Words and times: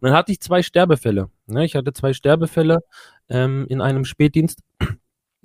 Und 0.00 0.08
dann 0.08 0.12
hatte 0.12 0.32
ich 0.32 0.40
zwei 0.40 0.62
Sterbefälle. 0.62 1.30
Ne? 1.46 1.64
Ich 1.64 1.74
hatte 1.74 1.92
zwei 1.92 2.12
Sterbefälle 2.12 2.80
ähm, 3.28 3.66
in 3.68 3.80
einem 3.80 4.04
Spätdienst 4.04 4.60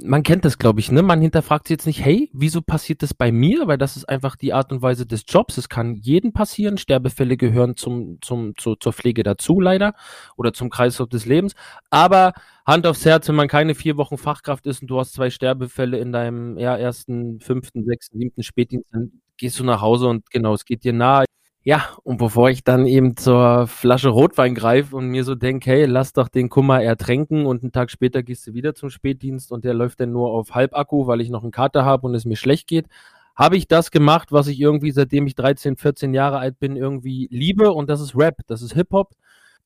man 0.03 0.23
kennt 0.23 0.45
das, 0.45 0.57
glaube 0.57 0.79
ich, 0.79 0.91
ne? 0.91 1.01
Man 1.01 1.21
hinterfragt 1.21 1.67
sich 1.67 1.75
jetzt 1.75 1.85
nicht, 1.85 2.03
hey, 2.03 2.29
wieso 2.33 2.61
passiert 2.61 3.03
das 3.03 3.13
bei 3.13 3.31
mir? 3.31 3.67
Weil 3.67 3.77
das 3.77 3.97
ist 3.97 4.07
einfach 4.09 4.35
die 4.35 4.53
Art 4.53 4.71
und 4.71 4.81
Weise 4.81 5.05
des 5.05 5.23
Jobs. 5.27 5.57
Es 5.57 5.69
kann 5.69 5.95
jedem 5.95 6.33
passieren. 6.33 6.77
Sterbefälle 6.77 7.37
gehören 7.37 7.75
zum, 7.77 8.19
zum, 8.21 8.55
zu, 8.57 8.75
zur 8.75 8.93
Pflege 8.93 9.23
dazu, 9.23 9.59
leider. 9.59 9.93
Oder 10.37 10.53
zum 10.53 10.69
Kreislauf 10.69 11.09
des 11.09 11.25
Lebens. 11.25 11.53
Aber 11.89 12.33
Hand 12.65 12.87
aufs 12.87 13.05
Herz, 13.05 13.27
wenn 13.27 13.35
man 13.35 13.47
keine 13.47 13.75
vier 13.75 13.97
Wochen 13.97 14.17
Fachkraft 14.17 14.65
ist 14.67 14.81
und 14.81 14.87
du 14.87 14.99
hast 14.99 15.13
zwei 15.13 15.29
Sterbefälle 15.29 15.97
in 15.99 16.11
deinem 16.11 16.57
ja, 16.57 16.75
ersten, 16.77 17.39
fünften, 17.39 17.85
sechsten, 17.85 18.19
siebten 18.19 18.43
Spätdienst, 18.43 18.87
dann 18.91 19.11
gehst 19.37 19.59
du 19.59 19.63
nach 19.63 19.81
Hause 19.81 20.07
und 20.07 20.29
genau, 20.31 20.53
es 20.53 20.65
geht 20.65 20.83
dir 20.83 20.93
nahe. 20.93 21.25
Ja, 21.63 21.89
und 22.03 22.17
bevor 22.17 22.49
ich 22.49 22.63
dann 22.63 22.87
eben 22.87 23.15
zur 23.15 23.67
Flasche 23.67 24.09
Rotwein 24.09 24.55
greife 24.55 24.95
und 24.95 25.09
mir 25.09 25.23
so 25.23 25.35
denke, 25.35 25.69
hey, 25.69 25.85
lass 25.85 26.11
doch 26.11 26.27
den 26.27 26.49
Kummer 26.49 26.81
ertränken 26.81 27.45
und 27.45 27.61
einen 27.61 27.71
Tag 27.71 27.91
später 27.91 28.23
gehst 28.23 28.47
du 28.47 28.53
wieder 28.55 28.73
zum 28.73 28.89
Spätdienst 28.89 29.51
und 29.51 29.63
der 29.63 29.75
läuft 29.75 29.99
dann 29.99 30.11
nur 30.11 30.31
auf 30.31 30.55
Halbakku, 30.55 31.05
weil 31.05 31.21
ich 31.21 31.29
noch 31.29 31.43
einen 31.43 31.51
Kater 31.51 31.85
habe 31.85 32.07
und 32.07 32.15
es 32.15 32.25
mir 32.25 32.35
schlecht 32.35 32.67
geht, 32.67 32.87
habe 33.35 33.57
ich 33.57 33.67
das 33.67 33.91
gemacht, 33.91 34.31
was 34.31 34.47
ich 34.47 34.59
irgendwie, 34.59 34.89
seitdem 34.89 35.27
ich 35.27 35.35
13, 35.35 35.77
14 35.77 36.15
Jahre 36.15 36.39
alt 36.39 36.57
bin, 36.59 36.75
irgendwie 36.75 37.27
liebe 37.29 37.71
und 37.71 37.91
das 37.91 38.01
ist 38.01 38.15
Rap, 38.17 38.39
das 38.47 38.63
ist 38.63 38.73
Hip-Hop. 38.73 39.13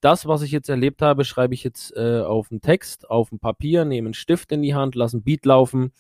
Das, 0.02 0.28
was 0.28 0.42
ich 0.42 0.52
jetzt 0.52 0.68
erlebt 0.70 1.02
habe, 1.02 1.24
schreibe 1.24 1.54
ich 1.54 1.64
jetzt 1.64 1.96
äh, 1.96 2.20
auf 2.20 2.52
einen 2.52 2.60
Text, 2.60 3.10
auf 3.10 3.32
ein 3.32 3.40
Papier, 3.40 3.86
nehme 3.86 4.08
einen 4.08 4.14
Stift 4.14 4.52
in 4.52 4.62
die 4.62 4.76
Hand, 4.76 4.96
lasse 4.96 5.18
ein 5.18 5.24
Beat 5.24 5.46
laufen 5.46 5.94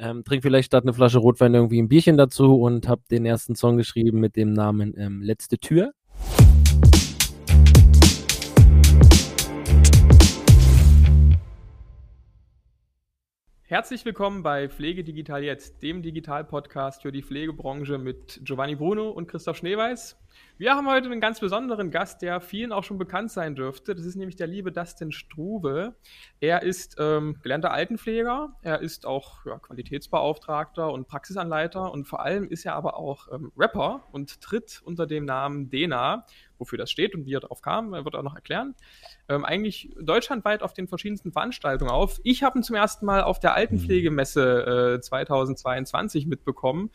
ähm, 0.00 0.24
trink 0.24 0.42
vielleicht 0.42 0.66
statt 0.66 0.84
eine 0.84 0.94
Flasche 0.94 1.18
Rotwein 1.18 1.54
irgendwie 1.54 1.80
ein 1.80 1.88
Bierchen 1.88 2.16
dazu 2.16 2.60
und 2.60 2.88
habe 2.88 3.02
den 3.10 3.26
ersten 3.26 3.54
Song 3.54 3.76
geschrieben 3.76 4.18
mit 4.18 4.34
dem 4.34 4.52
Namen 4.52 4.94
ähm, 4.96 5.20
Letzte 5.20 5.58
Tür. 5.58 5.92
Herzlich 13.62 14.04
willkommen 14.04 14.42
bei 14.42 14.68
Pflege 14.68 15.04
Digital 15.04 15.44
Jetzt, 15.44 15.80
dem 15.82 16.02
Digital-Podcast 16.02 17.02
für 17.02 17.12
die 17.12 17.22
Pflegebranche 17.22 17.98
mit 17.98 18.40
Giovanni 18.42 18.74
Bruno 18.74 19.10
und 19.10 19.28
Christoph 19.28 19.58
Schneeweiß. 19.58 20.16
Wir 20.60 20.74
haben 20.74 20.86
heute 20.90 21.06
einen 21.06 21.22
ganz 21.22 21.40
besonderen 21.40 21.90
Gast, 21.90 22.20
der 22.20 22.38
vielen 22.42 22.70
auch 22.70 22.84
schon 22.84 22.98
bekannt 22.98 23.30
sein 23.30 23.54
dürfte. 23.54 23.94
Das 23.94 24.04
ist 24.04 24.16
nämlich 24.16 24.36
der 24.36 24.46
liebe 24.46 24.70
Dustin 24.72 25.10
Struve. 25.10 25.94
Er 26.38 26.62
ist 26.62 26.96
ähm, 26.98 27.38
gelernter 27.42 27.70
Altenpfleger, 27.72 28.54
er 28.60 28.82
ist 28.82 29.06
auch 29.06 29.46
ja, 29.46 29.58
Qualitätsbeauftragter 29.58 30.92
und 30.92 31.08
Praxisanleiter 31.08 31.90
und 31.90 32.04
vor 32.04 32.20
allem 32.20 32.46
ist 32.46 32.66
er 32.66 32.74
aber 32.74 32.98
auch 32.98 33.28
ähm, 33.32 33.50
Rapper 33.56 34.06
und 34.12 34.42
tritt 34.42 34.82
unter 34.84 35.06
dem 35.06 35.24
Namen 35.24 35.70
Dena, 35.70 36.26
wofür 36.58 36.76
das 36.76 36.90
steht 36.90 37.14
und 37.14 37.24
wie 37.24 37.32
er 37.32 37.40
darauf 37.40 37.62
kam, 37.62 37.94
er 37.94 38.04
wird 38.04 38.14
auch 38.14 38.22
noch 38.22 38.34
erklären, 38.34 38.74
ähm, 39.30 39.46
eigentlich 39.46 39.88
deutschlandweit 39.98 40.62
auf 40.62 40.74
den 40.74 40.88
verschiedensten 40.88 41.32
Veranstaltungen 41.32 41.90
auf. 41.90 42.20
Ich 42.22 42.42
habe 42.42 42.58
ihn 42.58 42.62
zum 42.62 42.76
ersten 42.76 43.06
Mal 43.06 43.22
auf 43.22 43.40
der 43.40 43.54
Altenpflegemesse 43.54 44.98
äh, 44.98 45.00
2022 45.00 46.26
mitbekommen. 46.26 46.90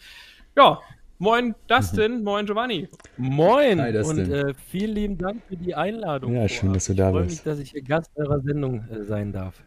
Ja, 0.55 0.81
Moin 1.17 1.55
Dustin, 1.67 2.17
mhm. 2.17 2.23
moin 2.23 2.45
Giovanni. 2.45 2.89
Moin 3.17 3.81
Hi, 3.81 3.97
und 3.99 4.19
äh, 4.19 4.53
vielen 4.67 4.95
lieben 4.95 5.17
Dank 5.17 5.43
für 5.47 5.55
die 5.55 5.73
Einladung. 5.73 6.35
Ja, 6.35 6.49
schön, 6.49 6.73
dass 6.73 6.85
du 6.85 6.93
da 6.93 7.11
bist. 7.11 7.37
Ich 7.37 7.41
freue 7.41 7.53
mich, 7.55 7.59
dass 7.59 7.59
ich 7.59 7.71
hier 7.71 7.81
Gast 7.83 8.11
eurer 8.15 8.41
Sendung 8.41 8.83
äh, 8.89 9.03
sein 9.03 9.31
darf. 9.31 9.63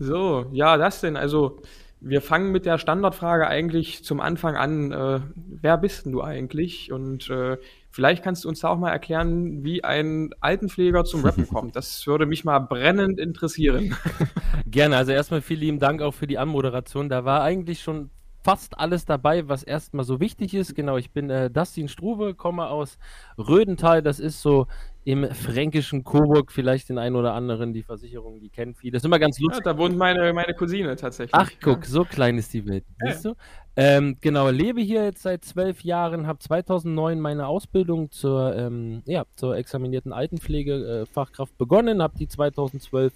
So, 0.00 0.46
ja, 0.50 0.76
Dustin, 0.76 1.16
also 1.16 1.60
wir 2.00 2.20
fangen 2.20 2.50
mit 2.50 2.66
der 2.66 2.78
Standardfrage 2.78 3.46
eigentlich 3.46 4.04
zum 4.04 4.20
Anfang 4.20 4.56
an. 4.56 4.90
Äh, 4.90 5.20
wer 5.36 5.78
bist 5.78 6.06
denn 6.06 6.12
du 6.12 6.22
eigentlich? 6.22 6.90
Und 6.90 7.30
äh, 7.30 7.56
vielleicht 7.90 8.24
kannst 8.24 8.44
du 8.44 8.48
uns 8.48 8.58
da 8.60 8.68
auch 8.68 8.78
mal 8.78 8.90
erklären, 8.90 9.62
wie 9.62 9.84
ein 9.84 10.30
Altenpfleger 10.40 11.04
zum 11.04 11.24
Rappen 11.24 11.48
kommt. 11.48 11.76
Das 11.76 12.04
würde 12.08 12.26
mich 12.26 12.44
mal 12.44 12.58
brennend 12.58 13.20
interessieren. 13.20 13.96
Gerne, 14.66 14.96
also 14.96 15.12
erstmal 15.12 15.40
vielen 15.40 15.60
lieben 15.60 15.78
Dank 15.78 16.02
auch 16.02 16.14
für 16.14 16.26
die 16.26 16.36
Anmoderation. 16.36 17.08
Da 17.08 17.24
war 17.24 17.42
eigentlich 17.42 17.80
schon 17.80 18.10
fast 18.44 18.78
alles 18.78 19.06
dabei, 19.06 19.48
was 19.48 19.62
erstmal 19.62 20.04
so 20.04 20.20
wichtig 20.20 20.54
ist. 20.54 20.74
Genau, 20.74 20.98
ich 20.98 21.10
bin 21.10 21.30
äh, 21.30 21.50
Dustin 21.50 21.88
Struve, 21.88 22.34
komme 22.34 22.66
aus 22.66 22.98
Rödental. 23.38 24.02
Das 24.02 24.20
ist 24.20 24.42
so 24.42 24.66
im 25.04 25.30
fränkischen 25.30 26.04
Coburg, 26.04 26.52
vielleicht 26.52 26.90
den 26.90 26.98
einen 26.98 27.16
oder 27.16 27.32
anderen, 27.32 27.72
die 27.72 27.82
Versicherung, 27.82 28.40
die 28.40 28.50
kennen 28.50 28.74
viele. 28.74 28.92
Das 28.92 29.02
ist 29.02 29.06
immer 29.06 29.18
ganz 29.18 29.38
lustig. 29.38 29.64
Ja, 29.64 29.72
da 29.72 29.78
wohnt 29.78 29.96
meine, 29.96 30.32
meine 30.34 30.54
Cousine 30.54 30.94
tatsächlich. 30.96 31.34
Ach, 31.34 31.50
guck, 31.62 31.82
ja. 31.82 31.88
so 31.88 32.04
klein 32.04 32.36
ist 32.36 32.52
die 32.52 32.66
Welt. 32.66 32.84
Ja. 33.00 33.12
Siehst 33.12 33.24
du? 33.24 33.34
Ähm, 33.76 34.18
genau, 34.20 34.50
lebe 34.50 34.80
hier 34.80 35.04
jetzt 35.04 35.22
seit 35.22 35.44
zwölf 35.44 35.82
Jahren, 35.82 36.26
habe 36.26 36.38
2009 36.38 37.20
meine 37.20 37.46
Ausbildung 37.46 38.10
zur, 38.10 38.54
ähm, 38.56 39.02
ja, 39.06 39.24
zur 39.36 39.56
examinierten 39.56 40.12
Altenpflegefachkraft 40.12 41.52
äh, 41.52 41.56
begonnen, 41.56 42.02
habe 42.02 42.16
die 42.16 42.28
2012 42.28 43.12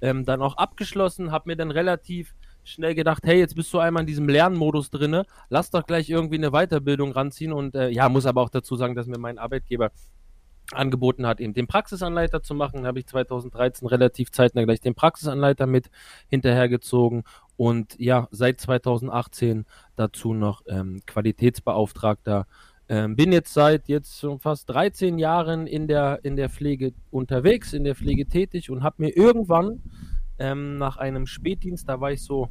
ähm, 0.00 0.24
dann 0.24 0.40
auch 0.40 0.56
abgeschlossen, 0.56 1.32
habe 1.32 1.48
mir 1.48 1.56
dann 1.56 1.70
relativ 1.70 2.34
schnell 2.68 2.94
gedacht, 2.94 3.24
hey, 3.24 3.38
jetzt 3.38 3.54
bist 3.54 3.72
du 3.72 3.78
einmal 3.78 4.02
in 4.02 4.06
diesem 4.06 4.28
Lernmodus 4.28 4.90
drinne, 4.90 5.24
lass 5.48 5.70
doch 5.70 5.86
gleich 5.86 6.10
irgendwie 6.10 6.36
eine 6.36 6.50
Weiterbildung 6.50 7.12
ranziehen 7.12 7.52
und 7.52 7.74
äh, 7.74 7.88
ja, 7.88 8.08
muss 8.08 8.26
aber 8.26 8.42
auch 8.42 8.50
dazu 8.50 8.76
sagen, 8.76 8.94
dass 8.94 9.06
mir 9.06 9.18
mein 9.18 9.38
Arbeitgeber 9.38 9.90
angeboten 10.72 11.26
hat, 11.26 11.40
eben 11.40 11.54
den 11.54 11.66
Praxisanleiter 11.66 12.42
zu 12.42 12.54
machen. 12.54 12.86
habe 12.86 12.98
ich 12.98 13.06
2013 13.06 13.88
relativ 13.88 14.30
zeitnah 14.30 14.64
gleich 14.64 14.80
den 14.80 14.94
Praxisanleiter 14.94 15.66
mit 15.66 15.90
hinterhergezogen 16.28 17.24
und 17.56 17.98
ja, 17.98 18.28
seit 18.30 18.60
2018 18.60 19.64
dazu 19.96 20.34
noch 20.34 20.62
ähm, 20.68 21.00
Qualitätsbeauftragter. 21.06 22.46
Ähm, 22.90 23.16
bin 23.16 23.32
jetzt 23.32 23.52
seit 23.52 23.88
jetzt 23.88 24.20
schon 24.20 24.38
fast 24.40 24.70
13 24.70 25.18
Jahren 25.18 25.66
in 25.66 25.88
der, 25.88 26.20
in 26.22 26.36
der 26.36 26.48
Pflege 26.48 26.92
unterwegs, 27.10 27.72
in 27.72 27.84
der 27.84 27.94
Pflege 27.94 28.26
tätig 28.26 28.70
und 28.70 28.82
habe 28.82 29.02
mir 29.02 29.16
irgendwann 29.16 29.82
ähm, 30.38 30.76
nach 30.76 30.96
einem 30.96 31.26
Spätdienst, 31.26 31.88
da 31.88 32.00
war 32.00 32.12
ich 32.12 32.22
so 32.22 32.48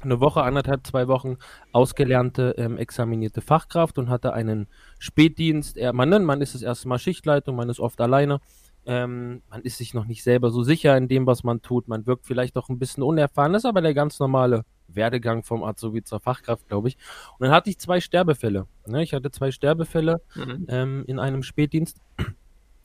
eine 0.00 0.20
Woche, 0.20 0.42
anderthalb, 0.42 0.86
zwei 0.86 1.08
Wochen 1.08 1.36
ausgelernte, 1.72 2.54
ähm, 2.58 2.76
examinierte 2.76 3.40
Fachkraft 3.40 3.98
und 3.98 4.08
hatte 4.08 4.32
einen 4.32 4.66
Spätdienst. 4.98 5.76
Er, 5.76 5.92
man, 5.92 6.24
man 6.24 6.40
ist 6.40 6.54
das 6.54 6.62
erste 6.62 6.88
Mal 6.88 6.98
Schichtleitung, 6.98 7.56
man 7.56 7.68
ist 7.68 7.80
oft 7.80 8.00
alleine. 8.00 8.40
Ähm, 8.84 9.42
man 9.48 9.62
ist 9.62 9.78
sich 9.78 9.94
noch 9.94 10.06
nicht 10.06 10.24
selber 10.24 10.50
so 10.50 10.64
sicher 10.64 10.96
in 10.96 11.06
dem, 11.06 11.26
was 11.26 11.44
man 11.44 11.62
tut. 11.62 11.86
Man 11.86 12.04
wirkt 12.06 12.26
vielleicht 12.26 12.56
auch 12.56 12.68
ein 12.68 12.80
bisschen 12.80 13.04
unerfahren. 13.04 13.52
Das 13.52 13.62
ist 13.62 13.68
aber 13.68 13.80
der 13.80 13.94
ganz 13.94 14.18
normale 14.18 14.64
Werdegang 14.88 15.44
vom 15.44 15.62
Azubi 15.62 16.02
zur 16.02 16.18
Fachkraft, 16.18 16.66
glaube 16.68 16.88
ich. 16.88 16.96
Und 17.38 17.46
dann 17.46 17.54
hatte 17.54 17.70
ich 17.70 17.78
zwei 17.78 18.00
Sterbefälle. 18.00 18.66
Ne? 18.86 19.02
Ich 19.02 19.14
hatte 19.14 19.30
zwei 19.30 19.52
Sterbefälle 19.52 20.20
mhm. 20.34 20.66
ähm, 20.68 21.04
in 21.06 21.20
einem 21.20 21.44
Spätdienst 21.44 22.00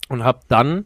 und 0.10 0.24
habe 0.24 0.42
dann 0.48 0.86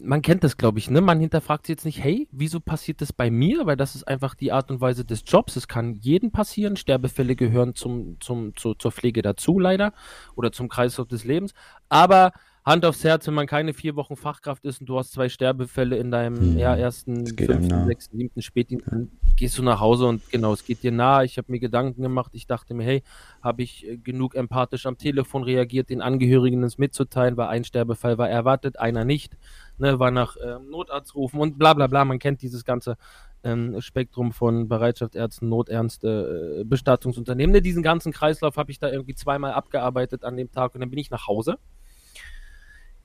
man 0.00 0.22
kennt 0.22 0.44
das, 0.44 0.56
glaube 0.56 0.78
ich, 0.78 0.90
ne? 0.90 1.00
Man 1.00 1.20
hinterfragt 1.20 1.66
sich 1.66 1.74
jetzt 1.74 1.84
nicht, 1.84 2.02
hey, 2.02 2.28
wieso 2.30 2.60
passiert 2.60 3.00
das 3.00 3.12
bei 3.12 3.30
mir? 3.30 3.66
Weil 3.66 3.76
das 3.76 3.94
ist 3.94 4.06
einfach 4.06 4.34
die 4.34 4.52
Art 4.52 4.70
und 4.70 4.80
Weise 4.80 5.04
des 5.04 5.22
Jobs. 5.26 5.56
Es 5.56 5.68
kann 5.68 5.94
jedem 5.94 6.30
passieren. 6.30 6.76
Sterbefälle 6.76 7.36
gehören 7.36 7.74
zum, 7.74 8.16
zum, 8.20 8.54
zu, 8.56 8.74
zur 8.74 8.92
Pflege 8.92 9.22
dazu, 9.22 9.58
leider. 9.58 9.92
Oder 10.36 10.52
zum 10.52 10.68
Kreislauf 10.68 11.08
des 11.08 11.24
Lebens. 11.24 11.52
Aber 11.88 12.32
Hand 12.68 12.84
aufs 12.84 13.02
Herz, 13.02 13.26
wenn 13.26 13.32
man 13.32 13.46
keine 13.46 13.72
vier 13.72 13.96
Wochen 13.96 14.14
Fachkraft 14.14 14.66
ist 14.66 14.82
und 14.82 14.90
du 14.90 14.98
hast 14.98 15.12
zwei 15.12 15.30
Sterbefälle 15.30 15.96
in 15.96 16.10
deinem 16.10 16.36
hm, 16.36 16.58
ja, 16.58 16.76
ersten, 16.76 17.26
fünften, 17.26 17.86
sechsten, 17.86 18.18
siebten 18.18 18.42
Spätdienst, 18.42 18.86
dann 18.88 19.10
gehst 19.36 19.56
du 19.56 19.62
nach 19.62 19.80
Hause 19.80 20.04
und 20.04 20.28
genau, 20.30 20.52
es 20.52 20.66
geht 20.66 20.82
dir 20.82 20.92
nahe. 20.92 21.24
Ich 21.24 21.38
habe 21.38 21.50
mir 21.50 21.60
Gedanken 21.60 22.02
gemacht. 22.02 22.32
Ich 22.34 22.46
dachte 22.46 22.74
mir, 22.74 22.84
hey, 22.84 23.02
habe 23.40 23.62
ich 23.62 23.88
äh, 23.88 23.96
genug 23.96 24.34
empathisch 24.34 24.84
am 24.84 24.98
Telefon 24.98 25.44
reagiert, 25.44 25.88
den 25.88 26.02
Angehörigen 26.02 26.62
es 26.62 26.76
mitzuteilen, 26.76 27.38
weil 27.38 27.48
ein 27.48 27.64
Sterbefall 27.64 28.18
war 28.18 28.28
erwartet, 28.28 28.78
einer 28.78 29.06
nicht. 29.06 29.38
Ne, 29.78 29.98
war 29.98 30.10
nach 30.10 30.36
ähm, 30.44 30.68
Notarzt 30.68 31.14
rufen 31.14 31.40
und 31.40 31.58
bla 31.58 31.72
bla 31.72 31.86
bla. 31.86 32.04
Man 32.04 32.18
kennt 32.18 32.42
dieses 32.42 32.66
ganze 32.66 32.98
ähm, 33.44 33.80
Spektrum 33.80 34.32
von 34.32 34.68
Bereitschaftsärzten, 34.68 35.48
Noternste, 35.48 36.60
äh, 36.60 36.64
Bestattungsunternehmen. 36.64 37.54
Ne, 37.54 37.62
diesen 37.62 37.82
ganzen 37.82 38.12
Kreislauf 38.12 38.58
habe 38.58 38.70
ich 38.72 38.78
da 38.78 38.90
irgendwie 38.90 39.14
zweimal 39.14 39.52
abgearbeitet 39.52 40.22
an 40.22 40.36
dem 40.36 40.52
Tag 40.52 40.74
und 40.74 40.82
dann 40.82 40.90
bin 40.90 40.98
ich 40.98 41.10
nach 41.10 41.28
Hause. 41.28 41.56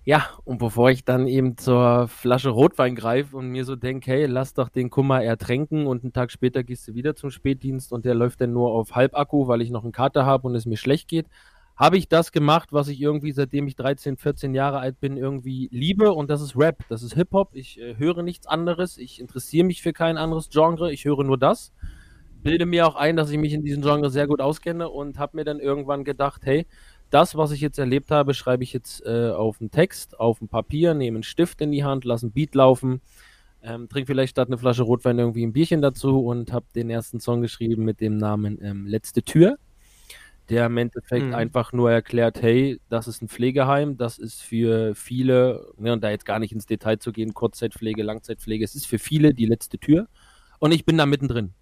Ja, 0.06 0.30
und 0.44 0.58
bevor 0.58 0.90
ich 0.92 1.06
dann 1.06 1.28
eben 1.28 1.58
zur 1.58 2.10
Flasche 2.10 2.50
Rotwein 2.50 2.94
greife 2.94 3.38
und 3.38 3.48
mir 3.48 3.64
so 3.64 3.78
denke, 3.78 4.12
hey, 4.12 4.26
lass 4.26 4.54
doch 4.54 4.68
den 4.68 4.90
Kummer 4.90 5.24
ertränken 5.24 5.88
und 5.88 6.04
einen 6.04 6.12
Tag 6.12 6.30
später 6.32 6.62
gehst 6.64 6.86
du 6.90 6.94
wieder 6.94 7.16
zum 7.16 7.32
Spätdienst 7.32 7.94
und 7.94 8.04
der 8.04 8.14
läuft 8.14 8.42
dann 8.42 8.52
nur 8.52 8.72
auf 8.72 8.96
Halbakku, 8.96 9.48
weil 9.48 9.62
ich 9.62 9.70
noch 9.72 9.84
einen 9.84 9.94
Kater 9.94 10.26
habe 10.26 10.48
und 10.48 10.56
es 10.56 10.66
mir 10.66 10.76
schlecht 10.76 11.08
geht, 11.08 11.28
habe 11.78 11.98
ich 11.98 12.10
das 12.10 12.34
gemacht, 12.34 12.74
was 12.74 12.90
ich 12.90 13.00
irgendwie 13.00 13.32
seitdem 13.32 13.66
ich 13.68 13.78
13, 13.78 14.18
14 14.18 14.54
Jahre 14.54 14.80
alt 14.80 15.00
bin, 15.00 15.16
irgendwie 15.16 15.70
liebe 15.72 16.12
und 16.12 16.30
das 16.30 16.42
ist 16.42 16.58
Rap, 16.58 16.84
das 16.90 17.02
ist 17.02 17.14
Hip-Hop. 17.16 17.52
Ich 17.54 17.80
äh, 17.80 17.96
höre 17.98 18.24
nichts 18.24 18.46
anderes, 18.46 18.98
ich 18.98 19.22
interessiere 19.22 19.66
mich 19.66 19.82
für 19.82 19.94
kein 19.94 20.18
anderes 20.18 20.50
Genre, 20.50 20.92
ich 20.92 21.06
höre 21.06 21.24
nur 21.24 21.38
das. 21.38 21.72
Bilde 22.44 22.66
mir 22.66 22.86
auch 22.86 22.96
ein, 22.96 23.16
dass 23.16 23.32
ich 23.32 23.38
mich 23.38 23.54
in 23.54 23.64
diesem 23.64 23.82
Genre 23.82 24.10
sehr 24.10 24.28
gut 24.28 24.42
auskenne 24.42 24.90
und 24.90 25.18
habe 25.18 25.38
mir 25.38 25.46
dann 25.46 25.62
irgendwann 25.62 26.04
gedacht, 26.04 26.42
hey, 26.44 26.68
das, 27.14 27.36
was 27.38 27.52
ich 27.52 27.62
jetzt 27.62 27.78
erlebt 27.78 28.10
habe, 28.10 28.34
schreibe 28.34 28.64
ich 28.64 28.74
jetzt 28.74 29.06
äh, 29.06 29.30
auf 29.30 29.62
einen 29.62 29.70
Text, 29.70 30.20
auf 30.20 30.42
ein 30.42 30.48
Papier, 30.48 30.96
nehme 30.96 31.18
einen 31.18 31.24
Stift 31.24 31.62
in 31.62 31.72
die 31.72 31.84
Hand, 31.84 32.06
lasse 32.06 32.28
ein 32.28 32.32
Beat 32.32 32.56
laufen, 32.56 33.02
ähm, 33.62 33.88
trinke 33.88 34.08
vielleicht 34.08 34.32
statt 34.32 34.48
eine 34.48 34.58
Flasche 34.58 34.82
Rotwein 34.82 35.20
irgendwie 35.20 35.46
ein 35.46 35.54
Bierchen 35.54 35.82
dazu 35.82 36.26
und 36.26 36.52
habe 36.52 36.66
den 36.74 36.90
ersten 36.90 37.20
Song 37.20 37.42
geschrieben 37.42 37.86
mit 37.86 38.02
dem 38.02 38.18
Namen 38.18 38.60
ähm, 38.64 38.88
Letzte 38.88 39.22
Tür. 39.22 39.58
der 40.50 40.66
im 40.66 40.78
Endeffekt 40.78 41.28
mhm. 41.28 41.36
einfach 41.36 41.72
nur 41.72 41.92
erklärt, 41.92 42.42
hey, 42.42 42.82
das 42.90 43.08
ist 43.08 43.22
ein 43.22 43.30
Pflegeheim, 43.30 43.96
das 43.98 44.18
ist 44.18 44.42
für 44.42 44.94
viele, 44.96 45.72
ne, 45.78 45.94
und 45.94 46.04
da 46.04 46.10
jetzt 46.10 46.26
gar 46.26 46.40
nicht 46.40 46.52
ins 46.52 46.66
Detail 46.66 46.98
zu 46.98 47.12
gehen, 47.12 47.34
Kurzzeitpflege, 47.34 48.04
Langzeitpflege, 48.04 48.66
es 48.66 48.76
ist 48.76 48.88
für 48.88 49.00
viele 49.00 49.34
die 49.34 49.46
letzte 49.46 49.78
Tür 49.78 50.08
und 50.60 50.74
ich 50.74 50.86
bin 50.86 50.98
da 50.98 51.06
mittendrin. 51.06 51.54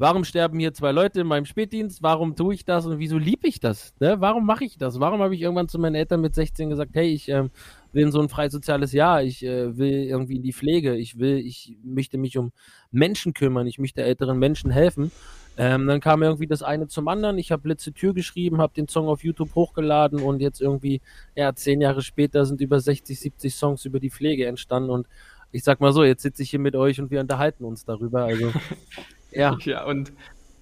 Warum 0.00 0.22
sterben 0.22 0.60
hier 0.60 0.72
zwei 0.72 0.92
Leute 0.92 1.22
in 1.22 1.26
meinem 1.26 1.44
Spätdienst? 1.44 2.04
Warum 2.04 2.36
tue 2.36 2.54
ich 2.54 2.64
das 2.64 2.86
und 2.86 3.00
wieso 3.00 3.18
liebe 3.18 3.48
ich 3.48 3.58
das? 3.58 3.94
Ne? 3.98 4.20
Warum 4.20 4.46
mache 4.46 4.64
ich 4.64 4.78
das? 4.78 5.00
Warum 5.00 5.20
habe 5.20 5.34
ich 5.34 5.42
irgendwann 5.42 5.68
zu 5.68 5.80
meinen 5.80 5.96
Eltern 5.96 6.20
mit 6.20 6.36
16 6.36 6.70
gesagt, 6.70 6.92
hey, 6.94 7.12
ich 7.12 7.28
ähm, 7.28 7.50
will 7.92 8.04
in 8.04 8.12
so 8.12 8.20
ein 8.20 8.28
freisoziales 8.28 8.92
Jahr, 8.92 9.24
ich 9.24 9.44
äh, 9.44 9.76
will 9.76 10.04
irgendwie 10.04 10.36
in 10.36 10.42
die 10.44 10.52
Pflege, 10.52 10.94
ich 10.94 11.18
will, 11.18 11.38
ich 11.38 11.76
möchte 11.82 12.16
mich 12.16 12.38
um 12.38 12.52
Menschen 12.92 13.34
kümmern, 13.34 13.66
ich 13.66 13.80
möchte 13.80 14.04
älteren 14.04 14.38
Menschen 14.38 14.70
helfen. 14.70 15.10
Ähm, 15.56 15.88
dann 15.88 16.00
kam 16.00 16.22
irgendwie 16.22 16.46
das 16.46 16.62
eine 16.62 16.86
zum 16.86 17.08
anderen. 17.08 17.36
Ich 17.36 17.50
habe 17.50 17.68
letzte 17.68 17.92
Tür 17.92 18.14
geschrieben, 18.14 18.58
habe 18.58 18.74
den 18.74 18.86
Song 18.86 19.08
auf 19.08 19.24
YouTube 19.24 19.56
hochgeladen 19.56 20.20
und 20.20 20.40
jetzt 20.40 20.60
irgendwie, 20.60 21.00
ja, 21.34 21.52
zehn 21.56 21.80
Jahre 21.80 22.02
später 22.02 22.46
sind 22.46 22.60
über 22.60 22.78
60, 22.78 23.18
70 23.18 23.52
Songs 23.52 23.84
über 23.84 23.98
die 23.98 24.10
Pflege 24.10 24.46
entstanden 24.46 24.90
und 24.90 25.08
ich 25.50 25.64
sag 25.64 25.80
mal 25.80 25.92
so, 25.92 26.04
jetzt 26.04 26.22
sitze 26.22 26.44
ich 26.44 26.50
hier 26.50 26.60
mit 26.60 26.76
euch 26.76 27.00
und 27.00 27.10
wir 27.10 27.18
unterhalten 27.18 27.64
uns 27.64 27.84
darüber. 27.84 28.24
Also 28.24 28.52
ja. 29.30 29.56
Ja, 29.64 29.84
und, 29.84 30.12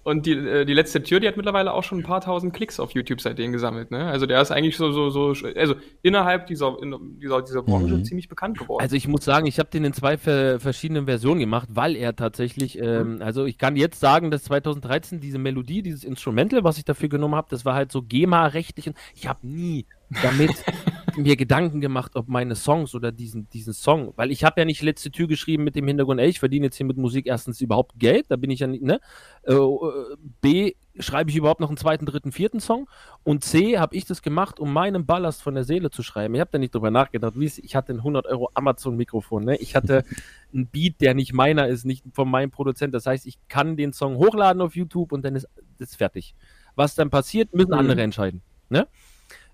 und 0.07 0.25
die, 0.25 0.33
äh, 0.33 0.65
die 0.65 0.73
letzte 0.73 1.03
Tür, 1.03 1.19
die 1.19 1.27
hat 1.27 1.37
mittlerweile 1.37 1.73
auch 1.73 1.83
schon 1.83 1.99
ein 1.99 2.05
paar 2.05 2.21
tausend 2.21 2.55
Klicks 2.55 2.79
auf 2.79 2.93
YouTube 2.93 3.21
seitdem 3.21 3.53
gesammelt. 3.53 3.91
Ne? 3.91 4.07
Also 4.07 4.27
der 4.27 4.41
ist 4.41 4.53
eigentlich 4.53 4.77
so, 4.77 4.93
so, 4.93 5.11
so, 5.11 5.35
also 5.57 5.75
innerhalb 6.03 6.47
dieser, 6.47 6.77
in, 6.81 7.19
dieser, 7.21 7.43
dieser 7.43 7.63
Branche 7.63 7.95
mhm. 7.95 8.05
ziemlich 8.05 8.29
bekannt 8.29 8.57
geworden. 8.59 8.81
Also 8.81 8.95
ich 8.95 9.09
muss 9.09 9.25
sagen, 9.25 9.47
ich 9.47 9.59
habe 9.59 9.69
den 9.71 9.85
in 9.85 9.93
zwei 9.93 10.17
verschiedenen 10.17 11.07
Versionen 11.07 11.41
gemacht, 11.41 11.69
weil 11.73 11.97
er 11.97 12.15
tatsächlich, 12.15 12.79
ähm, 12.81 13.19
also 13.21 13.47
ich 13.47 13.59
kann 13.59 13.75
jetzt 13.75 13.99
sagen, 13.99 14.31
dass 14.31 14.45
2013 14.45 15.19
diese 15.19 15.39
Melodie, 15.39 15.83
dieses 15.83 16.05
Instrumental, 16.05 16.63
was 16.63 16.79
ich 16.79 16.85
dafür 16.85 17.09
genommen 17.09 17.35
habe, 17.35 17.49
das 17.51 17.65
war 17.65 17.75
halt 17.75 17.91
so 17.91 18.03
GEMA-rechtlich. 18.03 18.93
Ich 19.15 19.27
habe 19.27 19.45
nie 19.45 19.87
damit 20.23 20.53
mir 21.17 21.37
Gedanken 21.37 21.81
gemacht, 21.81 22.13
ob 22.15 22.29
meine 22.29 22.55
Songs 22.55 22.95
oder 22.95 23.13
diesen, 23.13 23.49
diesen 23.51 23.73
Song, 23.73 24.13
weil 24.17 24.31
ich 24.31 24.45
habe 24.45 24.61
ja 24.61 24.65
nicht 24.65 24.83
letzte 24.83 25.11
Tür 25.11 25.27
geschrieben 25.27 25.65
mit 25.65 25.77
dem 25.77 25.87
Hintergrund, 25.87 26.21
ey, 26.21 26.29
ich 26.29 26.39
verdiene 26.39 26.67
jetzt 26.67 26.77
hier 26.77 26.87
mit 26.87 26.97
Musik 26.97 27.27
erstens 27.27 27.61
überhaupt 27.61 27.99
Geld, 27.99 28.27
da 28.29 28.37
bin 28.37 28.51
ich 28.51 28.61
ja 28.61 28.67
nicht, 28.67 28.83
ne? 28.83 29.01
Äh, 29.43 29.55
äh 29.55 30.17
B, 30.41 30.75
schreibe 30.99 31.31
ich 31.31 31.37
überhaupt 31.37 31.61
noch 31.61 31.69
einen 31.69 31.77
zweiten, 31.77 32.07
dritten, 32.07 32.33
vierten 32.33 32.61
Song 32.61 32.89
und 33.23 33.45
C, 33.45 33.79
habe 33.79 33.97
ich 33.97 34.05
das 34.05 34.23
gemacht, 34.23 34.61
um 34.61 34.73
meinen 34.73 35.07
Ballast 35.07 35.43
von 35.43 35.55
der 35.55 35.65
Seele 35.65 35.91
zu 35.91 36.03
schreiben. 36.03 36.35
Ich 36.35 36.41
habe 36.41 36.51
da 36.53 36.59
nicht 36.59 36.75
drüber 36.75 36.91
nachgedacht, 36.91 37.35
wie 37.39 37.47
es, 37.47 37.59
ich 37.59 37.77
hatte 37.77 37.93
ein 37.93 37.99
100 37.99 38.27
Euro 38.27 38.51
Amazon-Mikrofon, 38.55 39.45
ne? 39.45 39.57
Ich 39.57 39.75
hatte 39.75 40.05
einen 40.53 40.67
Beat, 40.67 41.01
der 41.01 41.15
nicht 41.15 41.33
meiner 41.33 41.69
ist, 41.69 41.85
nicht 41.85 42.05
von 42.13 42.31
meinem 42.31 42.51
Produzent, 42.51 42.95
das 42.95 43.07
heißt, 43.07 43.27
ich 43.27 43.39
kann 43.49 43.77
den 43.77 43.93
Song 43.93 44.17
hochladen 44.17 44.63
auf 44.63 44.77
YouTube 44.77 45.13
und 45.13 45.25
dann 45.25 45.37
ist 45.37 45.49
es 45.79 45.95
fertig. 45.95 46.35
Was 46.75 46.95
dann 46.95 47.11
passiert, 47.11 47.55
müssen 47.55 47.71
mhm. 47.71 47.79
andere 47.79 48.03
entscheiden, 48.03 48.43
ne? 48.69 48.87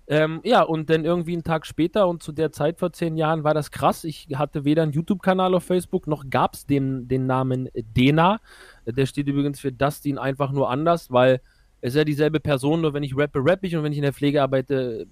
Ähm, 0.07 0.41
ja, 0.43 0.61
und 0.61 0.89
dann 0.89 1.05
irgendwie 1.05 1.33
einen 1.33 1.43
Tag 1.43 1.65
später 1.65 2.07
und 2.07 2.21
zu 2.21 2.33
der 2.33 2.51
Zeit 2.51 2.77
vor 2.79 2.91
zehn 2.91 3.15
Jahren 3.15 3.43
war 3.43 3.53
das 3.53 3.71
krass. 3.71 4.03
Ich 4.03 4.27
hatte 4.35 4.65
weder 4.65 4.83
einen 4.83 4.91
YouTube-Kanal 4.91 5.55
auf 5.55 5.63
Facebook, 5.63 6.07
noch 6.07 6.29
gab 6.29 6.55
es 6.55 6.65
den, 6.65 7.07
den 7.07 7.25
Namen 7.25 7.69
Dena. 7.73 8.41
Der 8.85 9.05
steht 9.05 9.27
übrigens 9.27 9.61
für 9.61 9.71
Dustin 9.71 10.17
einfach 10.17 10.51
nur 10.51 10.69
anders, 10.69 11.09
weil 11.11 11.41
es 11.79 11.93
ist 11.93 11.97
ja 11.97 12.03
dieselbe 12.03 12.39
Person, 12.39 12.81
nur 12.81 12.93
wenn 12.93 13.03
ich 13.03 13.15
rappe, 13.17 13.39
rappe 13.41 13.65
ich 13.67 13.75
und 13.75 13.83
wenn 13.83 13.93
ich 13.93 13.97
in 13.97 14.03
der 14.03 14.13
Pflege 14.13 14.41
arbeite, 14.41 15.07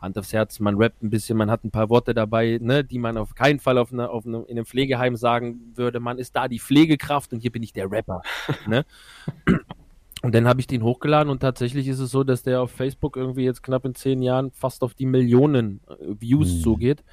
Hand 0.00 0.18
aufs 0.18 0.32
Herz, 0.32 0.60
man 0.60 0.76
rappt 0.76 1.02
ein 1.02 1.10
bisschen, 1.10 1.36
man 1.36 1.50
hat 1.50 1.64
ein 1.64 1.70
paar 1.70 1.88
Worte 1.88 2.14
dabei, 2.14 2.58
ne, 2.60 2.84
die 2.84 2.98
man 2.98 3.16
auf 3.16 3.34
keinen 3.34 3.58
Fall 3.58 3.78
auf 3.78 3.92
eine, 3.92 4.10
auf 4.10 4.26
eine, 4.26 4.42
in 4.42 4.56
einem 4.56 4.66
Pflegeheim 4.66 5.16
sagen 5.16 5.72
würde. 5.74 5.98
Man 5.98 6.18
ist 6.18 6.36
da 6.36 6.46
die 6.46 6.58
Pflegekraft 6.58 7.32
und 7.32 7.40
hier 7.40 7.50
bin 7.50 7.62
ich 7.62 7.72
der 7.72 7.90
Rapper. 7.90 8.22
ne? 8.66 8.84
Und 10.24 10.34
dann 10.34 10.48
habe 10.48 10.58
ich 10.58 10.66
den 10.66 10.82
hochgeladen 10.82 11.30
und 11.30 11.40
tatsächlich 11.40 11.86
ist 11.86 11.98
es 11.98 12.10
so, 12.10 12.24
dass 12.24 12.42
der 12.42 12.62
auf 12.62 12.70
Facebook 12.70 13.14
irgendwie 13.14 13.44
jetzt 13.44 13.62
knapp 13.62 13.84
in 13.84 13.94
zehn 13.94 14.22
Jahren 14.22 14.52
fast 14.52 14.82
auf 14.82 14.94
die 14.94 15.04
Millionen 15.04 15.82
äh, 15.86 16.14
Views 16.18 16.50
mhm. 16.50 16.60
zugeht. 16.62 17.04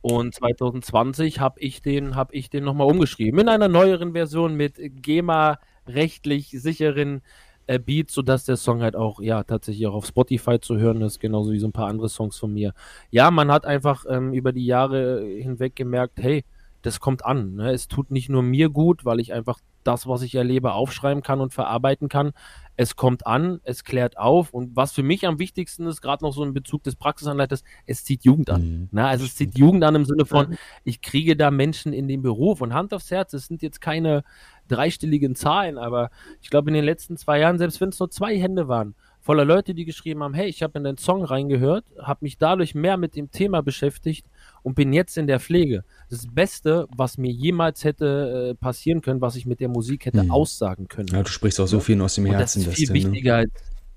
Und 0.00 0.34
2020 0.34 1.38
habe 1.38 1.60
ich 1.60 1.80
den, 1.80 2.16
habe 2.16 2.34
ich 2.34 2.50
den 2.50 2.64
nochmal 2.64 2.88
umgeschrieben 2.88 3.38
in 3.38 3.48
einer 3.48 3.68
neueren 3.68 4.14
Version 4.14 4.56
mit 4.56 4.80
GEMA 5.00 5.60
rechtlich 5.86 6.48
sicheren 6.50 7.22
äh, 7.68 7.78
Beats, 7.78 8.14
sodass 8.14 8.44
der 8.44 8.56
Song 8.56 8.82
halt 8.82 8.96
auch, 8.96 9.20
ja, 9.20 9.44
tatsächlich 9.44 9.86
auch 9.86 9.94
auf 9.94 10.06
Spotify 10.06 10.58
zu 10.58 10.76
hören 10.76 11.02
ist, 11.02 11.20
genauso 11.20 11.52
wie 11.52 11.60
so 11.60 11.68
ein 11.68 11.72
paar 11.72 11.86
andere 11.86 12.08
Songs 12.08 12.36
von 12.36 12.52
mir. 12.52 12.74
Ja, 13.12 13.30
man 13.30 13.52
hat 13.52 13.64
einfach 13.64 14.06
ähm, 14.08 14.32
über 14.32 14.50
die 14.50 14.66
Jahre 14.66 15.24
hinweg 15.24 15.76
gemerkt, 15.76 16.18
hey, 16.20 16.44
das 16.82 16.98
kommt 16.98 17.24
an. 17.24 17.54
Ne? 17.54 17.70
Es 17.70 17.86
tut 17.86 18.10
nicht 18.10 18.28
nur 18.28 18.42
mir 18.42 18.70
gut, 18.70 19.04
weil 19.04 19.20
ich 19.20 19.32
einfach 19.32 19.60
das, 19.86 20.06
was 20.06 20.22
ich 20.22 20.34
erlebe, 20.34 20.72
aufschreiben 20.72 21.22
kann 21.22 21.40
und 21.40 21.54
verarbeiten 21.54 22.08
kann. 22.08 22.32
Es 22.76 22.96
kommt 22.96 23.26
an, 23.26 23.60
es 23.64 23.84
klärt 23.84 24.18
auf 24.18 24.52
und 24.52 24.76
was 24.76 24.92
für 24.92 25.02
mich 25.02 25.26
am 25.26 25.38
wichtigsten 25.38 25.86
ist, 25.86 26.02
gerade 26.02 26.24
noch 26.24 26.32
so 26.32 26.44
in 26.44 26.52
Bezug 26.52 26.82
des 26.82 26.96
Praxisanleiters, 26.96 27.64
es 27.86 28.04
zieht 28.04 28.24
Jugend 28.24 28.50
an. 28.50 28.62
Mhm. 28.62 28.88
Na, 28.92 29.08
also 29.08 29.24
es 29.24 29.34
zieht 29.34 29.56
Jugend 29.56 29.82
an 29.84 29.94
im 29.94 30.04
Sinne 30.04 30.26
von, 30.26 30.56
ich 30.84 31.00
kriege 31.00 31.36
da 31.36 31.50
Menschen 31.50 31.92
in 31.92 32.08
den 32.08 32.22
Beruf 32.22 32.60
und 32.60 32.74
Hand 32.74 32.92
aufs 32.92 33.10
Herz, 33.10 33.32
es 33.32 33.46
sind 33.46 33.62
jetzt 33.62 33.80
keine 33.80 34.24
dreistelligen 34.68 35.34
Zahlen, 35.34 35.78
aber 35.78 36.10
ich 36.42 36.50
glaube 36.50 36.70
in 36.70 36.74
den 36.74 36.84
letzten 36.84 37.16
zwei 37.16 37.38
Jahren, 37.38 37.58
selbst 37.58 37.80
wenn 37.80 37.90
es 37.90 37.98
nur 37.98 38.10
zwei 38.10 38.38
Hände 38.38 38.68
waren, 38.68 38.94
voller 39.20 39.44
Leute, 39.44 39.74
die 39.74 39.84
geschrieben 39.84 40.22
haben, 40.22 40.34
hey, 40.34 40.48
ich 40.48 40.62
habe 40.62 40.78
in 40.78 40.84
den 40.84 40.98
Song 40.98 41.24
reingehört, 41.24 41.84
habe 42.00 42.20
mich 42.22 42.38
dadurch 42.38 42.74
mehr 42.74 42.96
mit 42.96 43.16
dem 43.16 43.30
Thema 43.30 43.60
beschäftigt 43.62 44.26
und 44.66 44.74
bin 44.74 44.92
jetzt 44.92 45.16
in 45.16 45.28
der 45.28 45.38
Pflege. 45.38 45.84
Das 46.10 46.26
Beste, 46.26 46.88
was 46.90 47.18
mir 47.18 47.30
jemals 47.30 47.84
hätte 47.84 48.50
äh, 48.50 48.54
passieren 48.56 49.00
können, 49.00 49.20
was 49.20 49.36
ich 49.36 49.46
mit 49.46 49.60
der 49.60 49.68
Musik 49.68 50.06
hätte 50.06 50.24
mhm. 50.24 50.32
aussagen 50.32 50.88
können. 50.88 51.06
Ja, 51.12 51.22
du 51.22 51.30
sprichst 51.30 51.60
auch 51.60 51.68
so 51.68 51.78
viel 51.78 52.00
aus 52.00 52.16
dem 52.16 52.26
Herzen. 52.26 52.62
Und 52.62 52.66
das 52.66 52.72
ist 52.72 52.78
viel 52.78 52.86
denn, 52.88 52.94
ne? 52.94 53.12
wichtiger 53.12 53.36
ne? 53.36 53.38
als, 53.38 53.52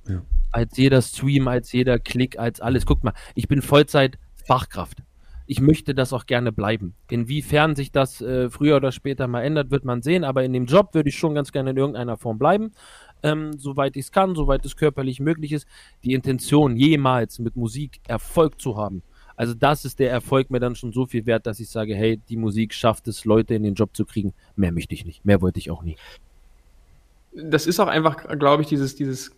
ja. 0.07 0.21
als 0.51 0.77
jeder 0.77 1.01
Stream, 1.01 1.47
als 1.47 1.71
jeder 1.71 1.97
Klick, 1.97 2.37
als 2.37 2.61
alles. 2.61 2.85
Guck 2.85 3.03
mal, 3.03 3.15
ich 3.33 3.47
bin 3.47 3.63
Vollzeit 3.63 4.19
Fachkraft. 4.45 5.01
Ich 5.47 5.59
möchte 5.59 5.95
das 5.95 6.13
auch 6.13 6.27
gerne 6.27 6.51
bleiben. 6.51 6.93
Inwiefern 7.09 7.75
sich 7.75 7.91
das 7.91 8.21
äh, 8.21 8.51
früher 8.51 8.75
oder 8.75 8.91
später 8.91 9.27
mal 9.27 9.41
ändert, 9.41 9.71
wird 9.71 9.85
man 9.85 10.03
sehen. 10.03 10.23
Aber 10.23 10.43
in 10.43 10.53
dem 10.53 10.67
Job 10.67 10.93
würde 10.93 11.09
ich 11.09 11.17
schon 11.17 11.33
ganz 11.33 11.51
gerne 11.51 11.71
in 11.71 11.77
irgendeiner 11.77 12.17
Form 12.17 12.37
bleiben. 12.37 12.73
Ähm, 13.23 13.57
soweit 13.57 13.95
ich 13.95 14.05
es 14.05 14.11
kann, 14.11 14.35
soweit 14.35 14.63
es 14.67 14.75
körperlich 14.75 15.19
möglich 15.19 15.51
ist. 15.51 15.67
Die 16.03 16.13
Intention, 16.13 16.77
jemals 16.77 17.39
mit 17.39 17.55
Musik 17.55 18.01
Erfolg 18.07 18.61
zu 18.61 18.77
haben, 18.77 19.01
also 19.39 19.53
das 19.53 19.85
ist 19.85 19.99
der 19.99 20.11
Erfolg 20.11 20.51
mir 20.51 20.59
dann 20.59 20.75
schon 20.75 20.91
so 20.91 21.05
viel 21.05 21.25
wert, 21.25 21.47
dass 21.47 21.61
ich 21.61 21.69
sage, 21.69 21.95
hey, 21.95 22.19
die 22.27 22.35
Musik 22.35 22.73
schafft 22.73 23.07
es, 23.07 23.23
Leute 23.23 23.55
in 23.55 23.63
den 23.63 23.73
Job 23.73 23.95
zu 23.95 24.03
kriegen. 24.03 24.33
Mehr 24.57 24.73
möchte 24.73 24.93
ich 24.93 25.05
nicht. 25.05 25.23
Mehr 25.23 25.41
wollte 25.41 25.59
ich 25.59 25.71
auch 25.71 25.81
nie. 25.81 25.95
Das 27.31 27.65
ist 27.65 27.79
auch 27.79 27.87
einfach, 27.87 28.37
glaube 28.37 28.63
ich, 28.63 28.67
dieses, 28.67 28.97
dieses 28.97 29.31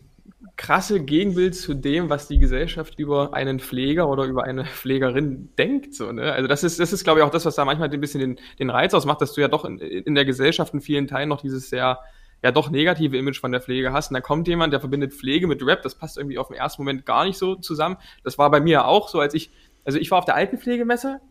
krasse 0.58 1.02
Gegenbild 1.04 1.54
zu 1.54 1.76
dem, 1.76 2.10
was 2.10 2.28
die 2.28 2.40
Gesellschaft 2.40 2.98
über 2.98 3.36
einen 3.36 3.60
Pfleger 3.60 4.10
oder 4.10 4.24
über 4.24 4.44
eine 4.44 4.66
Pflegerin 4.82 5.50
denkt. 5.60 5.94
So, 5.94 6.12
ne? 6.12 6.34
Also 6.34 6.48
das 6.48 6.64
ist, 6.64 6.80
das 6.80 6.92
ist, 6.94 7.04
glaube 7.04 7.20
ich, 7.20 7.24
auch 7.24 7.30
das, 7.30 7.46
was 7.46 7.54
da 7.54 7.64
manchmal 7.64 7.92
ein 7.92 8.02
bisschen 8.02 8.22
den, 8.22 8.40
den 8.58 8.72
Reiz 8.72 8.96
ausmacht, 8.96 9.22
dass 9.22 9.34
du 9.34 9.42
ja 9.42 9.50
doch 9.50 9.66
in, 9.66 9.78
in 9.78 10.16
der 10.16 10.26
Gesellschaft 10.26 10.74
in 10.74 10.82
vielen 10.82 11.06
Teilen 11.06 11.30
noch 11.30 11.42
dieses 11.42 11.70
sehr 11.70 12.00
ja 12.44 12.52
doch 12.52 12.72
negative 12.72 13.16
Image 13.18 13.40
von 13.40 13.52
der 13.52 13.62
Pflege 13.62 13.94
hast. 13.94 14.10
Und 14.10 14.16
da 14.16 14.22
kommt 14.22 14.48
jemand, 14.48 14.74
der 14.74 14.80
verbindet 14.80 15.14
Pflege 15.14 15.46
mit 15.46 15.64
Rap, 15.64 15.84
das 15.84 15.94
passt 15.94 16.18
irgendwie 16.18 16.40
auf 16.40 16.48
den 16.48 16.58
ersten 16.58 16.82
Moment 16.82 17.06
gar 17.06 17.24
nicht 17.24 17.38
so 17.38 17.54
zusammen. 17.54 17.98
Das 18.24 18.40
war 18.40 18.50
bei 18.50 18.60
mir 18.60 18.88
auch 18.88 19.10
so, 19.10 19.20
als 19.20 19.36
ich 19.36 19.52
also 19.86 19.98
ich 20.00 20.12
war 20.12 20.18
auf 20.18 20.26
der 20.26 20.36
Altenpflegemesse 20.36 21.22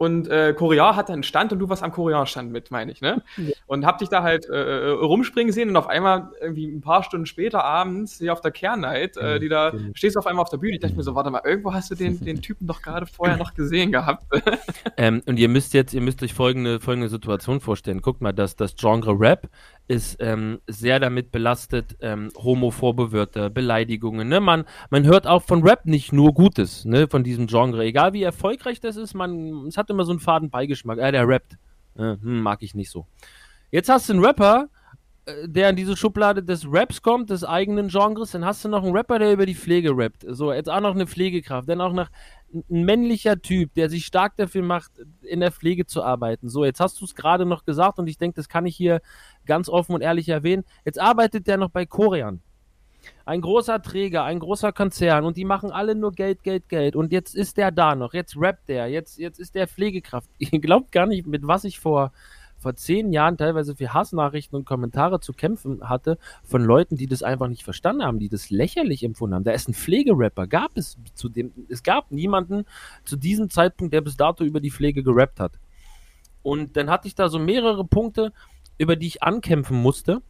und 0.00 0.28
äh, 0.28 0.54
Korea 0.54 0.96
hatte 0.96 1.12
einen 1.12 1.22
Stand 1.22 1.52
und 1.52 1.58
du 1.58 1.68
warst 1.68 1.82
am 1.82 1.92
Korea-Stand 1.92 2.50
mit, 2.50 2.70
meine 2.70 2.90
ich, 2.90 3.02
ne? 3.02 3.22
Ja. 3.36 3.52
Und 3.66 3.84
hab 3.84 3.98
dich 3.98 4.08
da 4.08 4.22
halt 4.22 4.48
äh, 4.48 4.88
äh, 4.88 4.90
rumspringen 4.92 5.52
sehen 5.52 5.68
und 5.68 5.76
auf 5.76 5.88
einmal 5.88 6.30
irgendwie 6.40 6.64
ein 6.64 6.80
paar 6.80 7.02
Stunden 7.02 7.26
später 7.26 7.62
abends 7.64 8.16
hier 8.16 8.32
auf 8.32 8.40
der 8.40 8.50
Kernnight, 8.50 9.18
äh, 9.18 9.38
die 9.38 9.50
da 9.50 9.68
genau. 9.68 9.90
stehst 9.92 10.16
auf 10.16 10.26
einmal 10.26 10.42
auf 10.42 10.48
der 10.48 10.56
Bühne. 10.56 10.76
Ich 10.76 10.80
dachte 10.80 10.94
mir 10.94 11.02
so, 11.02 11.14
warte 11.14 11.30
mal, 11.30 11.42
irgendwo 11.44 11.74
hast 11.74 11.90
du 11.90 11.96
den, 11.96 12.18
den 12.24 12.40
Typen 12.40 12.66
doch 12.66 12.80
gerade 12.80 13.04
vorher 13.04 13.36
noch 13.36 13.52
gesehen 13.52 13.92
gehabt. 13.92 14.24
ähm, 14.96 15.22
und 15.26 15.38
ihr 15.38 15.50
müsst 15.50 15.74
jetzt, 15.74 15.92
ihr 15.92 16.00
müsst 16.00 16.22
euch 16.22 16.32
folgende, 16.32 16.80
folgende 16.80 17.10
Situation 17.10 17.60
vorstellen. 17.60 18.00
Guckt 18.00 18.22
mal, 18.22 18.32
dass 18.32 18.56
das 18.56 18.76
Genre 18.76 19.20
Rap 19.20 19.50
ist 19.88 20.18
ähm, 20.20 20.60
sehr 20.66 21.00
damit 21.00 21.32
belastet, 21.32 21.96
ähm, 22.00 22.30
homophobe 22.36 23.12
Wörter, 23.12 23.50
Beleidigungen. 23.50 24.28
Ne? 24.28 24.40
Man, 24.40 24.64
man 24.90 25.04
hört 25.04 25.26
auch 25.26 25.42
von 25.42 25.62
Rap 25.66 25.84
nicht 25.86 26.12
nur 26.12 26.32
Gutes, 26.32 26.84
ne, 26.84 27.08
von 27.08 27.24
diesem 27.24 27.46
Genre. 27.48 27.84
Egal 27.84 28.12
wie 28.12 28.22
erfolgreich 28.22 28.80
das 28.80 28.96
ist, 28.96 29.14
man, 29.14 29.66
es 29.66 29.76
hat 29.76 29.90
immer 29.90 30.04
so 30.04 30.12
einen 30.12 30.20
faden 30.20 30.50
Beigeschmack. 30.50 30.98
Äh, 30.98 31.12
der 31.12 31.26
rappt. 31.26 31.58
Äh, 31.96 32.16
hm, 32.20 32.40
mag 32.40 32.62
ich 32.62 32.74
nicht 32.74 32.90
so. 32.90 33.06
Jetzt 33.70 33.88
hast 33.88 34.08
du 34.08 34.14
einen 34.14 34.24
Rapper, 34.24 34.68
äh, 35.26 35.48
der 35.48 35.70
in 35.70 35.76
diese 35.76 35.96
Schublade 35.96 36.42
des 36.42 36.66
Raps 36.68 37.02
kommt, 37.02 37.30
des 37.30 37.44
eigenen 37.44 37.88
Genres, 37.88 38.30
dann 38.30 38.44
hast 38.44 38.64
du 38.64 38.68
noch 38.68 38.82
einen 38.82 38.96
Rapper, 38.96 39.18
der 39.18 39.32
über 39.32 39.46
die 39.46 39.54
Pflege 39.54 39.90
rappt. 39.96 40.24
So, 40.28 40.52
jetzt 40.52 40.70
auch 40.70 40.80
noch 40.80 40.94
eine 40.94 41.06
Pflegekraft, 41.06 41.68
dann 41.68 41.80
auch 41.80 41.92
noch 41.92 42.08
ein 42.52 42.84
männlicher 42.84 43.40
Typ, 43.40 43.74
der 43.74 43.88
sich 43.88 44.06
stark 44.06 44.36
dafür 44.36 44.62
macht, 44.62 44.92
in 45.22 45.40
der 45.40 45.52
Pflege 45.52 45.86
zu 45.86 46.02
arbeiten. 46.02 46.48
So, 46.48 46.64
jetzt 46.64 46.80
hast 46.80 47.00
du 47.00 47.04
es 47.04 47.14
gerade 47.14 47.46
noch 47.46 47.64
gesagt 47.64 47.98
und 47.98 48.06
ich 48.08 48.18
denke, 48.18 48.36
das 48.36 48.48
kann 48.48 48.66
ich 48.66 48.76
hier 48.76 49.00
ganz 49.46 49.68
offen 49.68 49.94
und 49.94 50.00
ehrlich 50.00 50.28
erwähnen. 50.28 50.64
Jetzt 50.84 50.98
arbeitet 50.98 51.46
der 51.46 51.56
noch 51.56 51.70
bei 51.70 51.86
Korean. 51.86 52.40
Ein 53.24 53.40
großer 53.40 53.80
Träger, 53.80 54.24
ein 54.24 54.40
großer 54.40 54.72
Konzern 54.72 55.24
und 55.24 55.36
die 55.36 55.44
machen 55.44 55.70
alle 55.70 55.94
nur 55.94 56.12
Geld, 56.12 56.42
Geld, 56.42 56.68
Geld. 56.68 56.96
Und 56.96 57.12
jetzt 57.12 57.34
ist 57.34 57.56
der 57.56 57.70
da 57.70 57.94
noch, 57.94 58.12
jetzt 58.12 58.36
rappt 58.36 58.68
der, 58.68 58.88
jetzt, 58.88 59.18
jetzt 59.18 59.38
ist 59.38 59.54
der 59.54 59.68
Pflegekraft. 59.68 60.28
Ihr 60.38 60.60
glaubt 60.60 60.92
gar 60.92 61.06
nicht, 61.06 61.26
mit 61.26 61.46
was 61.46 61.64
ich 61.64 61.78
vor, 61.78 62.12
vor 62.60 62.76
zehn 62.76 63.12
Jahren 63.12 63.38
teilweise 63.38 63.74
für 63.74 63.94
Hassnachrichten 63.94 64.54
und 64.54 64.66
Kommentare 64.66 65.20
zu 65.20 65.32
kämpfen 65.32 65.88
hatte 65.88 66.18
von 66.44 66.62
Leuten, 66.62 66.96
die 66.96 67.06
das 67.06 67.22
einfach 67.22 67.48
nicht 67.48 67.64
verstanden 67.64 68.04
haben, 68.04 68.18
die 68.18 68.28
das 68.28 68.50
lächerlich 68.50 69.02
empfunden 69.02 69.34
haben. 69.34 69.44
Da 69.44 69.52
ist 69.52 69.68
ein 69.68 69.74
Pflegerapper, 69.74 70.46
gab 70.46 70.76
es 70.76 70.98
zu 71.14 71.30
dem, 71.30 71.52
es 71.70 71.82
gab 71.82 72.12
niemanden 72.12 72.66
zu 73.04 73.16
diesem 73.16 73.48
Zeitpunkt, 73.48 73.94
der 73.94 74.02
bis 74.02 74.16
dato 74.16 74.44
über 74.44 74.60
die 74.60 74.70
Pflege 74.70 75.02
gerappt 75.02 75.40
hat. 75.40 75.58
Und 76.42 76.76
dann 76.76 76.90
hatte 76.90 77.08
ich 77.08 77.14
da 77.14 77.28
so 77.30 77.38
mehrere 77.38 77.84
Punkte, 77.84 78.32
über 78.76 78.96
die 78.96 79.06
ich 79.06 79.22
ankämpfen 79.22 79.80
musste. 79.80 80.22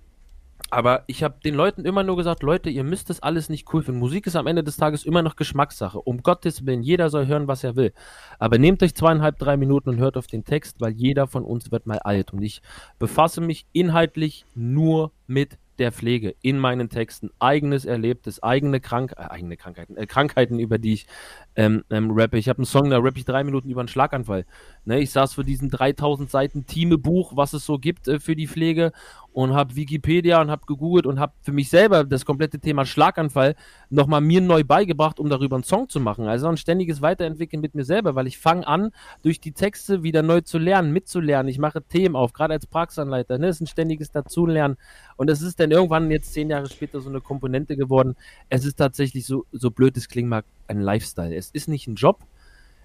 Aber 0.70 1.02
ich 1.08 1.22
habe 1.24 1.40
den 1.44 1.54
Leuten 1.54 1.84
immer 1.84 2.04
nur 2.04 2.16
gesagt, 2.16 2.42
Leute, 2.42 2.70
ihr 2.70 2.84
müsst 2.84 3.10
das 3.10 3.20
alles 3.20 3.48
nicht 3.48 3.72
cool 3.72 3.82
finden. 3.82 3.98
Musik 3.98 4.26
ist 4.26 4.36
am 4.36 4.46
Ende 4.46 4.62
des 4.62 4.76
Tages 4.76 5.04
immer 5.04 5.22
noch 5.22 5.34
Geschmackssache. 5.34 6.00
Um 6.00 6.22
Gottes 6.22 6.64
Willen, 6.64 6.82
jeder 6.82 7.10
soll 7.10 7.26
hören, 7.26 7.48
was 7.48 7.64
er 7.64 7.74
will. 7.74 7.92
Aber 8.38 8.58
nehmt 8.58 8.82
euch 8.82 8.94
zweieinhalb, 8.94 9.38
drei 9.38 9.56
Minuten 9.56 9.90
und 9.90 9.98
hört 9.98 10.16
auf 10.16 10.28
den 10.28 10.44
Text, 10.44 10.80
weil 10.80 10.92
jeder 10.92 11.26
von 11.26 11.44
uns 11.44 11.72
wird 11.72 11.86
mal 11.86 11.98
alt. 11.98 12.32
Und 12.32 12.42
ich 12.42 12.62
befasse 12.98 13.40
mich 13.40 13.66
inhaltlich 13.72 14.44
nur 14.54 15.10
mit 15.26 15.58
der 15.80 15.92
Pflege 15.92 16.36
in 16.42 16.58
meinen 16.58 16.90
Texten. 16.90 17.30
Eigenes 17.38 17.86
Erlebtes, 17.86 18.42
eigene, 18.42 18.80
Krank 18.80 19.14
äh, 19.16 19.22
eigene 19.22 19.56
Krankheiten, 19.56 19.96
äh, 19.96 20.06
Krankheiten, 20.06 20.58
über 20.58 20.78
die 20.78 20.92
ich 20.92 21.06
ähm, 21.56 21.84
ähm, 21.90 22.10
rappe. 22.12 22.36
Ich 22.36 22.48
habe 22.48 22.58
einen 22.58 22.66
Song, 22.66 22.90
da 22.90 22.98
rappe 22.98 23.18
ich 23.18 23.24
drei 23.24 23.42
Minuten 23.42 23.70
über 23.70 23.80
einen 23.80 23.88
Schlaganfall. 23.88 24.44
Ne, 24.84 25.00
ich 25.00 25.10
saß 25.10 25.34
für 25.34 25.44
diesen 25.44 25.70
3000 25.70 26.30
Seiten 26.30 26.66
Teamebuch, 26.66 27.34
was 27.34 27.54
es 27.54 27.64
so 27.64 27.78
gibt 27.78 28.08
äh, 28.08 28.20
für 28.20 28.36
die 28.36 28.46
Pflege 28.46 28.92
und 29.32 29.54
habe 29.54 29.76
Wikipedia 29.76 30.40
und 30.40 30.50
habe 30.50 30.66
gegoogelt 30.66 31.06
und 31.06 31.20
habe 31.20 31.32
für 31.42 31.52
mich 31.52 31.70
selber 31.70 32.04
das 32.04 32.24
komplette 32.24 32.58
Thema 32.58 32.84
Schlaganfall 32.84 33.54
nochmal 33.88 34.20
mir 34.20 34.40
neu 34.40 34.64
beigebracht, 34.64 35.20
um 35.20 35.28
darüber 35.28 35.56
einen 35.56 35.64
Song 35.64 35.88
zu 35.88 36.00
machen. 36.00 36.26
Also 36.26 36.48
ein 36.48 36.56
ständiges 36.56 37.00
Weiterentwickeln 37.00 37.60
mit 37.60 37.74
mir 37.74 37.84
selber, 37.84 38.14
weil 38.14 38.26
ich 38.26 38.38
fange 38.38 38.66
an, 38.66 38.90
durch 39.22 39.40
die 39.40 39.52
Texte 39.52 40.02
wieder 40.02 40.22
neu 40.22 40.40
zu 40.40 40.58
lernen, 40.58 40.92
mitzulernen. 40.92 41.48
Ich 41.48 41.58
mache 41.58 41.82
Themen 41.82 42.16
auf, 42.16 42.32
gerade 42.32 42.54
als 42.54 42.66
Praxisanleiter. 42.66 43.38
Ne? 43.38 43.46
Das 43.46 43.56
ist 43.56 43.62
ein 43.62 43.66
ständiges 43.66 44.10
Dazulernen. 44.10 44.76
Und 45.16 45.30
es 45.30 45.42
ist 45.42 45.60
dann 45.60 45.70
irgendwann 45.70 46.10
jetzt 46.10 46.32
zehn 46.32 46.50
Jahre 46.50 46.68
später 46.68 47.00
so 47.00 47.08
eine 47.08 47.20
Komponente 47.20 47.76
geworden. 47.76 48.16
Es 48.48 48.64
ist 48.64 48.76
tatsächlich 48.76 49.26
so, 49.26 49.46
so 49.52 49.70
blöd 49.70 49.96
es 49.96 50.08
klingt 50.08 50.28
mag, 50.28 50.44
ein 50.66 50.80
Lifestyle. 50.80 51.34
Es 51.34 51.50
ist 51.50 51.68
nicht 51.68 51.86
ein 51.86 51.94
Job, 51.94 52.24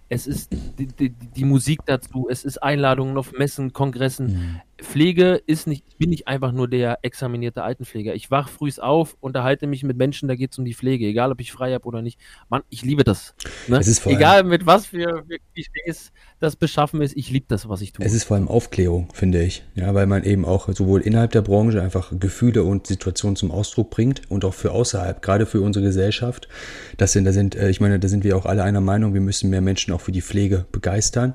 es 0.08 0.28
ist 0.28 0.52
die, 0.78 0.86
die, 0.86 1.10
die, 1.10 1.46
Musik 1.46 1.80
dazu, 1.86 2.28
es 2.30 2.46
ist 2.46 2.62
Einladungen 2.62 3.18
auf 3.18 3.34
Messen, 3.34 3.74
Kongressen. 3.74 4.28
Mhm. 4.28 4.62
Pflege 4.78 5.42
ist 5.48 5.68
nicht, 5.68 5.86
ich 5.88 5.98
bin 5.98 6.10
nicht 6.10 6.28
einfach 6.28 6.52
nur 6.52 6.68
der 6.68 7.00
examinierte 7.02 7.64
Altenpfleger. 7.64 8.14
Ich 8.14 8.30
wach 8.30 8.50
frühs 8.50 8.78
auf, 8.78 9.16
unterhalte 9.22 9.68
mich 9.68 9.84
mit 9.84 9.96
Menschen, 9.96 10.28
da 10.28 10.36
geht 10.36 10.52
es 10.52 10.58
um 10.58 10.66
die 10.66 10.74
Pflege, 10.74 11.06
egal 11.06 11.32
ob 11.32 11.40
ich 11.40 11.54
frei 11.54 11.74
habe 11.74 11.86
oder 11.86 12.02
nicht. 12.02 12.20
Mann, 12.50 12.62
ich 12.70 12.82
liebe 12.82 13.04
das. 13.04 13.36
Ne? 13.68 13.80
egal 14.06 14.44
mit 14.44 14.66
was 14.66 14.88
für 14.88 15.24
Klischees 15.54 16.12
das 16.40 16.58
beschaffen 16.58 17.02
ist, 17.02 17.16
ich 17.16 17.32
liebe 17.32 17.46
das, 17.48 17.70
was 17.70 17.82
ich 17.82 17.94
tue. 17.94 18.06
Es 18.06 18.14
ist 18.14 18.26
vor 18.26 18.36
allem 18.36 18.50
Aufklärung, 18.50 19.08
finde 19.14 19.42
ich. 19.42 19.64
Ja, 19.76 19.94
weil 19.94 20.08
man 20.08 20.24
eben 20.24 20.44
auch 20.44 20.68
sowohl 20.74 21.02
innerhalb 21.02 21.32
der 21.32 21.42
Branche 21.42 21.82
einfach 21.82 22.12
Gefühle 22.20 22.64
und 22.64 22.88
Situationen 22.88 23.38
zum 23.38 23.52
Ausdruck 23.52 23.90
bringt 23.90 24.30
und 24.30 24.44
auch 24.44 24.54
für 24.54 24.72
außerhalb, 24.72 25.22
gerade 25.22 25.46
für 25.46 25.62
unsere 25.62 25.86
Gesellschaft. 25.86 26.50
Das 26.98 27.14
sind, 27.14 27.24
da 27.24 27.32
sind, 27.32 27.56
äh, 27.56 27.70
ich 27.70 27.80
meine, 27.80 28.00
da 28.00 28.10
sind 28.10 28.26
wir 28.26 28.36
auch 28.36 28.46
alle 28.46 28.64
einer 28.64 28.82
Meinung, 28.82 29.14
wir 29.14 29.22
müssen 29.22 29.50
mehr 29.50 29.62
Menschen 29.62 29.94
auch 29.94 30.02
für 30.02 30.12
die 30.12 30.22
Pflege 30.22 30.66
begeistern, 30.72 31.34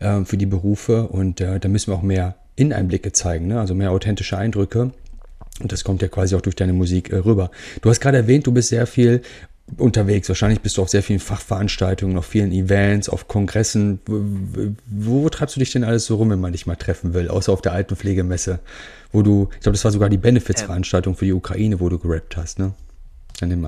äh, 0.00 0.24
für 0.24 0.38
die 0.38 0.46
Berufe 0.46 1.08
und 1.08 1.42
äh, 1.42 1.60
da 1.60 1.68
müssen 1.68 1.92
wir 1.92 1.96
auch 1.96 2.02
mehr 2.02 2.36
Inneneinblicke 2.58 3.12
zeigen, 3.12 3.46
ne? 3.46 3.60
also 3.60 3.74
mehr 3.74 3.90
authentische 3.92 4.36
Eindrücke. 4.36 4.92
Und 5.60 5.72
das 5.72 5.84
kommt 5.84 6.02
ja 6.02 6.08
quasi 6.08 6.34
auch 6.36 6.40
durch 6.40 6.56
deine 6.56 6.72
Musik 6.72 7.10
äh, 7.10 7.16
rüber. 7.16 7.50
Du 7.82 7.90
hast 7.90 8.00
gerade 8.00 8.16
erwähnt, 8.16 8.46
du 8.46 8.52
bist 8.52 8.68
sehr 8.68 8.86
viel 8.86 9.22
unterwegs. 9.76 10.28
Wahrscheinlich 10.28 10.60
bist 10.60 10.76
du 10.76 10.82
auf 10.82 10.88
sehr 10.88 11.02
vielen 11.02 11.18
Fachveranstaltungen, 11.18 12.16
auf 12.16 12.26
vielen 12.26 12.52
Events, 12.52 13.08
auf 13.08 13.28
Kongressen. 13.28 14.00
Wo, 14.06 14.74
wo, 14.86 15.28
treibst 15.28 15.56
du 15.56 15.60
dich 15.60 15.72
denn 15.72 15.84
alles 15.84 16.06
so 16.06 16.16
rum, 16.16 16.30
wenn 16.30 16.40
man 16.40 16.52
dich 16.52 16.66
mal 16.66 16.76
treffen 16.76 17.12
will? 17.12 17.28
Außer 17.28 17.52
auf 17.52 17.60
der 17.60 17.72
Altenpflegemesse, 17.72 18.60
wo 19.12 19.22
du, 19.22 19.48
ich 19.52 19.60
glaube, 19.60 19.74
das 19.74 19.84
war 19.84 19.90
sogar 19.90 20.08
die 20.08 20.16
Benefits-Veranstaltung 20.16 21.16
für 21.16 21.26
die 21.26 21.32
Ukraine, 21.32 21.80
wo 21.80 21.88
du 21.88 21.98
gerappt 21.98 22.36
hast, 22.36 22.58
ne? 22.58 22.72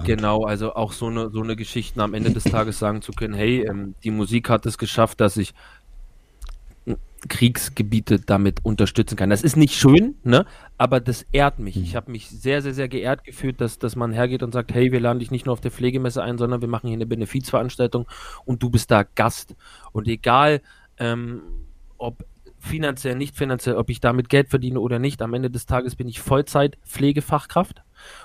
Genau, 0.04 0.44
also 0.44 0.74
auch 0.74 0.92
so 0.92 1.06
eine, 1.06 1.30
so 1.30 1.42
eine 1.42 1.54
Geschichte 1.54 2.02
am 2.02 2.14
Ende 2.14 2.32
des 2.32 2.42
Tages 2.42 2.78
sagen 2.80 3.02
zu 3.02 3.12
können, 3.12 3.34
hey, 3.34 3.64
ähm, 3.68 3.94
die 4.02 4.10
Musik 4.10 4.48
hat 4.48 4.66
es 4.66 4.78
geschafft, 4.78 5.20
dass 5.20 5.36
ich 5.36 5.54
Kriegsgebiete 7.28 8.20
damit 8.20 8.64
unterstützen 8.64 9.16
kann. 9.16 9.30
Das 9.30 9.42
ist 9.42 9.56
nicht 9.56 9.74
schön, 9.74 10.14
ne? 10.24 10.46
aber 10.78 11.00
das 11.00 11.26
ehrt 11.32 11.58
mich. 11.58 11.76
Ich 11.76 11.92
mhm. 11.92 11.96
habe 11.96 12.10
mich 12.10 12.28
sehr, 12.28 12.62
sehr, 12.62 12.74
sehr 12.74 12.88
geehrt 12.88 13.24
gefühlt, 13.24 13.60
dass, 13.60 13.78
dass 13.78 13.96
man 13.96 14.12
hergeht 14.12 14.42
und 14.42 14.52
sagt, 14.52 14.72
hey, 14.72 14.92
wir 14.92 15.00
laden 15.00 15.18
dich 15.18 15.30
nicht 15.30 15.46
nur 15.46 15.52
auf 15.52 15.60
der 15.60 15.70
Pflegemesse 15.70 16.22
ein, 16.22 16.38
sondern 16.38 16.60
wir 16.60 16.68
machen 16.68 16.88
hier 16.88 16.96
eine 16.96 17.06
Benefizveranstaltung 17.06 18.06
und 18.44 18.62
du 18.62 18.70
bist 18.70 18.90
da 18.90 19.02
Gast. 19.02 19.56
Und 19.92 20.08
egal, 20.08 20.62
ähm, 20.98 21.42
ob 21.98 22.24
finanziell, 22.58 23.16
nicht 23.16 23.36
finanziell, 23.36 23.76
ob 23.76 23.90
ich 23.90 24.00
damit 24.00 24.28
Geld 24.28 24.48
verdiene 24.48 24.80
oder 24.80 24.98
nicht, 24.98 25.22
am 25.22 25.34
Ende 25.34 25.50
des 25.50 25.66
Tages 25.66 25.96
bin 25.96 26.08
ich 26.08 26.20
Vollzeit 26.20 26.78
Pflegefachkraft 26.84 27.82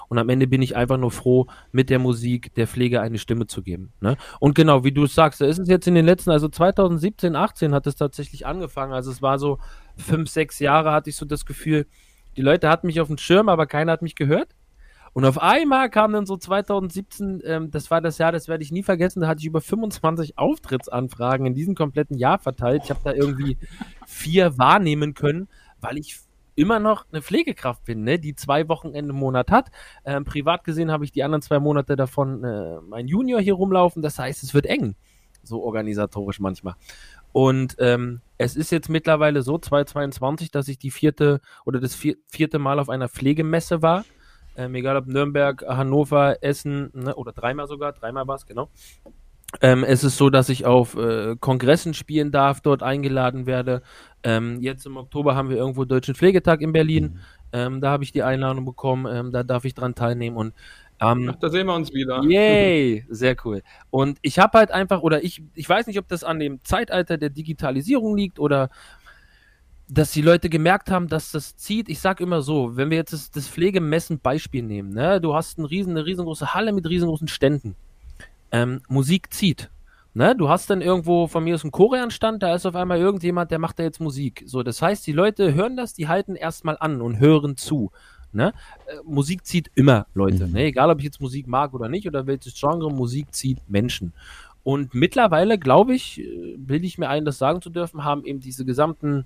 und 0.07 0.17
am 0.17 0.29
Ende 0.29 0.47
bin 0.47 0.61
ich 0.61 0.75
einfach 0.75 0.97
nur 0.97 1.11
froh, 1.11 1.47
mit 1.71 1.89
der 1.89 1.99
Musik 1.99 2.53
der 2.55 2.67
Pflege 2.67 3.01
eine 3.01 3.17
Stimme 3.17 3.47
zu 3.47 3.61
geben. 3.63 3.93
Ne? 4.01 4.17
Und 4.39 4.55
genau, 4.55 4.83
wie 4.83 4.91
du 4.91 5.03
es 5.03 5.15
sagst, 5.15 5.41
da 5.41 5.45
ist 5.45 5.59
es 5.59 5.67
jetzt 5.67 5.87
in 5.87 5.95
den 5.95 6.05
letzten, 6.05 6.31
also 6.31 6.47
2017, 6.47 7.35
18 7.35 7.73
hat 7.73 7.87
es 7.87 7.95
tatsächlich 7.95 8.45
angefangen. 8.45 8.93
Also 8.93 9.11
es 9.11 9.21
war 9.21 9.39
so 9.39 9.59
fünf, 9.97 10.29
sechs 10.29 10.59
Jahre 10.59 10.91
hatte 10.91 11.09
ich 11.09 11.15
so 11.15 11.25
das 11.25 11.45
Gefühl, 11.45 11.87
die 12.37 12.41
Leute 12.41 12.69
hatten 12.69 12.87
mich 12.87 12.99
auf 12.99 13.07
dem 13.07 13.17
Schirm, 13.17 13.49
aber 13.49 13.65
keiner 13.65 13.91
hat 13.91 14.01
mich 14.01 14.15
gehört. 14.15 14.55
Und 15.13 15.23
auf 15.23 15.41
einmal 15.41 15.89
kam 15.89 16.11
dann 16.11 16.25
so 16.25 16.35
2017, 16.35 17.41
ähm, 17.45 17.71
das 17.71 17.89
war 17.89 18.01
das 18.01 18.17
Jahr, 18.17 18.33
das 18.33 18.49
werde 18.49 18.63
ich 18.65 18.73
nie 18.73 18.83
vergessen, 18.83 19.21
da 19.21 19.27
hatte 19.27 19.39
ich 19.39 19.45
über 19.45 19.61
25 19.61 20.37
Auftrittsanfragen 20.37 21.45
in 21.45 21.53
diesem 21.53 21.73
kompletten 21.73 22.17
Jahr 22.17 22.37
verteilt. 22.37 22.81
Ich 22.83 22.89
habe 22.89 22.99
da 23.01 23.13
irgendwie 23.13 23.57
vier 24.05 24.57
wahrnehmen 24.57 25.13
können, 25.13 25.47
weil 25.79 25.97
ich 25.97 26.19
immer 26.55 26.79
noch 26.79 27.05
eine 27.11 27.21
Pflegekraft 27.21 27.83
bin, 27.85 28.03
ne, 28.03 28.19
die 28.19 28.35
zwei 28.35 28.67
Wochenende 28.67 29.11
im 29.11 29.19
Monat 29.19 29.51
hat. 29.51 29.71
Ähm, 30.05 30.25
privat 30.25 30.63
gesehen 30.63 30.91
habe 30.91 31.05
ich 31.05 31.11
die 31.11 31.23
anderen 31.23 31.41
zwei 31.41 31.59
Monate 31.59 31.95
davon 31.95 32.43
äh, 32.43 32.79
mein 32.81 33.07
Junior 33.07 33.39
hier 33.39 33.53
rumlaufen. 33.53 34.01
Das 34.01 34.17
heißt, 34.19 34.43
es 34.43 34.53
wird 34.53 34.65
eng, 34.65 34.95
so 35.43 35.63
organisatorisch 35.63 36.39
manchmal. 36.39 36.75
Und 37.31 37.75
ähm, 37.79 38.21
es 38.37 38.55
ist 38.55 38.71
jetzt 38.71 38.89
mittlerweile 38.89 39.41
so, 39.41 39.57
2022, 39.57 40.51
dass 40.51 40.69
ich 40.69 40.77
die 40.77 40.91
vierte 40.91 41.41
oder 41.65 41.81
das 41.81 41.95
vierte 41.95 42.59
Mal 42.59 42.79
auf 42.79 42.89
einer 42.89 43.09
Pflegemesse 43.09 43.81
war. 43.81 44.05
Ähm, 44.57 44.73
egal 44.75 44.95
ob 44.95 45.07
Nürnberg, 45.07 45.61
Hannover, 45.67 46.41
Essen 46.41 46.91
ne, 46.93 47.13
oder 47.15 47.33
dreimal 47.33 47.67
sogar, 47.67 47.91
dreimal 47.91 48.25
war 48.27 48.35
es, 48.35 48.45
genau. 48.45 48.69
Ähm, 49.61 49.83
es 49.83 50.03
ist 50.03 50.17
so, 50.17 50.29
dass 50.29 50.49
ich 50.49 50.65
auf 50.65 50.95
äh, 50.95 51.35
Kongressen 51.37 51.93
spielen 51.93 52.31
darf, 52.31 52.61
dort 52.61 52.83
eingeladen 52.83 53.45
werde. 53.45 53.81
Ähm, 54.25 54.59
jetzt 54.59 54.85
im 54.87 54.97
Oktober 54.97 55.35
haben 55.35 55.49
wir 55.49 55.57
irgendwo 55.57 55.85
Deutschen 55.85 56.15
Pflegetag 56.15 56.61
in 56.61 56.73
Berlin. 56.73 57.03
Mhm. 57.03 57.19
Ähm, 57.53 57.81
da 57.81 57.91
habe 57.91 58.03
ich 58.03 58.11
die 58.11 58.23
Einladung 58.23 58.65
bekommen, 58.65 59.05
ähm, 59.09 59.31
da 59.31 59.43
darf 59.43 59.65
ich 59.65 59.75
dran 59.75 59.93
teilnehmen 59.93 60.35
und 60.35 60.53
ähm, 60.99 61.29
Ach, 61.31 61.35
da 61.39 61.49
sehen 61.49 61.67
wir 61.67 61.75
uns 61.75 61.93
wieder. 61.93 62.23
Yay, 62.23 63.05
sehr 63.09 63.35
cool. 63.45 63.61
Und 63.91 64.17
ich 64.21 64.39
habe 64.39 64.57
halt 64.57 64.71
einfach, 64.71 65.01
oder 65.01 65.23
ich, 65.23 65.43
ich 65.53 65.69
weiß 65.69 65.87
nicht, 65.87 65.99
ob 65.99 66.07
das 66.07 66.23
an 66.23 66.39
dem 66.39 66.63
Zeitalter 66.63 67.17
der 67.17 67.29
Digitalisierung 67.29 68.17
liegt 68.17 68.39
oder 68.39 68.69
dass 69.87 70.11
die 70.11 70.21
Leute 70.21 70.49
gemerkt 70.49 70.89
haben, 70.89 71.07
dass 71.07 71.31
das 71.31 71.55
zieht. 71.57 71.89
Ich 71.89 71.99
sag 71.99 72.19
immer 72.19 72.41
so, 72.41 72.75
wenn 72.75 72.89
wir 72.89 72.97
jetzt 72.97 73.13
das, 73.13 73.29
das 73.29 73.47
Pflegemessen 73.47 74.19
Beispiel 74.19 74.63
nehmen, 74.63 74.89
ne, 74.89 75.21
du 75.21 75.35
hast 75.35 75.59
ein 75.59 75.65
riesen, 75.65 75.91
eine 75.91 76.05
riesengroße 76.05 76.55
Halle 76.55 76.73
mit 76.73 76.89
riesengroßen 76.89 77.27
Ständen 77.27 77.75
ähm, 78.51 78.81
Musik 78.87 79.31
zieht. 79.33 79.69
Ne? 80.15 80.33
Du 80.33 80.47
hast 80.47 80.69
dann 80.69 80.81
irgendwo 80.81 81.27
von 81.27 81.43
mir 81.43 81.55
aus 81.55 81.65
einen 81.65 81.71
Korean-Stand, 81.71 82.41
da 82.41 82.55
ist 82.55 82.65
auf 82.65 82.75
einmal 82.75 82.99
irgendjemand, 82.99 83.51
der 83.51 83.59
macht 83.59 83.79
da 83.79 83.83
jetzt 83.83 83.99
Musik. 83.99 84.43
So, 84.45 84.63
das 84.63 84.81
heißt, 84.81 85.05
die 85.05 85.11
Leute 85.11 85.53
hören 85.53 85.75
das, 85.75 85.93
die 85.93 86.07
halten 86.07 86.35
erstmal 86.35 86.77
an 86.79 87.01
und 87.01 87.19
hören 87.19 87.57
zu. 87.57 87.91
Ne? 88.31 88.53
Äh, 88.87 88.95
Musik 89.03 89.45
zieht 89.45 89.69
immer 89.75 90.07
Leute. 90.13 90.47
Mhm. 90.47 90.53
Ne? 90.53 90.63
Egal, 90.63 90.89
ob 90.89 90.99
ich 90.99 91.03
jetzt 91.03 91.19
Musik 91.19 91.47
mag 91.47 91.73
oder 91.73 91.89
nicht 91.89 92.07
oder 92.07 92.27
welches 92.27 92.57
Genre, 92.57 92.89
Musik 92.89 93.35
zieht 93.35 93.59
Menschen. 93.67 94.13
Und 94.63 94.93
mittlerweile, 94.93 95.59
glaube 95.59 95.93
ich, 95.93 96.21
äh, 96.21 96.55
bilde 96.57 96.87
ich 96.87 96.97
mir 96.97 97.09
ein, 97.09 97.25
das 97.25 97.37
sagen 97.37 97.61
zu 97.61 97.69
dürfen, 97.69 98.05
haben 98.05 98.23
eben 98.23 98.39
diese 98.39 98.63
gesamten 98.63 99.25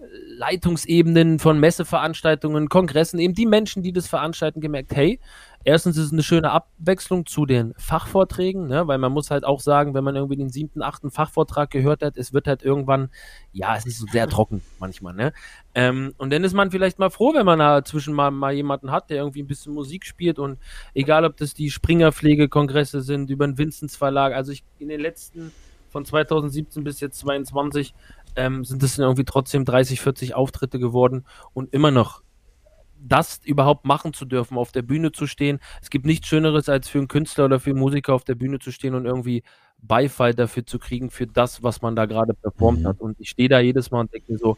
äh, 0.00 0.04
Leitungsebenen 0.36 1.38
von 1.38 1.58
Messeveranstaltungen, 1.58 2.68
Kongressen, 2.68 3.18
eben 3.20 3.32
die 3.32 3.46
Menschen, 3.46 3.82
die 3.82 3.94
das 3.94 4.06
veranstalten, 4.06 4.60
gemerkt, 4.60 4.94
hey, 4.94 5.18
erstens 5.64 5.96
ist 5.96 6.06
es 6.06 6.12
eine 6.12 6.22
schöne 6.22 6.50
Abwechslung 6.50 7.26
zu 7.26 7.46
den 7.46 7.74
Fachvorträgen, 7.76 8.66
ne? 8.66 8.86
weil 8.86 8.98
man 8.98 9.12
muss 9.12 9.30
halt 9.30 9.44
auch 9.44 9.60
sagen, 9.60 9.94
wenn 9.94 10.04
man 10.04 10.14
irgendwie 10.14 10.36
den 10.36 10.50
siebten, 10.50 10.82
achten 10.82 11.10
Fachvortrag 11.10 11.70
gehört 11.70 12.02
hat, 12.02 12.16
es 12.16 12.32
wird 12.32 12.46
halt 12.46 12.62
irgendwann, 12.62 13.08
ja, 13.52 13.76
es 13.76 13.86
ist 13.86 14.10
sehr 14.10 14.28
trocken 14.28 14.62
manchmal, 14.78 15.14
ne? 15.14 15.32
Ähm, 15.74 16.14
und 16.18 16.32
dann 16.32 16.44
ist 16.44 16.54
man 16.54 16.70
vielleicht 16.70 16.98
mal 16.98 17.10
froh, 17.10 17.34
wenn 17.34 17.46
man 17.46 17.58
dazwischen 17.58 18.14
mal, 18.14 18.30
mal 18.30 18.52
jemanden 18.52 18.90
hat, 18.90 19.10
der 19.10 19.18
irgendwie 19.18 19.42
ein 19.42 19.48
bisschen 19.48 19.74
Musik 19.74 20.04
spielt 20.04 20.38
und 20.38 20.58
egal, 20.94 21.24
ob 21.24 21.36
das 21.36 21.54
die 21.54 21.70
Springerpflegekongresse 21.70 23.00
sind, 23.00 23.30
über 23.30 23.46
den 23.46 23.58
Vinzens 23.58 23.96
Verlag, 23.96 24.34
also 24.34 24.52
ich 24.52 24.64
in 24.78 24.88
den 24.88 25.00
letzten 25.00 25.52
von 25.90 26.04
2017 26.04 26.84
bis 26.84 27.00
jetzt 27.00 27.18
22 27.20 27.94
ähm, 28.36 28.64
sind 28.64 28.82
es 28.82 28.98
irgendwie 28.98 29.24
trotzdem 29.24 29.64
30, 29.64 30.00
40 30.00 30.34
Auftritte 30.34 30.78
geworden 30.78 31.24
und 31.52 31.72
immer 31.72 31.90
noch 31.90 32.22
das 33.04 33.40
überhaupt 33.44 33.84
machen 33.84 34.12
zu 34.12 34.24
dürfen, 34.24 34.56
auf 34.56 34.72
der 34.72 34.82
Bühne 34.82 35.12
zu 35.12 35.26
stehen. 35.26 35.60
Es 35.82 35.90
gibt 35.90 36.06
nichts 36.06 36.26
Schöneres, 36.26 36.68
als 36.68 36.88
für 36.88 36.98
einen 36.98 37.08
Künstler 37.08 37.44
oder 37.44 37.60
für 37.60 37.70
einen 37.70 37.78
Musiker 37.78 38.14
auf 38.14 38.24
der 38.24 38.34
Bühne 38.34 38.58
zu 38.58 38.72
stehen 38.72 38.94
und 38.94 39.04
irgendwie 39.04 39.42
Beifall 39.78 40.34
dafür 40.34 40.64
zu 40.64 40.78
kriegen, 40.78 41.10
für 41.10 41.26
das, 41.26 41.62
was 41.62 41.82
man 41.82 41.94
da 41.94 42.06
gerade 42.06 42.34
performt 42.34 42.80
mhm. 42.80 42.86
hat. 42.86 43.00
Und 43.00 43.20
ich 43.20 43.30
stehe 43.30 43.48
da 43.48 43.60
jedes 43.60 43.90
Mal 43.90 44.00
und 44.00 44.12
denke 44.12 44.32
mir 44.32 44.38
so, 44.38 44.56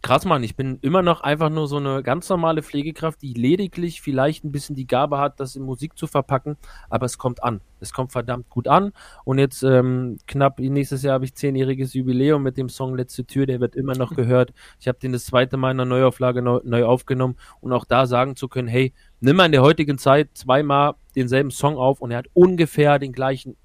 Krass, 0.00 0.24
Mann, 0.24 0.44
ich 0.44 0.54
bin 0.54 0.78
immer 0.80 1.02
noch 1.02 1.22
einfach 1.22 1.50
nur 1.50 1.66
so 1.66 1.76
eine 1.76 2.04
ganz 2.04 2.28
normale 2.28 2.62
Pflegekraft, 2.62 3.20
die 3.20 3.34
lediglich 3.34 4.00
vielleicht 4.00 4.44
ein 4.44 4.52
bisschen 4.52 4.76
die 4.76 4.86
Gabe 4.86 5.18
hat, 5.18 5.40
das 5.40 5.56
in 5.56 5.64
Musik 5.64 5.98
zu 5.98 6.06
verpacken, 6.06 6.56
aber 6.88 7.04
es 7.04 7.18
kommt 7.18 7.42
an. 7.42 7.60
Es 7.80 7.92
kommt 7.92 8.12
verdammt 8.12 8.48
gut 8.48 8.68
an. 8.68 8.92
Und 9.24 9.38
jetzt 9.38 9.64
ähm, 9.64 10.18
knapp 10.28 10.60
nächstes 10.60 11.02
Jahr 11.02 11.14
habe 11.14 11.24
ich 11.24 11.34
zehnjähriges 11.34 11.94
Jubiläum 11.94 12.44
mit 12.44 12.56
dem 12.56 12.68
Song 12.68 12.94
Letzte 12.94 13.24
Tür, 13.24 13.46
der 13.46 13.58
wird 13.58 13.74
immer 13.74 13.94
noch 13.94 14.14
gehört. 14.14 14.52
Ich 14.78 14.86
habe 14.86 15.00
den 15.00 15.12
das 15.12 15.24
zweite 15.26 15.56
Mal 15.56 15.72
in 15.72 15.78
der 15.78 15.86
Neuauflage 15.86 16.42
neu, 16.42 16.60
neu 16.62 16.84
aufgenommen 16.84 17.36
und 17.60 17.72
auch 17.72 17.84
da 17.84 18.06
sagen 18.06 18.36
zu 18.36 18.46
können, 18.46 18.68
hey, 18.68 18.92
nimm 19.20 19.34
mal 19.34 19.46
in 19.46 19.52
der 19.52 19.62
heutigen 19.62 19.98
Zeit 19.98 20.30
zweimal 20.34 20.94
denselben 21.16 21.50
Song 21.50 21.76
auf 21.76 22.00
und 22.00 22.12
er 22.12 22.18
hat 22.18 22.28
ungefähr 22.34 23.00
den 23.00 23.12
gleichen, 23.12 23.56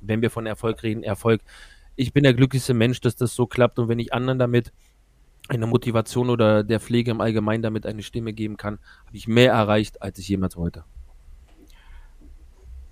wenn 0.00 0.20
wir 0.20 0.30
von 0.30 0.46
Erfolg 0.46 0.82
reden, 0.82 1.04
Erfolg. 1.04 1.42
Ich 1.94 2.12
bin 2.12 2.24
der 2.24 2.34
glücklichste 2.34 2.74
Mensch, 2.74 3.00
dass 3.00 3.14
das 3.14 3.36
so 3.36 3.46
klappt 3.46 3.78
und 3.78 3.88
wenn 3.88 4.00
ich 4.00 4.12
anderen 4.12 4.40
damit 4.40 4.72
eine 5.48 5.66
Motivation 5.66 6.30
oder 6.30 6.64
der 6.64 6.80
Pflege 6.80 7.10
im 7.10 7.20
Allgemeinen 7.20 7.62
damit 7.62 7.86
eine 7.86 8.02
Stimme 8.02 8.32
geben 8.32 8.56
kann, 8.56 8.78
habe 9.06 9.16
ich 9.16 9.28
mehr 9.28 9.52
erreicht, 9.52 10.02
als 10.02 10.18
ich 10.18 10.28
jemals 10.28 10.56
wollte. 10.56 10.84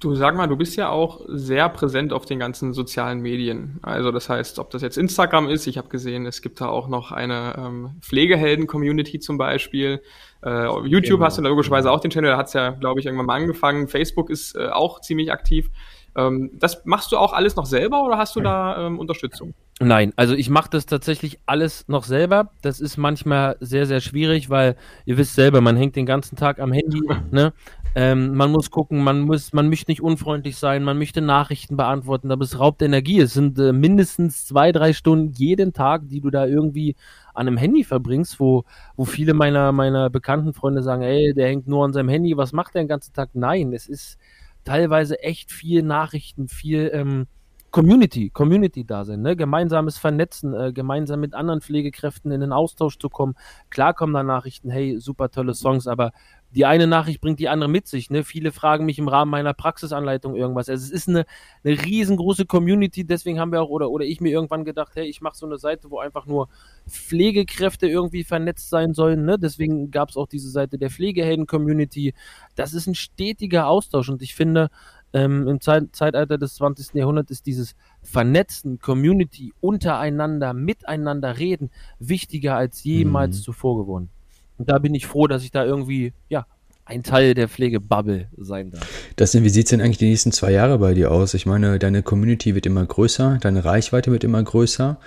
Du 0.00 0.14
sag 0.14 0.36
mal, 0.36 0.46
du 0.46 0.56
bist 0.56 0.76
ja 0.76 0.90
auch 0.90 1.22
sehr 1.28 1.66
präsent 1.70 2.12
auf 2.12 2.26
den 2.26 2.38
ganzen 2.38 2.74
sozialen 2.74 3.20
Medien. 3.20 3.78
Also 3.80 4.10
das 4.10 4.28
heißt, 4.28 4.58
ob 4.58 4.70
das 4.70 4.82
jetzt 4.82 4.98
Instagram 4.98 5.48
ist, 5.48 5.66
ich 5.66 5.78
habe 5.78 5.88
gesehen, 5.88 6.26
es 6.26 6.42
gibt 6.42 6.60
da 6.60 6.66
auch 6.66 6.88
noch 6.88 7.10
eine 7.10 7.54
ähm, 7.56 7.90
Pflegehelden-Community 8.02 9.18
zum 9.18 9.38
Beispiel. 9.38 10.02
Äh, 10.44 10.66
YouTube 10.86 11.18
genau. 11.18 11.24
hast 11.24 11.38
du 11.38 11.42
logischerweise 11.42 11.90
auch 11.90 12.00
den 12.00 12.10
Channel, 12.10 12.32
da 12.32 12.36
hat 12.36 12.48
es 12.48 12.52
ja, 12.52 12.70
glaube 12.70 13.00
ich, 13.00 13.06
irgendwann 13.06 13.26
mal 13.26 13.36
angefangen. 13.36 13.88
Facebook 13.88 14.28
ist 14.28 14.54
äh, 14.56 14.68
auch 14.68 15.00
ziemlich 15.00 15.32
aktiv. 15.32 15.70
Ähm, 16.16 16.50
das 16.54 16.84
machst 16.84 17.10
du 17.12 17.16
auch 17.16 17.32
alles 17.32 17.56
noch 17.56 17.66
selber 17.66 18.04
oder 18.04 18.18
hast 18.18 18.36
du 18.36 18.40
da 18.40 18.86
ähm, 18.86 18.98
Unterstützung? 18.98 19.54
Nein, 19.80 20.12
also 20.14 20.34
ich 20.34 20.50
mache 20.50 20.70
das 20.70 20.86
tatsächlich 20.86 21.40
alles 21.46 21.88
noch 21.88 22.04
selber. 22.04 22.50
Das 22.62 22.78
ist 22.78 22.96
manchmal 22.96 23.56
sehr, 23.60 23.86
sehr 23.86 24.00
schwierig, 24.00 24.48
weil 24.48 24.76
ihr 25.04 25.18
wisst 25.18 25.34
selber, 25.34 25.60
man 25.60 25.76
hängt 25.76 25.96
den 25.96 26.06
ganzen 26.06 26.36
Tag 26.36 26.60
am 26.60 26.72
Handy. 26.72 27.00
Ne? 27.30 27.52
Ähm, 27.96 28.34
man 28.34 28.50
muss 28.50 28.70
gucken, 28.70 29.02
man 29.02 29.20
muss, 29.20 29.52
man 29.52 29.68
möchte 29.68 29.90
nicht 29.90 30.02
unfreundlich 30.02 30.56
sein, 30.56 30.82
man 30.82 30.98
möchte 30.98 31.20
Nachrichten 31.20 31.76
beantworten, 31.76 32.30
aber 32.32 32.42
es 32.42 32.58
raubt 32.58 32.82
Energie. 32.82 33.20
Es 33.20 33.34
sind 33.34 33.58
äh, 33.58 33.72
mindestens 33.72 34.46
zwei, 34.46 34.72
drei 34.72 34.92
Stunden 34.92 35.32
jeden 35.32 35.72
Tag, 35.72 36.02
die 36.08 36.20
du 36.20 36.30
da 36.30 36.46
irgendwie 36.46 36.96
an 37.34 37.46
einem 37.46 37.56
Handy 37.56 37.84
verbringst, 37.84 38.40
wo, 38.40 38.64
wo 38.96 39.04
viele 39.04 39.34
meiner, 39.34 39.70
meiner 39.72 40.10
bekannten 40.10 40.54
Freunde 40.54 40.82
sagen, 40.82 41.02
ey, 41.02 41.34
der 41.34 41.46
hängt 41.46 41.68
nur 41.68 41.84
an 41.84 41.92
seinem 41.92 42.08
Handy, 42.08 42.36
was 42.36 42.52
macht 42.52 42.74
der 42.74 42.82
den 42.82 42.88
ganzen 42.88 43.12
Tag? 43.12 43.30
Nein, 43.34 43.72
es 43.72 43.88
ist 43.88 44.18
teilweise 44.64 45.20
echt 45.22 45.52
viel 45.52 45.82
Nachrichten, 45.82 46.48
viel 46.48 46.90
ähm, 46.92 47.26
Community, 47.74 48.30
Community 48.30 48.84
da 48.84 49.04
sind, 49.04 49.22
ne? 49.22 49.34
gemeinsames 49.34 49.98
Vernetzen, 49.98 50.54
äh, 50.54 50.72
gemeinsam 50.72 51.18
mit 51.18 51.34
anderen 51.34 51.60
Pflegekräften 51.60 52.30
in 52.30 52.40
den 52.40 52.52
Austausch 52.52 52.98
zu 52.98 53.08
kommen. 53.08 53.34
Klar 53.68 53.94
kommen 53.94 54.14
da 54.14 54.22
Nachrichten, 54.22 54.70
hey, 54.70 55.00
super 55.00 55.28
tolle 55.28 55.54
Songs, 55.54 55.88
aber 55.88 56.12
die 56.54 56.66
eine 56.66 56.86
Nachricht 56.86 57.20
bringt 57.20 57.40
die 57.40 57.48
andere 57.48 57.68
mit 57.68 57.88
sich. 57.88 58.10
Ne? 58.10 58.22
Viele 58.22 58.52
fragen 58.52 58.86
mich 58.86 59.00
im 59.00 59.08
Rahmen 59.08 59.32
meiner 59.32 59.54
Praxisanleitung 59.54 60.36
irgendwas. 60.36 60.68
Also 60.68 60.84
es 60.84 60.92
ist 60.92 61.08
eine, 61.08 61.24
eine 61.64 61.84
riesengroße 61.84 62.46
Community, 62.46 63.04
deswegen 63.04 63.40
haben 63.40 63.50
wir 63.50 63.60
auch, 63.60 63.70
oder, 63.70 63.90
oder 63.90 64.04
ich 64.04 64.20
mir 64.20 64.30
irgendwann 64.30 64.64
gedacht, 64.64 64.92
hey, 64.94 65.08
ich 65.08 65.20
mache 65.20 65.36
so 65.36 65.44
eine 65.44 65.58
Seite, 65.58 65.90
wo 65.90 65.98
einfach 65.98 66.26
nur 66.26 66.48
Pflegekräfte 66.88 67.88
irgendwie 67.88 68.22
vernetzt 68.22 68.70
sein 68.70 68.94
sollen. 68.94 69.24
Ne? 69.24 69.36
Deswegen 69.36 69.90
gab 69.90 70.10
es 70.10 70.16
auch 70.16 70.28
diese 70.28 70.48
Seite 70.48 70.78
der 70.78 70.90
Pflegehelden-Community. 70.90 72.14
Das 72.54 72.72
ist 72.72 72.86
ein 72.86 72.94
stetiger 72.94 73.66
Austausch 73.66 74.10
und 74.10 74.22
ich 74.22 74.36
finde, 74.36 74.70
ähm, 75.14 75.48
im 75.48 75.60
Zeit 75.60 75.84
Zeitalter 75.92 76.36
des 76.36 76.56
20. 76.56 76.94
Jahrhunderts 76.94 77.30
ist 77.30 77.46
dieses 77.46 77.74
Vernetzen, 78.02 78.80
Community, 78.80 79.54
untereinander, 79.60 80.52
miteinander 80.52 81.38
reden, 81.38 81.70
wichtiger 81.98 82.56
als 82.56 82.84
jemals 82.84 83.38
mhm. 83.38 83.42
zuvor 83.42 83.78
geworden. 83.78 84.10
Und 84.58 84.68
da 84.68 84.78
bin 84.78 84.94
ich 84.94 85.06
froh, 85.06 85.26
dass 85.26 85.44
ich 85.44 85.52
da 85.52 85.64
irgendwie, 85.64 86.12
ja, 86.28 86.46
ein 86.86 87.02
Teil 87.02 87.32
der 87.32 87.48
Pflegebubble 87.48 88.28
sein 88.36 88.70
darf. 88.70 88.86
Das 89.16 89.32
denn, 89.32 89.42
wie 89.42 89.48
sieht 89.48 89.66
es 89.66 89.70
denn 89.70 89.80
eigentlich 89.80 89.98
die 89.98 90.08
nächsten 90.08 90.32
zwei 90.32 90.52
Jahre 90.52 90.78
bei 90.78 90.92
dir 90.92 91.12
aus? 91.12 91.32
Ich 91.32 91.46
meine, 91.46 91.78
deine 91.78 92.02
Community 92.02 92.54
wird 92.54 92.66
immer 92.66 92.84
größer, 92.84 93.38
deine 93.40 93.64
Reichweite 93.64 94.12
wird 94.12 94.22
immer 94.22 94.42
größer. 94.42 94.98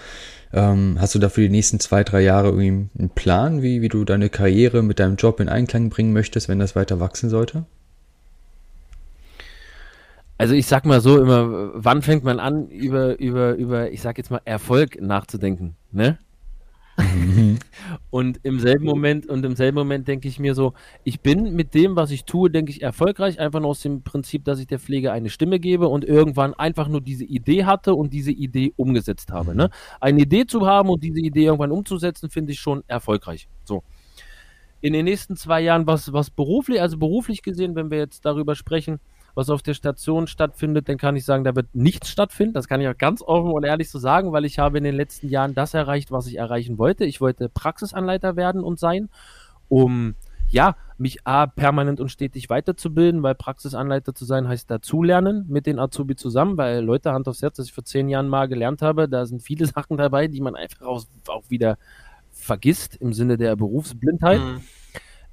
Ähm, 0.54 0.98
hast 1.00 1.14
du 1.14 1.20
da 1.20 1.30
für 1.30 1.42
die 1.42 1.50
nächsten 1.50 1.80
zwei, 1.80 2.04
drei 2.04 2.22
Jahre 2.22 2.48
irgendwie 2.48 2.90
einen 2.98 3.10
Plan, 3.14 3.62
wie, 3.62 3.82
wie 3.82 3.90
du 3.90 4.06
deine 4.06 4.30
Karriere 4.30 4.82
mit 4.82 4.98
deinem 5.00 5.18
Job 5.18 5.40
in 5.40 5.50
Einklang 5.50 5.90
bringen 5.90 6.14
möchtest, 6.14 6.50
wenn 6.50 6.58
das 6.58 6.76
weiter 6.76 7.00
wachsen 7.00 7.30
sollte? 7.30 7.66
Also 10.38 10.54
ich 10.54 10.68
sag 10.68 10.86
mal 10.86 11.02
so 11.02 11.20
immer, 11.20 11.72
wann 11.74 12.02
fängt 12.02 12.24
man 12.24 12.40
an, 12.40 12.68
über, 12.70 13.20
über, 13.20 13.56
über, 13.56 13.92
ich 13.92 14.02
sag 14.02 14.18
jetzt 14.18 14.30
mal, 14.30 14.42
Erfolg 14.46 15.02
nachzudenken, 15.02 15.76
ne? 15.92 16.20
Mhm. 17.00 17.60
und 18.10 18.40
im 18.42 18.60
selben 18.60 18.86
Moment 18.86 19.28
und 19.28 19.46
im 19.46 19.56
selben 19.56 19.76
Moment 19.76 20.08
denke 20.08 20.28
ich 20.28 20.40
mir 20.40 20.56
so, 20.56 20.74
ich 21.04 21.22
bin 21.22 21.56
mit 21.56 21.76
dem, 21.76 21.96
was 21.96 22.10
ich 22.10 22.26
tue, 22.26 22.50
denke 22.50 22.72
ich 22.72 22.82
erfolgreich, 22.82 23.40
einfach 23.40 23.60
nur 23.60 23.70
aus 23.70 23.82
dem 23.82 24.02
Prinzip, 24.02 24.44
dass 24.46 24.60
ich 24.60 24.66
der 24.66 24.80
Pflege 24.80 25.12
eine 25.12 25.30
Stimme 25.30 25.60
gebe 25.60 25.88
und 25.88 26.04
irgendwann 26.04 26.56
einfach 26.56 26.88
nur 26.88 27.02
diese 27.02 27.24
Idee 27.24 27.66
hatte 27.66 27.94
und 27.94 28.14
diese 28.14 28.32
Idee 28.32 28.74
umgesetzt 28.78 29.32
habe. 29.32 29.56
Ne? 29.56 29.70
Eine 30.00 30.22
Idee 30.22 30.48
zu 30.48 30.66
haben 30.66 30.90
und 30.90 31.04
diese 31.04 31.20
Idee 31.20 31.46
irgendwann 31.46 31.72
umzusetzen, 31.72 32.30
finde 32.32 32.54
ich 32.54 32.60
schon 32.60 32.84
erfolgreich. 32.88 33.48
So. 33.64 33.84
In 34.82 34.94
den 34.94 35.06
nächsten 35.06 35.36
zwei 35.36 35.62
Jahren, 35.62 35.86
was, 35.86 36.14
was 36.14 36.32
beruflich, 36.32 36.82
also 36.82 36.98
beruflich 36.98 37.44
gesehen, 37.44 37.76
wenn 37.76 37.92
wir 37.92 38.00
jetzt 38.00 38.26
darüber 38.26 38.56
sprechen, 38.56 39.00
was 39.38 39.52
auf 39.52 39.62
der 39.62 39.76
Station 39.76 40.26
stattfindet, 40.26 40.90
dann 40.90 40.98
kann 40.98 41.16
ich 41.16 41.24
sagen, 41.24 41.44
da 41.44 41.56
wird 41.56 41.68
nichts 41.76 42.10
stattfinden. 42.10 42.56
Das 42.56 42.68
kann 42.68 42.82
ich 42.82 42.88
auch 42.88 42.98
ganz 42.98 43.22
offen 43.22 43.52
und 43.52 43.64
ehrlich 43.64 43.92
so 43.92 44.00
sagen, 44.00 44.32
weil 44.32 44.46
ich 44.46 44.58
habe 44.58 44.80
in 44.80 44.84
den 44.84 44.96
letzten 44.96 45.30
Jahren 45.30 45.54
das 45.54 45.76
erreicht, 45.76 46.12
was 46.12 46.26
ich 46.26 46.38
erreichen 46.38 46.80
wollte. 46.80 47.06
Ich 47.06 47.22
wollte 47.22 47.48
Praxisanleiter 47.48 48.36
werden 48.36 48.64
und 48.64 48.80
sein, 48.80 49.10
um 49.70 50.16
ja, 50.50 50.76
mich 50.98 51.28
A, 51.28 51.46
permanent 51.46 52.00
und 52.00 52.10
stetig 52.10 52.50
weiterzubilden, 52.50 53.22
weil 53.22 53.36
Praxisanleiter 53.36 54.16
zu 54.16 54.26
sein 54.26 54.48
heißt 54.48 54.72
dazulernen 54.72 55.46
mit 55.48 55.68
den 55.68 55.78
Azubi 55.78 56.16
zusammen, 56.16 56.58
weil 56.58 56.84
Leute, 56.84 57.12
Hand 57.12 57.28
aufs 57.28 57.44
Herz, 57.44 57.58
dass 57.58 57.68
ich 57.68 57.74
vor 57.74 57.86
zehn 57.86 58.10
Jahren 58.10 58.30
mal 58.30 58.48
gelernt 58.48 58.82
habe, 58.82 59.08
da 59.08 59.28
sind 59.28 59.44
viele 59.44 59.66
Sachen 59.68 59.98
dabei, 59.98 60.28
die 60.28 60.42
man 60.42 60.56
einfach 60.56 60.82
auch, 60.82 61.04
auch 61.28 61.44
wieder 61.50 61.78
vergisst 62.32 62.96
im 62.96 63.14
Sinne 63.14 63.38
der 63.38 63.56
Berufsblindheit. 63.56 64.40
Mhm. 64.40 64.62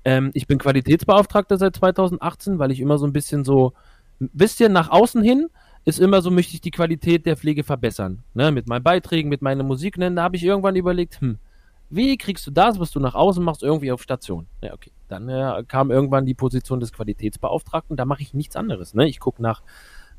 Ähm, 0.04 0.30
ich 0.34 0.46
bin 0.46 0.58
Qualitätsbeauftragter 0.58 1.56
seit 1.56 1.76
2018, 1.76 2.58
weil 2.58 2.70
ich 2.70 2.80
immer 2.80 2.98
so 2.98 3.06
ein 3.06 3.14
bisschen 3.14 3.44
so 3.44 3.72
wisst 4.18 4.60
ihr, 4.60 4.68
nach 4.68 4.90
außen 4.90 5.22
hin 5.22 5.48
ist 5.84 6.00
immer 6.00 6.22
so, 6.22 6.30
möchte 6.30 6.54
ich 6.54 6.60
die 6.60 6.70
Qualität 6.70 7.26
der 7.26 7.36
Pflege 7.36 7.62
verbessern. 7.62 8.22
Ne? 8.32 8.50
Mit 8.50 8.68
meinen 8.68 8.82
Beiträgen, 8.82 9.28
mit 9.28 9.42
meiner 9.42 9.64
Musik. 9.64 9.98
Ne? 9.98 10.10
Da 10.12 10.22
habe 10.22 10.36
ich 10.36 10.44
irgendwann 10.44 10.76
überlegt, 10.76 11.20
hm, 11.20 11.38
wie 11.90 12.16
kriegst 12.16 12.46
du 12.46 12.50
das, 12.50 12.80
was 12.80 12.90
du 12.90 13.00
nach 13.00 13.14
außen 13.14 13.44
machst, 13.44 13.62
irgendwie 13.62 13.92
auf 13.92 14.02
Station? 14.02 14.46
Ja, 14.62 14.72
okay. 14.72 14.92
Dann 15.08 15.28
äh, 15.28 15.64
kam 15.68 15.90
irgendwann 15.90 16.26
die 16.26 16.34
Position 16.34 16.80
des 16.80 16.92
Qualitätsbeauftragten. 16.92 17.96
Da 17.96 18.04
mache 18.04 18.22
ich 18.22 18.34
nichts 18.34 18.56
anderes. 18.56 18.94
Ne? 18.94 19.06
Ich 19.06 19.20
gucke 19.20 19.42
nach, 19.42 19.62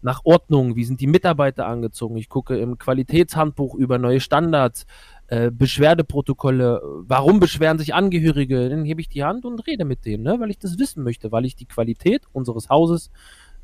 nach 0.01 0.21
Ordnung, 0.23 0.75
wie 0.75 0.85
sind 0.85 1.01
die 1.01 1.07
Mitarbeiter 1.07 1.65
angezogen. 1.65 2.15
Ich 2.17 2.29
gucke 2.29 2.57
im 2.57 2.77
Qualitätshandbuch 2.77 3.73
über 3.73 3.97
neue 3.97 4.19
Standards, 4.19 4.85
äh, 5.27 5.49
Beschwerdeprotokolle. 5.49 6.81
Warum 7.07 7.39
beschweren 7.39 7.79
sich 7.79 7.95
Angehörige? 7.95 8.69
Dann 8.69 8.85
hebe 8.85 9.01
ich 9.01 9.09
die 9.09 9.23
Hand 9.23 9.45
und 9.45 9.65
rede 9.65 9.83
mit 9.83 10.05
denen, 10.05 10.23
ne? 10.23 10.39
weil 10.39 10.51
ich 10.51 10.59
das 10.59 10.77
wissen 10.77 11.03
möchte, 11.03 11.31
weil 11.31 11.45
ich 11.45 11.55
die 11.55 11.65
Qualität 11.65 12.23
unseres 12.31 12.69
Hauses 12.69 13.09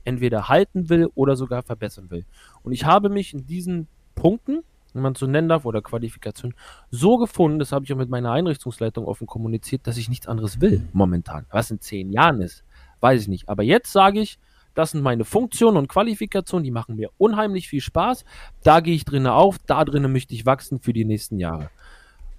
entweder 0.03 0.49
halten 0.49 0.89
will 0.89 1.09
oder 1.15 1.35
sogar 1.35 1.63
verbessern 1.63 2.09
will. 2.09 2.25
Und 2.63 2.71
ich 2.71 2.85
habe 2.85 3.09
mich 3.09 3.33
in 3.33 3.45
diesen 3.45 3.87
Punkten, 4.15 4.63
wenn 4.93 5.03
man 5.03 5.15
so 5.15 5.25
nennen 5.25 5.49
darf, 5.49 5.65
oder 5.65 5.81
Qualifikation, 5.81 6.53
so 6.89 7.17
gefunden, 7.17 7.59
das 7.59 7.71
habe 7.71 7.85
ich 7.85 7.93
auch 7.93 7.97
mit 7.97 8.09
meiner 8.09 8.31
Einrichtungsleitung 8.31 9.05
offen 9.05 9.27
kommuniziert, 9.27 9.87
dass 9.87 9.97
ich 9.97 10.09
nichts 10.09 10.27
anderes 10.27 10.59
will 10.59 10.87
momentan. 10.93 11.45
Was 11.51 11.71
in 11.71 11.79
zehn 11.79 12.11
Jahren 12.11 12.41
ist, 12.41 12.63
weiß 12.99 13.21
ich 13.21 13.27
nicht. 13.27 13.49
Aber 13.49 13.63
jetzt 13.63 13.91
sage 13.91 14.19
ich, 14.19 14.37
das 14.73 14.91
sind 14.91 15.01
meine 15.01 15.25
Funktionen 15.25 15.77
und 15.77 15.89
Qualifikationen, 15.89 16.63
die 16.63 16.71
machen 16.71 16.95
mir 16.95 17.09
unheimlich 17.17 17.67
viel 17.67 17.81
Spaß. 17.81 18.23
Da 18.63 18.79
gehe 18.79 18.95
ich 18.95 19.05
drinnen 19.05 19.27
auf, 19.27 19.57
da 19.65 19.83
drinnen 19.83 20.11
möchte 20.11 20.33
ich 20.33 20.45
wachsen 20.45 20.79
für 20.79 20.93
die 20.93 21.05
nächsten 21.05 21.39
Jahre. 21.39 21.69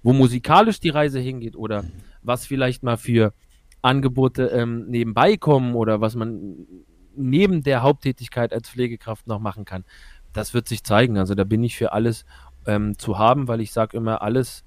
Wo 0.01 0.13
musikalisch 0.13 0.79
die 0.79 0.89
Reise 0.89 1.19
hingeht 1.19 1.55
oder 1.55 1.85
was 2.23 2.45
vielleicht 2.45 2.83
mal 2.83 2.97
für 2.97 3.33
Angebote 3.81 4.47
ähm, 4.47 4.85
nebenbei 4.87 5.37
kommen 5.37 5.75
oder 5.75 6.01
was 6.01 6.15
man 6.15 6.65
neben 7.15 7.63
der 7.63 7.81
Haupttätigkeit 7.83 8.53
als 8.53 8.69
Pflegekraft 8.69 9.27
noch 9.27 9.39
machen 9.39 9.65
kann. 9.65 9.85
Das 10.33 10.53
wird 10.53 10.67
sich 10.67 10.83
zeigen. 10.83 11.17
Also 11.17 11.35
da 11.35 11.43
bin 11.43 11.63
ich 11.63 11.77
für 11.77 11.93
alles 11.93 12.25
ähm, 12.65 12.97
zu 12.97 13.17
haben, 13.17 13.47
weil 13.47 13.61
ich 13.61 13.71
sage 13.71 13.97
immer, 13.97 14.21
alles, 14.21 14.63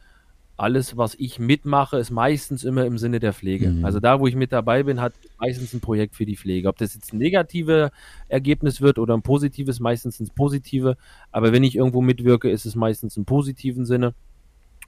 alles, 0.56 0.96
was 0.96 1.14
ich 1.16 1.38
mitmache, 1.38 1.98
ist 1.98 2.10
meistens 2.10 2.64
immer 2.64 2.86
im 2.86 2.98
Sinne 2.98 3.20
der 3.20 3.32
Pflege. 3.32 3.68
Mhm. 3.68 3.84
Also 3.84 4.00
da, 4.00 4.20
wo 4.20 4.26
ich 4.26 4.36
mit 4.36 4.52
dabei 4.52 4.82
bin, 4.82 5.00
hat 5.00 5.12
meistens 5.38 5.74
ein 5.74 5.80
Projekt 5.80 6.14
für 6.14 6.24
die 6.24 6.36
Pflege. 6.36 6.68
Ob 6.68 6.78
das 6.78 6.94
jetzt 6.94 7.12
ein 7.12 7.18
negatives 7.18 7.90
Ergebnis 8.28 8.80
wird 8.80 8.98
oder 8.98 9.14
ein 9.14 9.22
positives, 9.22 9.80
meistens 9.80 10.20
ins 10.20 10.30
Positive. 10.30 10.96
Aber 11.30 11.52
wenn 11.52 11.64
ich 11.64 11.76
irgendwo 11.76 12.00
mitwirke, 12.00 12.50
ist 12.50 12.64
es 12.64 12.74
meistens 12.74 13.16
im 13.16 13.24
positiven 13.24 13.84
Sinne. 13.84 14.14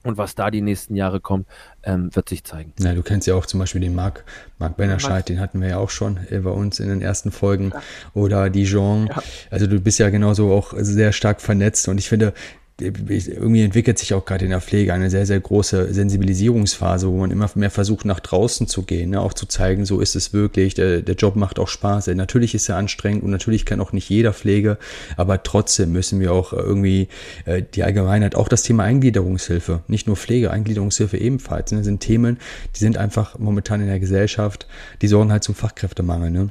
Und 0.03 0.17
was 0.17 0.35
da 0.35 0.49
die 0.49 0.61
nächsten 0.61 0.95
Jahre 0.95 1.19
kommt, 1.19 1.47
ähm, 1.83 2.09
wird 2.15 2.29
sich 2.29 2.43
zeigen. 2.43 2.73
Ja, 2.79 2.93
du 2.93 3.03
kennst 3.03 3.27
ja 3.27 3.35
auch 3.35 3.45
zum 3.45 3.59
Beispiel 3.59 3.81
den 3.81 3.95
Marc, 3.95 4.23
Marc 4.57 4.77
Bennerscheid, 4.77 5.27
den 5.27 5.39
hatten 5.39 5.61
wir 5.61 5.69
ja 5.69 5.77
auch 5.77 5.89
schon 5.89 6.19
bei 6.29 6.49
uns 6.49 6.79
in 6.79 6.87
den 6.87 7.01
ersten 7.01 7.31
Folgen. 7.31 7.71
Ja. 7.73 7.81
Oder 8.13 8.49
Dijon. 8.49 9.07
Ja. 9.07 9.21
Also 9.49 9.67
du 9.67 9.79
bist 9.79 9.99
ja 9.99 10.09
genauso 10.09 10.51
auch 10.53 10.73
sehr 10.77 11.11
stark 11.11 11.41
vernetzt. 11.41 11.87
Und 11.89 11.97
ich 11.97 12.07
finde, 12.07 12.33
irgendwie 12.81 13.63
entwickelt 13.63 13.99
sich 13.99 14.13
auch 14.13 14.25
gerade 14.25 14.45
in 14.45 14.51
der 14.51 14.61
Pflege 14.61 14.93
eine 14.93 15.09
sehr, 15.09 15.25
sehr 15.25 15.39
große 15.39 15.93
Sensibilisierungsphase, 15.93 17.07
wo 17.09 17.17
man 17.17 17.31
immer 17.31 17.49
mehr 17.55 17.69
versucht, 17.69 18.05
nach 18.05 18.19
draußen 18.19 18.67
zu 18.67 18.83
gehen, 18.83 19.11
ne? 19.11 19.21
auch 19.21 19.33
zu 19.33 19.45
zeigen, 19.45 19.85
so 19.85 19.99
ist 19.99 20.15
es 20.15 20.33
wirklich, 20.33 20.73
der, 20.73 21.01
der 21.01 21.15
Job 21.15 21.35
macht 21.35 21.59
auch 21.59 21.67
Spaß. 21.67 22.07
Natürlich 22.07 22.55
ist 22.55 22.69
er 22.69 22.77
anstrengend 22.77 23.23
und 23.23 23.31
natürlich 23.31 23.65
kann 23.65 23.81
auch 23.81 23.91
nicht 23.91 24.09
jeder 24.09 24.33
Pflege, 24.33 24.77
aber 25.17 25.43
trotzdem 25.43 25.91
müssen 25.91 26.19
wir 26.19 26.33
auch 26.33 26.53
irgendwie 26.53 27.07
äh, 27.45 27.63
die 27.73 27.83
Allgemeinheit, 27.83 28.35
auch 28.35 28.47
das 28.47 28.63
Thema 28.63 28.83
Eingliederungshilfe, 28.83 29.81
nicht 29.87 30.07
nur 30.07 30.15
Pflege, 30.15 30.51
Eingliederungshilfe 30.51 31.17
ebenfalls, 31.17 31.71
ne? 31.71 31.83
sind 31.83 31.99
Themen, 31.99 32.37
die 32.75 32.79
sind 32.79 32.97
einfach 32.97 33.37
momentan 33.37 33.81
in 33.81 33.87
der 33.87 33.99
Gesellschaft, 33.99 34.67
die 35.01 35.07
sorgen 35.07 35.31
halt 35.31 35.43
zum 35.43 35.55
Fachkräftemangel. 35.55 36.31
Ne? 36.31 36.49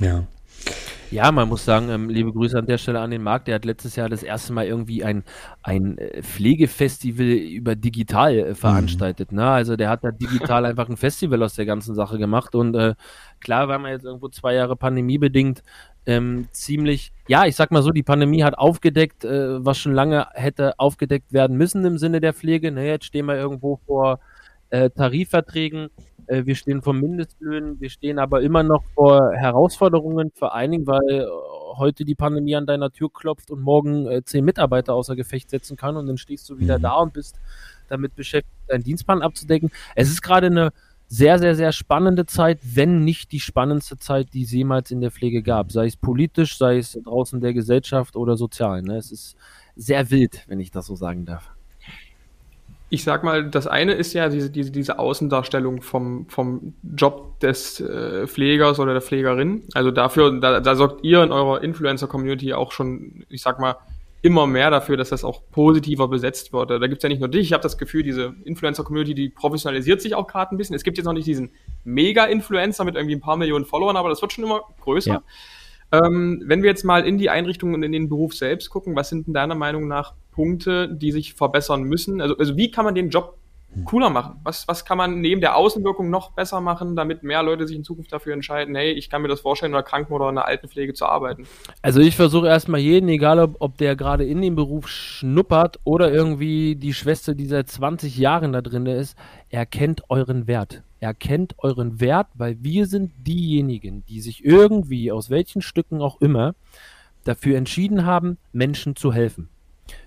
Ja. 0.00 0.24
Ja, 1.12 1.30
man 1.30 1.46
muss 1.46 1.66
sagen, 1.66 1.90
ähm, 1.90 2.08
liebe 2.08 2.32
Grüße 2.32 2.58
an 2.58 2.64
der 2.64 2.78
Stelle 2.78 3.00
an 3.00 3.10
den 3.10 3.22
Markt. 3.22 3.46
Der 3.46 3.56
hat 3.56 3.66
letztes 3.66 3.96
Jahr 3.96 4.08
das 4.08 4.22
erste 4.22 4.54
Mal 4.54 4.64
irgendwie 4.64 5.04
ein, 5.04 5.24
ein 5.62 5.98
äh, 5.98 6.22
Pflegefestival 6.22 7.26
über 7.26 7.76
digital 7.76 8.38
äh, 8.38 8.54
veranstaltet. 8.54 9.30
Mhm. 9.30 9.36
Ne? 9.36 9.46
Also 9.46 9.76
der 9.76 9.90
hat 9.90 10.04
da 10.04 10.10
digital 10.10 10.64
einfach 10.64 10.88
ein 10.88 10.96
Festival 10.96 11.42
aus 11.42 11.54
der 11.54 11.66
ganzen 11.66 11.94
Sache 11.94 12.16
gemacht. 12.16 12.54
Und 12.54 12.74
äh, 12.74 12.94
klar 13.40 13.68
war 13.68 13.78
man 13.78 13.90
jetzt 13.90 14.06
irgendwo 14.06 14.30
zwei 14.30 14.54
Jahre 14.54 14.74
pandemiebedingt 14.74 15.62
ähm, 16.06 16.48
ziemlich, 16.50 17.12
ja, 17.28 17.44
ich 17.44 17.56
sag 17.56 17.72
mal 17.72 17.82
so, 17.82 17.90
die 17.90 18.02
Pandemie 18.02 18.42
hat 18.42 18.56
aufgedeckt, 18.56 19.26
äh, 19.26 19.62
was 19.62 19.76
schon 19.76 19.92
lange 19.92 20.28
hätte 20.32 20.78
aufgedeckt 20.78 21.34
werden 21.34 21.58
müssen 21.58 21.84
im 21.84 21.98
Sinne 21.98 22.22
der 22.22 22.32
Pflege. 22.32 22.72
Ne? 22.72 22.86
Jetzt 22.86 23.04
stehen 23.04 23.26
wir 23.26 23.36
irgendwo 23.36 23.80
vor 23.86 24.18
äh, 24.70 24.88
Tarifverträgen 24.88 25.90
äh, 26.32 26.46
wir 26.46 26.54
stehen 26.54 26.82
vor 26.82 26.94
Mindestlöhnen, 26.94 27.80
wir 27.80 27.90
stehen 27.90 28.18
aber 28.18 28.40
immer 28.42 28.62
noch 28.62 28.82
vor 28.94 29.32
Herausforderungen, 29.34 30.30
vor 30.34 30.54
allen 30.54 30.70
Dingen, 30.70 30.86
weil 30.86 31.02
äh, 31.08 31.26
heute 31.76 32.04
die 32.04 32.14
Pandemie 32.14 32.56
an 32.56 32.66
deiner 32.66 32.90
Tür 32.90 33.12
klopft 33.12 33.50
und 33.50 33.60
morgen 33.60 34.06
äh, 34.06 34.24
zehn 34.24 34.44
Mitarbeiter 34.44 34.94
außer 34.94 35.14
Gefecht 35.14 35.50
setzen 35.50 35.76
kann 35.76 35.96
und 35.96 36.06
dann 36.06 36.16
stehst 36.16 36.48
du 36.48 36.58
wieder 36.58 36.78
mhm. 36.78 36.82
da 36.82 36.94
und 36.94 37.12
bist 37.12 37.38
damit 37.88 38.14
beschäftigt, 38.14 38.54
deinen 38.68 38.84
Dienstplan 38.84 39.22
abzudecken. 39.22 39.70
Es 39.94 40.08
ist 40.08 40.22
gerade 40.22 40.46
eine 40.46 40.72
sehr, 41.08 41.38
sehr, 41.38 41.54
sehr 41.54 41.72
spannende 41.72 42.24
Zeit, 42.24 42.60
wenn 42.62 43.04
nicht 43.04 43.32
die 43.32 43.40
spannendste 43.40 43.98
Zeit, 43.98 44.32
die 44.32 44.44
es 44.44 44.52
jemals 44.52 44.90
in 44.90 45.02
der 45.02 45.10
Pflege 45.10 45.42
gab. 45.42 45.70
Sei 45.70 45.84
es 45.84 45.96
politisch, 45.96 46.56
sei 46.56 46.78
es 46.78 46.98
draußen 47.04 47.42
der 47.42 47.52
Gesellschaft 47.52 48.16
oder 48.16 48.38
sozial. 48.38 48.80
Ne? 48.80 48.96
Es 48.96 49.12
ist 49.12 49.36
sehr 49.76 50.10
wild, 50.10 50.44
wenn 50.48 50.60
ich 50.60 50.70
das 50.70 50.86
so 50.86 50.96
sagen 50.96 51.26
darf 51.26 51.52
ich 52.92 53.04
sag 53.04 53.24
mal, 53.24 53.48
das 53.48 53.66
eine 53.66 53.94
ist 53.94 54.12
ja 54.12 54.28
diese, 54.28 54.50
diese, 54.50 54.70
diese 54.70 54.98
Außendarstellung 54.98 55.80
vom, 55.80 56.28
vom 56.28 56.74
Job 56.94 57.40
des 57.40 57.80
äh, 57.80 58.26
Pflegers 58.26 58.78
oder 58.78 58.92
der 58.92 59.00
Pflegerin. 59.00 59.62
Also 59.72 59.90
dafür, 59.90 60.38
da, 60.38 60.60
da 60.60 60.76
sorgt 60.76 61.02
ihr 61.02 61.22
in 61.22 61.32
eurer 61.32 61.62
Influencer-Community 61.62 62.52
auch 62.52 62.70
schon, 62.70 63.24
ich 63.30 63.40
sag 63.40 63.58
mal, 63.58 63.76
immer 64.20 64.46
mehr 64.46 64.70
dafür, 64.70 64.98
dass 64.98 65.08
das 65.08 65.24
auch 65.24 65.40
positiver 65.50 66.06
besetzt 66.06 66.52
wird. 66.52 66.68
Da 66.68 66.86
gibt's 66.86 67.02
ja 67.02 67.08
nicht 67.08 67.20
nur 67.20 67.30
dich, 67.30 67.46
ich 67.46 67.52
habe 67.54 67.62
das 67.62 67.78
Gefühl, 67.78 68.02
diese 68.02 68.34
Influencer-Community, 68.44 69.14
die 69.14 69.30
professionalisiert 69.30 70.02
sich 70.02 70.14
auch 70.14 70.26
gerade 70.26 70.54
ein 70.54 70.58
bisschen. 70.58 70.76
Es 70.76 70.82
gibt 70.82 70.98
jetzt 70.98 71.06
noch 71.06 71.14
nicht 71.14 71.26
diesen 71.26 71.50
Mega-Influencer 71.84 72.84
mit 72.84 72.96
irgendwie 72.96 73.16
ein 73.16 73.22
paar 73.22 73.38
Millionen 73.38 73.64
Followern, 73.64 73.96
aber 73.96 74.10
das 74.10 74.20
wird 74.20 74.34
schon 74.34 74.44
immer 74.44 74.64
größer. 74.82 75.22
Ja. 75.92 76.04
Ähm, 76.04 76.42
wenn 76.44 76.62
wir 76.62 76.68
jetzt 76.68 76.84
mal 76.84 77.06
in 77.06 77.16
die 77.16 77.30
Einrichtungen 77.30 77.74
und 77.74 77.82
in 77.84 77.92
den 77.92 78.10
Beruf 78.10 78.34
selbst 78.34 78.68
gucken, 78.68 78.94
was 78.96 79.08
sind 79.08 79.28
denn 79.28 79.32
deiner 79.32 79.54
Meinung 79.54 79.88
nach 79.88 80.12
Punkte, 80.32 80.88
die 80.88 81.12
sich 81.12 81.34
verbessern 81.34 81.84
müssen? 81.84 82.20
Also, 82.20 82.36
also 82.36 82.56
wie 82.56 82.70
kann 82.70 82.84
man 82.84 82.94
den 82.94 83.10
Job 83.10 83.38
cooler 83.84 84.10
machen? 84.10 84.40
Was, 84.42 84.68
was 84.68 84.84
kann 84.84 84.98
man 84.98 85.20
neben 85.20 85.40
der 85.40 85.56
Außenwirkung 85.56 86.10
noch 86.10 86.32
besser 86.32 86.60
machen, 86.60 86.96
damit 86.96 87.22
mehr 87.22 87.42
Leute 87.42 87.66
sich 87.66 87.76
in 87.76 87.84
Zukunft 87.84 88.12
dafür 88.12 88.34
entscheiden, 88.34 88.74
hey, 88.74 88.92
ich 88.92 89.08
kann 89.08 89.22
mir 89.22 89.28
das 89.28 89.40
vorstellen, 89.40 89.72
in 89.72 89.76
einer 89.76 89.82
Kranken- 89.82 90.12
oder 90.12 90.28
in 90.28 90.36
einer 90.36 90.46
Altenpflege 90.46 90.94
zu 90.94 91.06
arbeiten? 91.06 91.46
Also 91.80 92.00
ich 92.00 92.16
versuche 92.16 92.48
erstmal 92.48 92.80
jeden, 92.80 93.08
egal 93.08 93.38
ob, 93.38 93.56
ob 93.60 93.78
der 93.78 93.96
gerade 93.96 94.24
in 94.24 94.42
dem 94.42 94.56
Beruf 94.56 94.88
schnuppert 94.88 95.78
oder 95.84 96.12
irgendwie 96.12 96.76
die 96.76 96.92
Schwester, 96.92 97.34
die 97.34 97.46
seit 97.46 97.68
20 97.68 98.16
Jahren 98.18 98.52
da 98.52 98.60
drin 98.60 98.86
ist, 98.86 99.16
erkennt 99.48 100.02
euren 100.10 100.46
Wert 100.46 100.82
erkennt 101.02 101.56
euren 101.58 102.00
Wert, 102.00 102.28
weil 102.34 102.62
wir 102.62 102.86
sind 102.86 103.10
diejenigen, 103.26 104.04
die 104.06 104.20
sich 104.20 104.44
irgendwie, 104.44 105.10
aus 105.10 105.30
welchen 105.30 105.60
Stücken 105.60 106.00
auch 106.00 106.20
immer, 106.20 106.54
dafür 107.24 107.58
entschieden 107.58 108.06
haben, 108.06 108.38
Menschen 108.52 108.94
zu 108.94 109.12
helfen. 109.12 109.48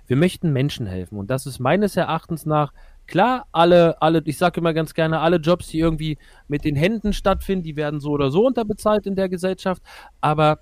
Wir 0.07 0.17
möchten 0.17 0.53
Menschen 0.53 0.85
helfen 0.85 1.17
und 1.17 1.29
das 1.29 1.45
ist 1.45 1.59
meines 1.59 1.95
Erachtens 1.97 2.45
nach 2.45 2.73
klar, 3.07 3.47
alle, 3.51 4.01
alle, 4.01 4.21
ich 4.25 4.37
sage 4.37 4.59
immer 4.59 4.73
ganz 4.73 4.93
gerne, 4.93 5.19
alle 5.19 5.37
Jobs, 5.37 5.67
die 5.67 5.79
irgendwie 5.79 6.17
mit 6.47 6.63
den 6.63 6.75
Händen 6.75 7.13
stattfinden, 7.13 7.63
die 7.63 7.75
werden 7.75 7.99
so 7.99 8.11
oder 8.11 8.31
so 8.31 8.45
unterbezahlt 8.45 9.05
in 9.05 9.15
der 9.15 9.29
Gesellschaft, 9.29 9.81
aber 10.21 10.59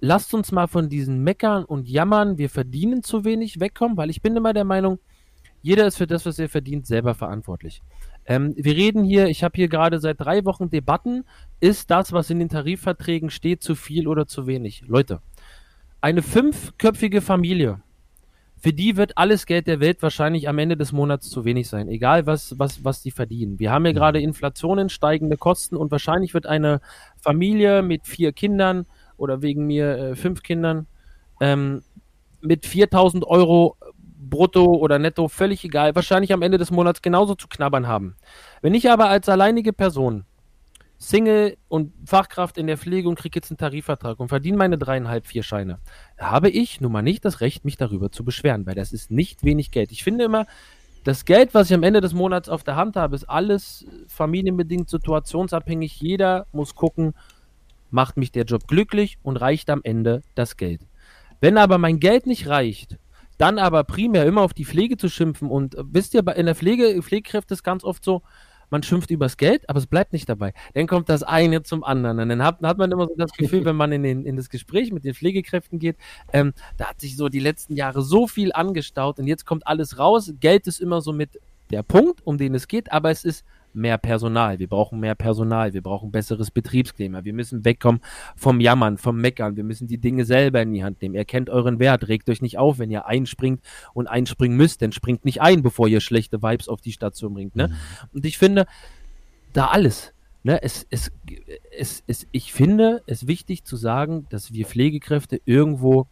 lasst 0.00 0.34
uns 0.34 0.52
mal 0.52 0.66
von 0.66 0.88
diesen 0.88 1.22
Meckern 1.22 1.64
und 1.64 1.88
Jammern, 1.88 2.38
wir 2.38 2.50
verdienen 2.50 3.02
zu 3.02 3.24
wenig 3.24 3.60
wegkommen, 3.60 3.96
weil 3.96 4.10
ich 4.10 4.22
bin 4.22 4.36
immer 4.36 4.52
der 4.52 4.64
Meinung, 4.64 4.98
jeder 5.62 5.86
ist 5.86 5.98
für 5.98 6.06
das, 6.06 6.24
was 6.24 6.38
er 6.38 6.48
verdient, 6.48 6.86
selber 6.86 7.14
verantwortlich. 7.14 7.82
Ähm, 8.24 8.54
wir 8.56 8.74
reden 8.74 9.04
hier, 9.04 9.26
ich 9.26 9.44
habe 9.44 9.56
hier 9.56 9.68
gerade 9.68 10.00
seit 10.00 10.20
drei 10.20 10.44
Wochen 10.44 10.70
Debatten, 10.70 11.24
ist 11.60 11.90
das, 11.90 12.12
was 12.12 12.30
in 12.30 12.38
den 12.38 12.48
Tarifverträgen 12.48 13.30
steht, 13.30 13.62
zu 13.62 13.74
viel 13.74 14.08
oder 14.08 14.26
zu 14.26 14.46
wenig? 14.46 14.84
Leute, 14.86 15.20
eine 16.00 16.22
fünfköpfige 16.22 17.20
Familie, 17.20 17.82
für 18.60 18.74
die 18.74 18.96
wird 18.96 19.16
alles 19.16 19.46
Geld 19.46 19.66
der 19.66 19.80
Welt 19.80 20.02
wahrscheinlich 20.02 20.48
am 20.48 20.58
Ende 20.58 20.76
des 20.76 20.92
Monats 20.92 21.30
zu 21.30 21.44
wenig 21.46 21.68
sein, 21.68 21.88
egal 21.88 22.26
was, 22.26 22.58
was, 22.58 22.84
was 22.84 23.02
die 23.02 23.10
verdienen. 23.10 23.58
Wir 23.58 23.70
haben 23.70 23.86
ja 23.86 23.92
gerade 23.92 24.20
Inflationen, 24.20 24.90
steigende 24.90 25.38
Kosten 25.38 25.76
und 25.76 25.90
wahrscheinlich 25.90 26.34
wird 26.34 26.46
eine 26.46 26.80
Familie 27.16 27.82
mit 27.82 28.06
vier 28.06 28.32
Kindern 28.32 28.86
oder 29.16 29.40
wegen 29.40 29.66
mir 29.66 29.96
äh, 29.96 30.14
fünf 30.14 30.42
Kindern 30.42 30.86
ähm, 31.40 31.82
mit 32.42 32.66
4000 32.66 33.26
Euro 33.26 33.76
brutto 33.96 34.64
oder 34.64 34.98
netto, 34.98 35.28
völlig 35.28 35.64
egal, 35.64 35.94
wahrscheinlich 35.94 36.32
am 36.32 36.42
Ende 36.42 36.58
des 36.58 36.70
Monats 36.70 37.00
genauso 37.00 37.34
zu 37.34 37.48
knabbern 37.48 37.88
haben. 37.88 38.16
Wenn 38.60 38.74
ich 38.74 38.90
aber 38.90 39.08
als 39.08 39.28
alleinige 39.28 39.72
Person 39.72 40.24
Single 41.02 41.56
und 41.68 41.92
Fachkraft 42.04 42.58
in 42.58 42.66
der 42.66 42.76
Pflege 42.76 43.08
und 43.08 43.18
kriege 43.18 43.38
jetzt 43.38 43.50
einen 43.50 43.56
Tarifvertrag 43.58 44.20
und 44.20 44.28
verdiene 44.28 44.58
meine 44.58 44.76
dreieinhalb, 44.76 45.26
vier 45.26 45.42
Scheine, 45.42 45.78
habe 46.18 46.50
ich 46.50 46.80
nun 46.80 46.92
mal 46.92 47.02
nicht 47.02 47.24
das 47.24 47.40
Recht, 47.40 47.64
mich 47.64 47.78
darüber 47.78 48.12
zu 48.12 48.22
beschweren, 48.22 48.66
weil 48.66 48.74
das 48.74 48.92
ist 48.92 49.10
nicht 49.10 49.42
wenig 49.42 49.70
Geld. 49.70 49.92
Ich 49.92 50.04
finde 50.04 50.24
immer, 50.24 50.46
das 51.02 51.24
Geld, 51.24 51.54
was 51.54 51.70
ich 51.70 51.74
am 51.74 51.82
Ende 51.82 52.02
des 52.02 52.12
Monats 52.12 52.50
auf 52.50 52.64
der 52.64 52.76
Hand 52.76 52.96
habe, 52.96 53.16
ist 53.16 53.24
alles 53.24 53.86
familienbedingt, 54.08 54.90
situationsabhängig. 54.90 55.98
Jeder 56.02 56.46
muss 56.52 56.74
gucken, 56.74 57.14
macht 57.90 58.18
mich 58.18 58.30
der 58.30 58.44
Job 58.44 58.68
glücklich 58.68 59.18
und 59.22 59.38
reicht 59.38 59.70
am 59.70 59.80
Ende 59.82 60.22
das 60.34 60.58
Geld. 60.58 60.82
Wenn 61.40 61.56
aber 61.56 61.78
mein 61.78 61.98
Geld 61.98 62.26
nicht 62.26 62.46
reicht 62.46 62.98
dann 63.40 63.58
aber 63.58 63.84
primär 63.84 64.26
immer 64.26 64.42
auf 64.42 64.52
die 64.52 64.66
Pflege 64.66 64.98
zu 64.98 65.08
schimpfen 65.08 65.48
und 65.48 65.74
äh, 65.74 65.82
wisst 65.86 66.12
ihr, 66.12 66.26
in 66.36 66.44
der 66.44 66.54
Pflege, 66.54 67.02
Pflegekräfte 67.02 67.54
ist 67.54 67.62
ganz 67.62 67.84
oft 67.84 68.04
so, 68.04 68.20
man 68.70 68.82
schimpft 68.82 69.10
übers 69.10 69.36
Geld, 69.36 69.68
aber 69.68 69.78
es 69.78 69.86
bleibt 69.86 70.12
nicht 70.12 70.28
dabei. 70.28 70.52
Dann 70.74 70.86
kommt 70.86 71.08
das 71.08 71.22
eine 71.22 71.62
zum 71.62 71.84
anderen. 71.84 72.18
Und 72.20 72.28
dann 72.28 72.42
hat, 72.42 72.62
hat 72.62 72.78
man 72.78 72.90
immer 72.90 73.06
so 73.06 73.14
das 73.16 73.32
Gefühl, 73.32 73.64
wenn 73.64 73.76
man 73.76 73.92
in, 73.92 74.02
den, 74.02 74.24
in 74.24 74.36
das 74.36 74.48
Gespräch 74.48 74.92
mit 74.92 75.04
den 75.04 75.14
Pflegekräften 75.14 75.78
geht, 75.78 75.96
ähm, 76.32 76.52
da 76.76 76.90
hat 76.90 77.00
sich 77.00 77.16
so 77.16 77.28
die 77.28 77.40
letzten 77.40 77.74
Jahre 77.74 78.02
so 78.02 78.26
viel 78.26 78.52
angestaut 78.52 79.18
und 79.18 79.26
jetzt 79.26 79.44
kommt 79.44 79.66
alles 79.66 79.98
raus. 79.98 80.32
Geld 80.40 80.66
ist 80.66 80.80
immer 80.80 81.00
so 81.00 81.12
mit 81.12 81.40
der 81.70 81.82
Punkt, 81.82 82.26
um 82.26 82.38
den 82.38 82.54
es 82.54 82.68
geht, 82.68 82.90
aber 82.92 83.10
es 83.10 83.24
ist 83.24 83.44
mehr 83.72 83.98
Personal. 83.98 84.58
Wir 84.58 84.68
brauchen 84.68 85.00
mehr 85.00 85.14
Personal. 85.14 85.72
Wir 85.72 85.82
brauchen 85.82 86.10
besseres 86.10 86.50
Betriebsklima. 86.50 87.24
Wir 87.24 87.32
müssen 87.32 87.64
wegkommen 87.64 88.00
vom 88.36 88.60
Jammern, 88.60 88.98
vom 88.98 89.16
Meckern. 89.16 89.56
Wir 89.56 89.64
müssen 89.64 89.86
die 89.86 89.98
Dinge 89.98 90.24
selber 90.24 90.62
in 90.62 90.72
die 90.72 90.84
Hand 90.84 91.02
nehmen. 91.02 91.14
Ihr 91.14 91.24
kennt 91.24 91.50
euren 91.50 91.78
Wert. 91.78 92.08
Regt 92.08 92.28
euch 92.28 92.42
nicht 92.42 92.58
auf, 92.58 92.78
wenn 92.78 92.90
ihr 92.90 93.06
einspringt 93.06 93.62
und 93.94 94.06
einspringen 94.06 94.56
müsst. 94.56 94.80
Denn 94.80 94.92
springt 94.92 95.24
nicht 95.24 95.40
ein, 95.40 95.62
bevor 95.62 95.88
ihr 95.88 96.00
schlechte 96.00 96.42
Vibes 96.42 96.68
auf 96.68 96.80
die 96.80 96.92
Station 96.92 97.34
bringt. 97.34 97.56
Ne? 97.56 97.68
Mhm. 97.68 97.74
Und 98.14 98.26
ich 98.26 98.38
finde, 98.38 98.66
da 99.52 99.66
alles. 99.66 100.12
Ne, 100.42 100.62
es, 100.62 100.86
es, 100.88 101.12
es, 101.70 102.02
es, 102.06 102.26
ich 102.32 102.52
finde 102.52 103.02
es 103.06 103.26
wichtig 103.26 103.64
zu 103.64 103.76
sagen, 103.76 104.26
dass 104.30 104.54
wir 104.54 104.64
Pflegekräfte 104.64 105.38
irgendwo 105.44 106.06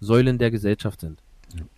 Säulen 0.00 0.36
der 0.36 0.50
Gesellschaft 0.50 1.00
sind. 1.00 1.22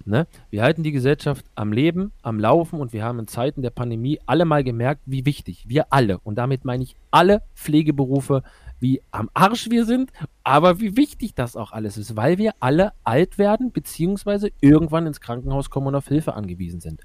Ne? 0.05 0.27
Wir 0.51 0.63
halten 0.63 0.83
die 0.83 0.93
Gesellschaft 0.93 1.47
am 1.55 1.73
Leben, 1.73 2.13
am 2.23 2.39
Laufen 2.39 2.81
und 2.81 2.93
wir 2.93 3.05
haben 3.05 3.19
in 3.19 3.27
Zeiten 3.27 3.63
der 3.63 3.71
Pandemie 3.71 4.19
alle 4.27 4.45
mal 4.45 4.65
gemerkt, 4.65 5.03
wie 5.07 5.25
wichtig 5.25 5.65
wir 5.69 5.93
alle, 5.93 6.19
und 6.19 6.37
damit 6.37 6.65
meine 6.65 6.83
ich 6.83 6.97
alle 7.11 7.43
Pflegeberufe, 7.55 8.43
wie 8.81 9.01
am 9.13 9.31
Arsch 9.33 9.71
wir 9.71 9.85
sind, 9.85 10.11
aber 10.43 10.81
wie 10.81 10.97
wichtig 10.97 11.35
das 11.35 11.57
auch 11.57 11.71
alles 11.71 11.97
ist, 11.97 12.17
weil 12.17 12.39
wir 12.39 12.53
alle 12.59 12.93
alt 13.05 13.39
werden, 13.39 13.71
beziehungsweise 13.71 14.51
irgendwann 14.61 15.07
ins 15.07 15.21
Krankenhaus 15.21 15.71
kommen 15.71 15.87
und 15.87 15.95
auf 15.95 16.09
Hilfe 16.09 16.35
angewiesen 16.35 16.81
sind. 16.81 17.01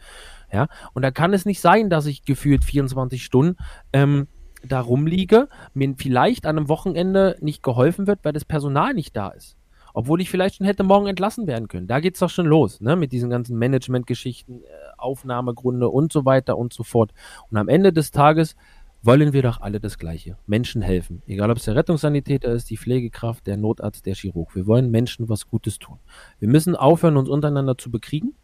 Ja, 0.51 0.67
und 0.93 1.03
da 1.03 1.11
kann 1.11 1.33
es 1.33 1.45
nicht 1.45 1.61
sein, 1.61 1.91
dass 1.91 2.07
ich 2.07 2.23
gefühlt 2.23 2.63
24 2.63 3.23
Stunden 3.23 3.57
ähm, 3.93 4.27
da 4.67 4.81
rumliege, 4.81 5.49
mir 5.75 5.93
vielleicht 5.97 6.47
an 6.47 6.57
einem 6.57 6.67
Wochenende 6.67 7.37
nicht 7.41 7.61
geholfen 7.61 8.07
wird, 8.07 8.21
weil 8.23 8.33
das 8.33 8.45
Personal 8.45 8.95
nicht 8.95 9.15
da 9.15 9.29
ist 9.29 9.55
obwohl 9.97 10.21
ich 10.21 10.29
vielleicht 10.29 10.57
schon 10.57 10.67
hätte 10.67 10.83
morgen 10.83 11.07
entlassen 11.07 11.47
werden 11.47 11.67
können. 11.67 11.87
Da 11.87 11.99
geht 11.99 12.13
es 12.13 12.19
doch 12.19 12.29
schon 12.29 12.45
los, 12.45 12.81
ne? 12.81 12.95
Mit 12.95 13.11
diesen 13.11 13.31
ganzen 13.31 13.57
Management-Geschichten, 13.57 14.61
äh, 14.61 14.67
Aufnahmegründe 14.95 15.89
und 15.89 16.13
so 16.13 16.23
weiter 16.23 16.55
und 16.55 16.71
so 16.71 16.83
fort. 16.83 17.13
Und 17.49 17.57
am 17.57 17.67
Ende 17.67 17.91
des 17.91 18.11
Tages 18.11 18.55
wollen 19.01 19.33
wir 19.33 19.41
doch 19.41 19.59
alle 19.59 19.79
das 19.79 19.97
Gleiche. 19.97 20.37
Menschen 20.45 20.83
helfen. 20.83 21.23
Egal 21.25 21.49
ob 21.49 21.57
es 21.57 21.65
der 21.65 21.75
Rettungssanitäter 21.75 22.51
ist, 22.51 22.69
die 22.69 22.77
Pflegekraft, 22.77 23.47
der 23.47 23.57
Notarzt, 23.57 24.05
der 24.05 24.13
Chirurg. 24.13 24.55
Wir 24.55 24.67
wollen 24.67 24.91
Menschen 24.91 25.29
was 25.29 25.47
Gutes 25.47 25.79
tun. 25.79 25.97
Wir 26.37 26.47
müssen 26.47 26.75
aufhören, 26.75 27.17
uns 27.17 27.27
untereinander 27.27 27.75
zu 27.75 27.89
bekriegen. 27.89 28.35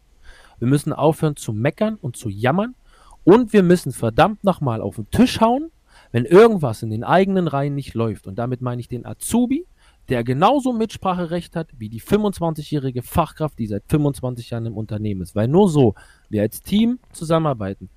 Wir 0.58 0.66
müssen 0.66 0.92
aufhören 0.92 1.36
zu 1.36 1.52
meckern 1.52 1.98
und 2.00 2.16
zu 2.16 2.30
jammern. 2.30 2.74
Und 3.22 3.52
wir 3.52 3.62
müssen 3.62 3.92
verdammt 3.92 4.42
nochmal 4.42 4.80
auf 4.80 4.96
den 4.96 5.08
Tisch 5.12 5.40
hauen, 5.40 5.70
wenn 6.10 6.24
irgendwas 6.24 6.82
in 6.82 6.90
den 6.90 7.04
eigenen 7.04 7.46
Reihen 7.46 7.76
nicht 7.76 7.94
läuft. 7.94 8.26
Und 8.26 8.40
damit 8.40 8.60
meine 8.60 8.80
ich 8.80 8.88
den 8.88 9.06
Azubi, 9.06 9.68
der 10.08 10.24
genauso 10.24 10.72
Mitspracherecht 10.72 11.56
hat 11.56 11.68
wie 11.78 11.88
die 11.88 12.00
25-jährige 12.00 13.02
Fachkraft, 13.02 13.58
die 13.58 13.66
seit 13.66 13.84
25 13.88 14.50
Jahren 14.50 14.66
im 14.66 14.76
Unternehmen 14.76 15.22
ist. 15.22 15.34
Weil 15.34 15.48
nur 15.48 15.68
so 15.68 15.94
wir 16.28 16.42
als 16.42 16.62
Team 16.62 16.98
zusammenarbeiten, 17.12 17.88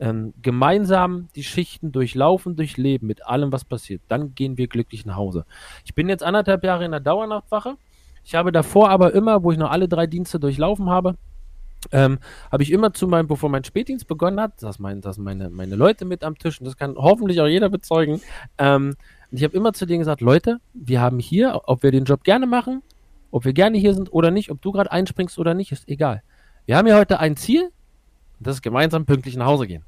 ähm, 0.00 0.32
gemeinsam 0.40 1.28
die 1.34 1.42
Schichten 1.42 1.90
durchlaufen, 1.90 2.54
durchleben 2.54 3.08
mit 3.08 3.26
allem, 3.26 3.50
was 3.52 3.64
passiert, 3.64 4.02
dann 4.08 4.34
gehen 4.34 4.56
wir 4.56 4.68
glücklich 4.68 5.04
nach 5.04 5.16
Hause. 5.16 5.44
Ich 5.84 5.94
bin 5.94 6.08
jetzt 6.08 6.22
anderthalb 6.22 6.62
Jahre 6.62 6.84
in 6.84 6.92
der 6.92 7.00
Dauernachtwache. 7.00 7.76
Ich 8.24 8.34
habe 8.34 8.52
davor 8.52 8.90
aber 8.90 9.14
immer, 9.14 9.42
wo 9.42 9.50
ich 9.50 9.58
noch 9.58 9.70
alle 9.70 9.88
drei 9.88 10.06
Dienste 10.06 10.38
durchlaufen 10.38 10.88
habe, 10.88 11.16
ähm, 11.92 12.18
habe 12.50 12.62
ich 12.62 12.72
immer 12.72 12.92
zu 12.92 13.06
meinem, 13.06 13.28
bevor 13.28 13.48
mein 13.48 13.64
Spätdienst 13.64 14.06
begonnen 14.06 14.40
hat, 14.40 14.62
das 14.62 14.78
mein, 14.78 15.00
das 15.00 15.18
meine, 15.18 15.48
meine 15.48 15.76
Leute 15.76 16.04
mit 16.04 16.24
am 16.24 16.36
Tisch, 16.36 16.60
und 16.60 16.66
das 16.66 16.76
kann 16.76 16.96
hoffentlich 16.96 17.40
auch 17.40 17.46
jeder 17.46 17.68
bezeugen, 17.68 18.20
ähm, 18.58 18.96
ich 19.30 19.44
habe 19.44 19.56
immer 19.56 19.72
zu 19.72 19.86
denen 19.86 20.00
gesagt, 20.00 20.20
Leute, 20.20 20.58
wir 20.74 21.00
haben 21.00 21.18
hier, 21.18 21.62
ob 21.66 21.82
wir 21.82 21.90
den 21.90 22.04
Job 22.04 22.24
gerne 22.24 22.46
machen, 22.46 22.82
ob 23.30 23.44
wir 23.44 23.52
gerne 23.52 23.78
hier 23.78 23.94
sind 23.94 24.12
oder 24.12 24.30
nicht, 24.30 24.50
ob 24.50 24.62
du 24.62 24.72
gerade 24.72 24.90
einspringst 24.90 25.38
oder 25.38 25.54
nicht, 25.54 25.72
ist 25.72 25.88
egal. 25.88 26.22
Wir 26.66 26.76
haben 26.76 26.86
hier 26.86 26.96
heute 26.96 27.20
ein 27.20 27.36
Ziel, 27.36 27.64
und 27.64 28.46
das 28.46 28.56
ist 28.56 28.62
gemeinsam 28.62 29.04
pünktlich 29.04 29.36
nach 29.36 29.46
Hause 29.46 29.66
gehen. 29.66 29.84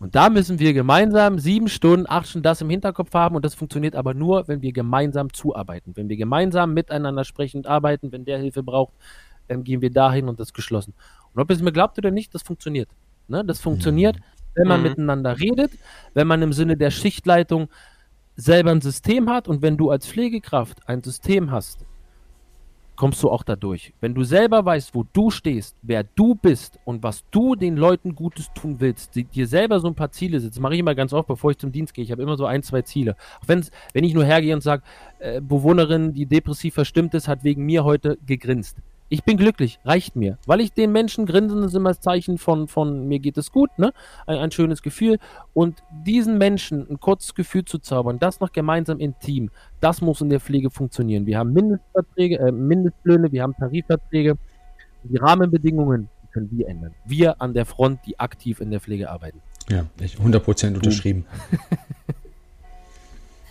Und 0.00 0.16
da 0.16 0.30
müssen 0.30 0.58
wir 0.58 0.72
gemeinsam 0.72 1.38
sieben 1.38 1.68
Stunden, 1.68 2.06
acht 2.08 2.26
Stunden 2.26 2.42
das 2.42 2.60
im 2.60 2.70
Hinterkopf 2.70 3.14
haben 3.14 3.36
und 3.36 3.44
das 3.44 3.54
funktioniert 3.54 3.94
aber 3.94 4.14
nur, 4.14 4.48
wenn 4.48 4.60
wir 4.60 4.72
gemeinsam 4.72 5.32
zuarbeiten. 5.32 5.92
Wenn 5.94 6.08
wir 6.08 6.16
gemeinsam 6.16 6.74
miteinander 6.74 7.22
sprechen 7.22 7.58
und 7.58 7.66
arbeiten, 7.68 8.10
wenn 8.10 8.24
der 8.24 8.38
Hilfe 8.38 8.64
braucht, 8.64 8.94
dann 9.46 9.62
gehen 9.62 9.80
wir 9.80 9.90
dahin 9.90 10.28
und 10.28 10.40
das 10.40 10.48
ist 10.48 10.54
geschlossen. 10.54 10.92
Und 11.32 11.40
ob 11.40 11.48
ihr 11.50 11.54
es 11.54 11.62
mir 11.62 11.70
glaubt 11.70 11.98
oder 11.98 12.10
nicht, 12.10 12.34
das 12.34 12.42
funktioniert. 12.42 12.88
Ne? 13.28 13.44
Das 13.44 13.60
funktioniert, 13.60 14.16
wenn 14.56 14.66
man 14.66 14.80
mhm. 14.80 14.88
miteinander 14.88 15.38
redet, 15.38 15.70
wenn 16.14 16.26
man 16.26 16.42
im 16.42 16.52
Sinne 16.52 16.76
der 16.76 16.90
Schichtleitung 16.90 17.68
selber 18.36 18.70
ein 18.70 18.80
System 18.80 19.28
hat 19.30 19.48
und 19.48 19.62
wenn 19.62 19.76
du 19.76 19.90
als 19.90 20.06
Pflegekraft 20.06 20.88
ein 20.88 21.02
System 21.02 21.50
hast, 21.50 21.86
kommst 22.96 23.22
du 23.22 23.30
auch 23.30 23.42
dadurch. 23.42 23.92
Wenn 24.00 24.14
du 24.14 24.22
selber 24.22 24.64
weißt, 24.64 24.94
wo 24.94 25.04
du 25.12 25.30
stehst, 25.30 25.76
wer 25.82 26.04
du 26.04 26.34
bist 26.34 26.78
und 26.84 27.02
was 27.02 27.24
du 27.30 27.56
den 27.56 27.76
Leuten 27.76 28.14
Gutes 28.14 28.52
tun 28.54 28.76
willst, 28.78 29.16
die, 29.16 29.24
dir 29.24 29.46
selber 29.46 29.80
so 29.80 29.88
ein 29.88 29.94
paar 29.94 30.12
Ziele 30.12 30.40
setzt, 30.40 30.60
mache 30.60 30.74
ich 30.74 30.80
immer 30.80 30.94
ganz 30.94 31.12
oft, 31.12 31.26
bevor 31.26 31.50
ich 31.50 31.58
zum 31.58 31.72
Dienst 31.72 31.94
gehe. 31.94 32.04
Ich 32.04 32.12
habe 32.12 32.22
immer 32.22 32.36
so 32.36 32.46
ein, 32.46 32.62
zwei 32.62 32.82
Ziele. 32.82 33.16
Auch 33.40 33.48
wenn's, 33.48 33.70
wenn 33.92 34.04
ich 34.04 34.14
nur 34.14 34.24
hergehe 34.24 34.54
und 34.54 34.62
sage, 34.62 34.82
äh, 35.18 35.40
Bewohnerin, 35.40 36.12
die 36.14 36.26
depressiv 36.26 36.74
verstimmt 36.74 37.14
ist, 37.14 37.28
hat 37.28 37.44
wegen 37.44 37.64
mir 37.64 37.84
heute 37.84 38.18
gegrinst. 38.26 38.76
Ich 39.12 39.24
bin 39.24 39.36
glücklich, 39.36 39.78
reicht 39.84 40.16
mir. 40.16 40.38
Weil 40.46 40.62
ich 40.62 40.72
den 40.72 40.90
Menschen 40.90 41.26
grinsen, 41.26 41.62
ist 41.64 41.74
immer 41.74 41.90
das 41.90 42.00
Zeichen 42.00 42.38
von, 42.38 42.66
von 42.66 43.06
mir 43.08 43.18
geht 43.18 43.36
es 43.36 43.52
gut, 43.52 43.68
ne? 43.78 43.92
Ein, 44.26 44.38
ein 44.38 44.50
schönes 44.50 44.80
Gefühl. 44.80 45.18
Und 45.52 45.82
diesen 45.90 46.38
Menschen 46.38 46.88
ein 46.88 46.98
kurzes 46.98 47.34
Gefühl 47.34 47.66
zu 47.66 47.78
zaubern, 47.78 48.18
das 48.18 48.40
noch 48.40 48.52
gemeinsam 48.52 49.00
im 49.00 49.14
Team, 49.18 49.50
das 49.80 50.00
muss 50.00 50.22
in 50.22 50.30
der 50.30 50.40
Pflege 50.40 50.70
funktionieren. 50.70 51.26
Wir 51.26 51.36
haben 51.36 51.52
Mindestverträge, 51.52 52.38
äh, 52.38 52.52
Mindestlöhne, 52.52 53.30
wir 53.30 53.42
haben 53.42 53.54
Tarifverträge. 53.54 54.38
Die 55.02 55.18
Rahmenbedingungen 55.18 56.08
können 56.32 56.48
wir 56.50 56.66
ändern. 56.68 56.94
Wir 57.04 57.42
an 57.42 57.52
der 57.52 57.66
Front, 57.66 58.00
die 58.06 58.18
aktiv 58.18 58.62
in 58.62 58.70
der 58.70 58.80
Pflege 58.80 59.10
arbeiten. 59.10 59.42
Ja, 59.68 59.84
100% 60.00 60.74
unterschrieben. 60.74 61.26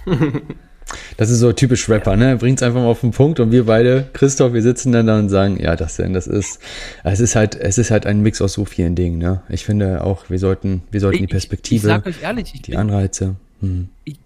Das 1.18 1.30
ist 1.30 1.40
so 1.40 1.52
typisch 1.54 1.90
Rapper, 1.90 2.16
ne? 2.16 2.38
Bringt's 2.38 2.64
einfach 2.64 2.80
mal 2.80 2.88
auf 2.88 3.02
den 3.02 3.12
Punkt 3.12 3.40
und 3.40 3.52
wir 3.52 3.66
beide, 3.66 4.08
Christoph, 4.14 4.54
wir 4.54 4.62
sitzen 4.62 4.92
dann 4.92 5.08
da 5.08 5.20
und 5.20 5.30
sagen, 5.30 5.60
ja, 5.62 5.76
das 5.76 5.98
denn, 5.98 6.14
das 6.14 6.28
ist, 6.28 6.60
es 7.04 7.20
ist 7.20 7.36
halt, 7.36 7.56
es 7.56 7.78
ist 7.78 7.92
halt 7.92 8.06
ein 8.06 8.22
Mix 8.22 8.42
aus 8.42 8.54
so 8.54 8.66
vielen 8.66 8.96
Dingen, 8.96 9.18
ne? 9.18 9.42
Ich 9.50 9.66
finde 9.66 10.04
auch, 10.04 10.30
wir 10.30 10.40
sollten, 10.40 10.84
wir 10.92 11.00
sollten 11.00 11.20
die 11.20 11.28
Perspektive, 11.28 11.76
ich, 11.76 11.84
ich 11.84 11.88
sag 11.90 12.06
euch 12.06 12.22
ehrlich, 12.24 12.52
die 12.62 12.72
bin, 12.72 12.80
Anreize. 12.80 13.36
Hm. 13.62 13.90
Ich, 14.06 14.18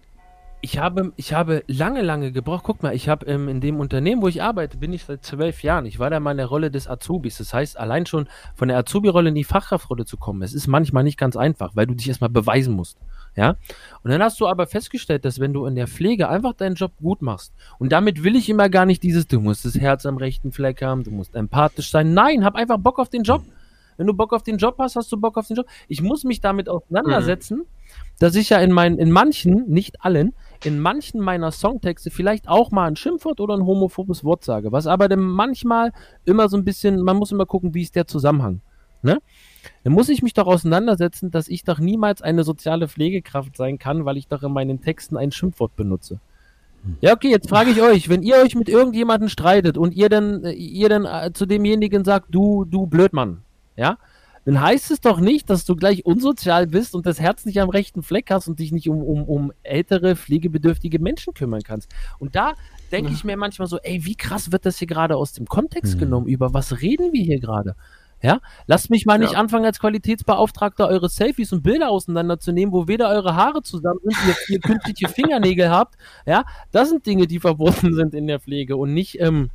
ich 0.65 0.80
habe, 0.80 1.13
ich 1.15 1.32
habe 1.32 1.63
lange, 1.67 2.01
lange 2.01 2.32
gebraucht. 2.32 2.63
Guck 2.63 2.82
mal, 2.82 2.95
ich 2.95 3.08
habe 3.08 3.28
ähm, 3.28 3.47
in 3.49 3.62
dem 3.62 3.80
Unternehmen, 3.80 4.23
wo 4.23 4.28
ich 4.28 4.41
arbeite, 4.41 4.78
bin 4.78 4.93
ich 4.93 5.04
seit 5.04 5.23
zwölf 5.23 5.62
Jahren. 5.62 5.86
Ich 5.86 5.99
war 5.99 6.10
da 6.10 6.19
mal 6.19 6.32
in 6.32 6.38
der 6.38 6.47
Rolle 6.47 6.71
des 6.71 6.89
Azubis. 6.89 7.38
Das 7.38 7.54
heißt, 7.54 7.78
allein 7.78 8.08
schon 8.08 8.28
von 8.56 8.69
der 8.69 8.78
Azubi-Rolle 8.80 9.30
in 9.30 9.36
die 9.36 9.43
Fachkraftrolle 9.43 10.06
zu 10.06 10.17
kommen, 10.17 10.41
es 10.41 10.56
ist 10.56 10.65
manchmal 10.65 11.04
nicht 11.04 11.19
ganz 11.19 11.36
einfach, 11.36 11.75
weil 11.75 11.86
du 11.86 11.93
dich 11.93 12.08
erstmal 12.08 12.32
beweisen 12.32 12.73
musst. 12.73 12.97
Ja. 13.35 13.57
Und 14.03 14.11
dann 14.11 14.23
hast 14.23 14.39
du 14.39 14.47
aber 14.47 14.65
festgestellt, 14.65 15.25
dass 15.25 15.39
wenn 15.39 15.53
du 15.53 15.65
in 15.65 15.75
der 15.75 15.87
Pflege 15.87 16.29
einfach 16.29 16.53
deinen 16.53 16.75
Job 16.75 16.93
gut 17.01 17.21
machst, 17.21 17.53
und 17.79 17.91
damit 17.91 18.23
will 18.23 18.35
ich 18.35 18.49
immer 18.49 18.69
gar 18.69 18.85
nicht 18.85 19.03
dieses, 19.03 19.27
du 19.27 19.39
musst 19.39 19.65
das 19.65 19.75
Herz 19.75 20.05
am 20.05 20.17
rechten 20.17 20.51
Fleck 20.51 20.81
haben, 20.81 21.03
du 21.03 21.11
musst 21.11 21.35
empathisch 21.35 21.91
sein. 21.91 22.13
Nein, 22.13 22.45
hab 22.45 22.55
einfach 22.55 22.77
Bock 22.77 22.99
auf 22.99 23.09
den 23.09 23.23
Job. 23.23 23.43
Wenn 23.97 24.07
du 24.07 24.13
Bock 24.13 24.33
auf 24.33 24.43
den 24.43 24.57
Job 24.57 24.75
hast, 24.79 24.95
hast 24.95 25.11
du 25.11 25.17
Bock 25.17 25.37
auf 25.37 25.47
den 25.47 25.55
Job. 25.55 25.67
Ich 25.87 26.01
muss 26.01 26.23
mich 26.23 26.41
damit 26.41 26.67
auseinandersetzen, 26.67 27.59
mhm. 27.59 27.65
dass 28.19 28.35
ich 28.35 28.49
ja 28.49 28.59
in 28.59 28.71
meinen, 28.71 28.99
in 28.99 29.11
manchen, 29.11 29.69
nicht 29.69 30.03
allen, 30.03 30.33
in 30.63 30.79
manchen 30.79 31.21
meiner 31.21 31.51
Songtexte 31.51 32.11
vielleicht 32.11 32.47
auch 32.47 32.71
mal 32.71 32.87
ein 32.87 32.95
Schimpfwort 32.95 33.39
oder 33.39 33.55
ein 33.55 33.65
homophobes 33.65 34.23
Wort 34.23 34.43
sage. 34.43 34.71
Was 34.71 34.87
aber 34.87 35.07
dann 35.07 35.21
manchmal 35.21 35.91
immer 36.25 36.49
so 36.49 36.57
ein 36.57 36.65
bisschen, 36.65 37.01
man 37.01 37.17
muss 37.17 37.31
immer 37.31 37.45
gucken, 37.45 37.73
wie 37.73 37.83
ist 37.83 37.95
der 37.95 38.07
Zusammenhang. 38.07 38.61
Ne? 39.01 39.19
Dann 39.84 39.93
muss 39.93 40.10
ich 40.10 40.21
mich 40.21 40.34
doch 40.34 40.47
auseinandersetzen, 40.47 41.32
dass 41.32 41.47
ich 41.47 41.63
doch 41.63 41.80
niemals 41.80 42.21
eine 42.21 42.43
soziale 42.43 42.88
Pflegekraft 42.88 43.58
sein 43.58 43.80
kann, 43.80 44.06
weil 44.06 44.17
ich 44.17 44.28
doch 44.28 44.43
in 44.43 44.51
meinen 44.51 44.82
Texten 44.82 45.17
ein 45.17 45.32
Schimpfwort 45.32 45.75
benutze. 45.75 46.19
Ja, 47.01 47.13
okay, 47.13 47.30
jetzt 47.30 47.49
frage 47.49 47.71
ich 47.71 47.82
euch, 47.82 48.10
wenn 48.10 48.21
ihr 48.21 48.36
euch 48.36 48.56
mit 48.56 48.69
irgendjemandem 48.69 49.30
streitet 49.30 49.78
und 49.78 49.93
ihr 49.95 50.10
dann, 50.10 50.43
äh, 50.43 50.51
ihr 50.51 50.89
dann 50.89 51.06
äh, 51.06 51.32
zu 51.34 51.45
demjenigen 51.45 52.06
sagt, 52.06 52.28
du, 52.30 52.65
du 52.65 52.86
Blödmann, 52.86 53.41
ja, 53.75 53.97
dann 54.45 54.62
heißt 54.62 54.91
es 54.91 55.01
doch 55.01 55.19
nicht, 55.19 55.49
dass 55.49 55.65
du 55.65 55.75
gleich 55.75 56.06
unsozial 56.06 56.67
bist 56.67 56.93
und 56.93 57.08
das 57.08 57.19
Herz 57.19 57.45
nicht 57.45 57.60
am 57.60 57.69
rechten 57.69 58.04
Fleck 58.04 58.30
hast 58.30 58.47
und 58.47 58.60
dich 58.60 58.71
nicht 58.71 58.88
um, 58.88 59.01
um, 59.01 59.23
um 59.23 59.51
ältere, 59.63 60.15
pflegebedürftige 60.15 60.99
Menschen 60.99 61.34
kümmern 61.34 61.63
kannst. 61.63 61.91
Und 62.19 62.36
da 62.36 62.54
denke 62.91 63.12
ich 63.12 63.23
mir 63.23 63.38
manchmal 63.38 63.67
so, 63.67 63.80
ey, 63.80 64.06
wie 64.06 64.15
krass 64.15 64.51
wird 64.51 64.67
das 64.67 64.78
hier 64.78 64.88
gerade 64.88 65.17
aus 65.17 65.34
dem 65.34 65.47
Kontext 65.47 65.95
mhm. 65.95 65.99
genommen? 65.99 66.28
Über 66.28 66.54
was 66.54 66.82
reden 66.82 67.12
wir 67.12 67.23
hier 67.23 67.39
gerade? 67.39 67.75
Ja, 68.25 68.39
lasst 68.65 68.89
mich 68.89 69.05
mal 69.05 69.19
nicht 69.19 69.33
ja. 69.33 69.39
anfangen, 69.39 69.65
als 69.65 69.79
Qualitätsbeauftragter 69.79 70.88
eure 70.88 71.09
Selfies 71.09 71.53
und 71.53 71.61
Bilder 71.61 71.91
auseinanderzunehmen, 71.91 72.73
wo 72.73 72.88
weder 72.88 73.09
eure 73.09 73.35
Haare 73.35 73.61
zusammen 73.61 73.99
sind, 74.01 74.17
ihr, 74.27 74.55
ihr 74.55 74.59
künstliche 74.61 75.09
Fingernägel 75.09 75.69
habt. 75.69 75.93
Ja, 76.25 76.43
das 76.71 76.89
sind 76.89 77.05
Dinge, 77.05 77.27
die 77.27 77.39
verboten 77.39 77.93
sind 77.93 78.15
in 78.15 78.25
der 78.25 78.39
Pflege 78.39 78.77
und 78.77 78.95
nicht 78.95 79.19
ähm, 79.19 79.51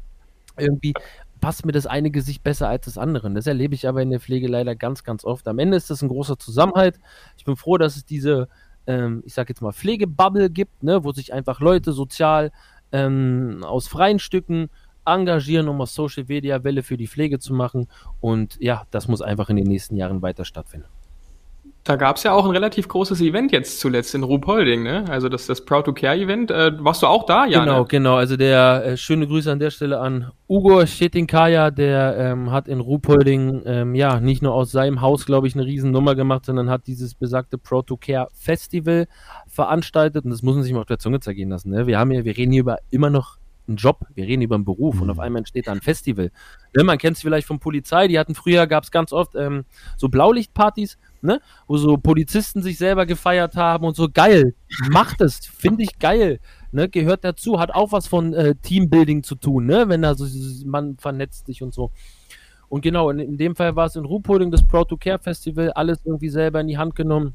irgendwie 0.57 0.95
passt 1.41 1.67
mir 1.67 1.73
das 1.73 1.89
eine 1.89 2.13
Gesicht 2.13 2.45
besser 2.45 2.69
als 2.69 2.85
das 2.85 2.97
andere. 2.97 3.29
Das 3.33 3.49
erlebe 3.49 3.75
ich 3.75 3.89
aber 3.89 4.03
in 4.03 4.11
der 4.11 4.21
Pflege 4.21 4.47
leider 4.47 4.77
ganz, 4.77 5.03
ganz 5.03 5.25
oft. 5.25 5.49
Am 5.49 5.59
Ende 5.59 5.77
ist 5.77 5.91
das 5.91 6.03
ein 6.03 6.09
großer 6.09 6.39
Zusammenhalt. 6.39 7.01
Ich 7.37 7.45
bin 7.45 7.57
froh, 7.57 7.77
dass 7.77 7.97
es 7.97 8.05
diese, 8.05 8.49
ähm, 8.87 9.25
ich 9.27 9.35
sag 9.35 9.49
jetzt 9.49 9.63
mal, 9.63 9.73
Pflegebubble 9.73 10.49
gibt, 10.49 10.85
ne, 10.85 11.03
wo 11.03 11.11
sich 11.11 11.33
einfach 11.33 11.59
Leute 11.59 11.93
sozial 11.93 12.53
ähm, 12.93 13.65
aus 13.65 13.89
freien 13.89 14.21
Stücken 14.21 14.71
engagieren, 15.05 15.69
um 15.69 15.81
aus 15.81 15.95
Social 15.95 16.25
Media 16.29 16.63
Welle 16.65 16.83
für 16.83 16.97
die 16.97 17.09
Pflege 17.09 17.39
zu 17.39 17.55
machen. 17.55 17.89
Und 18.21 18.57
ja, 18.61 18.85
das 18.91 19.09
muss 19.09 19.23
einfach 19.23 19.51
in 19.51 19.57
den 19.57 19.67
nächsten 19.67 19.97
Jahren 19.97 20.23
weiter 20.23 20.45
stattfinden. 20.45 20.89
Da 21.83 21.97
gab 21.97 22.17
es 22.17 22.25
ja 22.25 22.33
auch 22.33 22.45
ein 22.45 22.51
relativ 22.51 22.89
großes 22.89 23.23
Event 23.23 23.53
jetzt 23.53 23.81
zuletzt 23.81 24.15
in 24.15 24.23
Ruhpolding, 24.23 24.83
ne? 24.83 25.07
Also 25.09 25.31
das, 25.31 25.47
das 25.47 25.65
Proud 25.65 25.87
to 25.87 25.95
Care 25.95 26.15
Event. 26.15 26.51
Äh, 26.51 26.73
warst 26.85 27.03
du 27.03 27.07
auch 27.07 27.25
da, 27.25 27.47
ja? 27.47 27.61
Genau, 27.61 27.87
genau. 27.87 28.17
Also 28.17 28.37
der 28.37 28.85
äh, 28.85 28.97
schöne 28.99 29.27
Grüße 29.27 29.51
an 29.51 29.59
der 29.59 29.71
Stelle 29.71 29.99
an 29.99 30.31
Ugo 30.47 30.85
Stetinkaya, 30.85 31.71
der 31.71 32.17
ähm, 32.19 32.51
hat 32.51 32.69
in 32.69 32.81
Ruhpolding 32.81 33.63
ähm, 33.65 33.95
ja 33.95 34.21
nicht 34.21 34.43
nur 34.43 34.53
aus 34.53 34.71
seinem 34.71 35.01
Haus, 35.01 35.25
glaube 35.25 35.47
ich, 35.47 35.55
eine 35.55 35.65
Riesennummer 35.65 36.15
gemacht, 36.15 36.45
sondern 36.45 36.69
hat 36.69 36.87
dieses 36.87 37.15
besagte 37.15 37.57
Proud 37.57 37.87
to 37.87 37.97
Care 37.97 38.29
Festival 38.35 39.07
veranstaltet. 39.49 40.27
Und 40.27 40.33
das 40.33 40.43
muss 40.43 40.57
man 40.57 40.65
sich 40.65 40.75
mal 40.75 40.81
auf 40.81 40.87
der 40.87 40.99
Zunge 40.99 41.21
zergehen 41.21 41.49
lassen. 41.49 41.71
Ne? 41.71 41.87
Wir 41.87 41.99
haben 41.99 42.11
hier, 42.11 42.27
wir 42.27 42.37
reden 42.37 42.53
hier 42.53 42.61
über 42.61 42.77
immer 42.91 43.09
noch 43.09 43.40
einen 43.71 43.77
Job, 43.77 44.07
wir 44.15 44.27
reden 44.27 44.43
über 44.43 44.55
einen 44.55 44.65
Beruf 44.65 44.97
mhm. 44.97 45.03
und 45.03 45.11
auf 45.11 45.17
mhm. 45.17 45.23
einmal 45.23 45.41
entsteht 45.41 45.67
da 45.67 45.73
ein 45.73 45.81
Festival. 45.81 46.31
Ne, 46.77 46.85
man 46.85 46.99
kennt 46.99 47.17
es 47.17 47.23
vielleicht 47.23 47.47
von 47.47 47.59
Polizei, 47.59 48.09
die 48.09 48.19
hatten 48.19 48.35
früher, 48.35 48.67
gab 48.67 48.85
es 48.85 48.91
ganz 48.91 49.13
oft 49.13 49.35
ähm, 49.35 49.65
so 49.97 50.09
Blaulichtpartys, 50.09 50.99
ne, 51.23 51.41
wo 51.67 51.77
so 51.79 51.97
Polizisten 51.97 52.63
sich 52.63 52.79
selber 52.79 53.07
gefeiert 53.07 53.57
haben 53.57 53.85
und 53.85 53.97
so 53.97 54.09
geil, 54.13 54.55
macht 54.91 55.21
es, 55.21 55.47
finde 55.47 55.83
ich 55.83 55.99
geil. 55.99 56.41
Ne, 56.73 56.89
gehört 56.89 57.25
dazu, 57.25 57.59
hat 57.59 57.73
auch 57.75 57.91
was 57.91 58.07
von 58.07 58.33
äh, 58.33 58.55
Teambuilding 58.55 59.23
zu 59.23 59.35
tun, 59.35 59.67
ne, 59.67 59.89
wenn 59.89 60.03
da 60.03 60.15
so 60.15 60.27
man 60.67 60.97
vernetzt 60.99 61.47
sich 61.47 61.63
und 61.63 61.75
so. 61.75 61.91
Und 62.69 62.83
genau, 62.83 63.11
in, 63.11 63.19
in 63.19 63.37
dem 63.37 63.57
Fall 63.57 63.75
war 63.75 63.87
es 63.87 63.97
in 63.97 64.05
Ruhpolding 64.05 64.53
das 64.53 64.67
Proud 64.67 64.89
to 64.89 64.97
Care 64.97 65.19
Festival, 65.19 65.73
alles 65.73 65.99
irgendwie 66.05 66.29
selber 66.29 66.61
in 66.61 66.69
die 66.69 66.79
Hand 66.79 66.95
genommen 66.95 67.35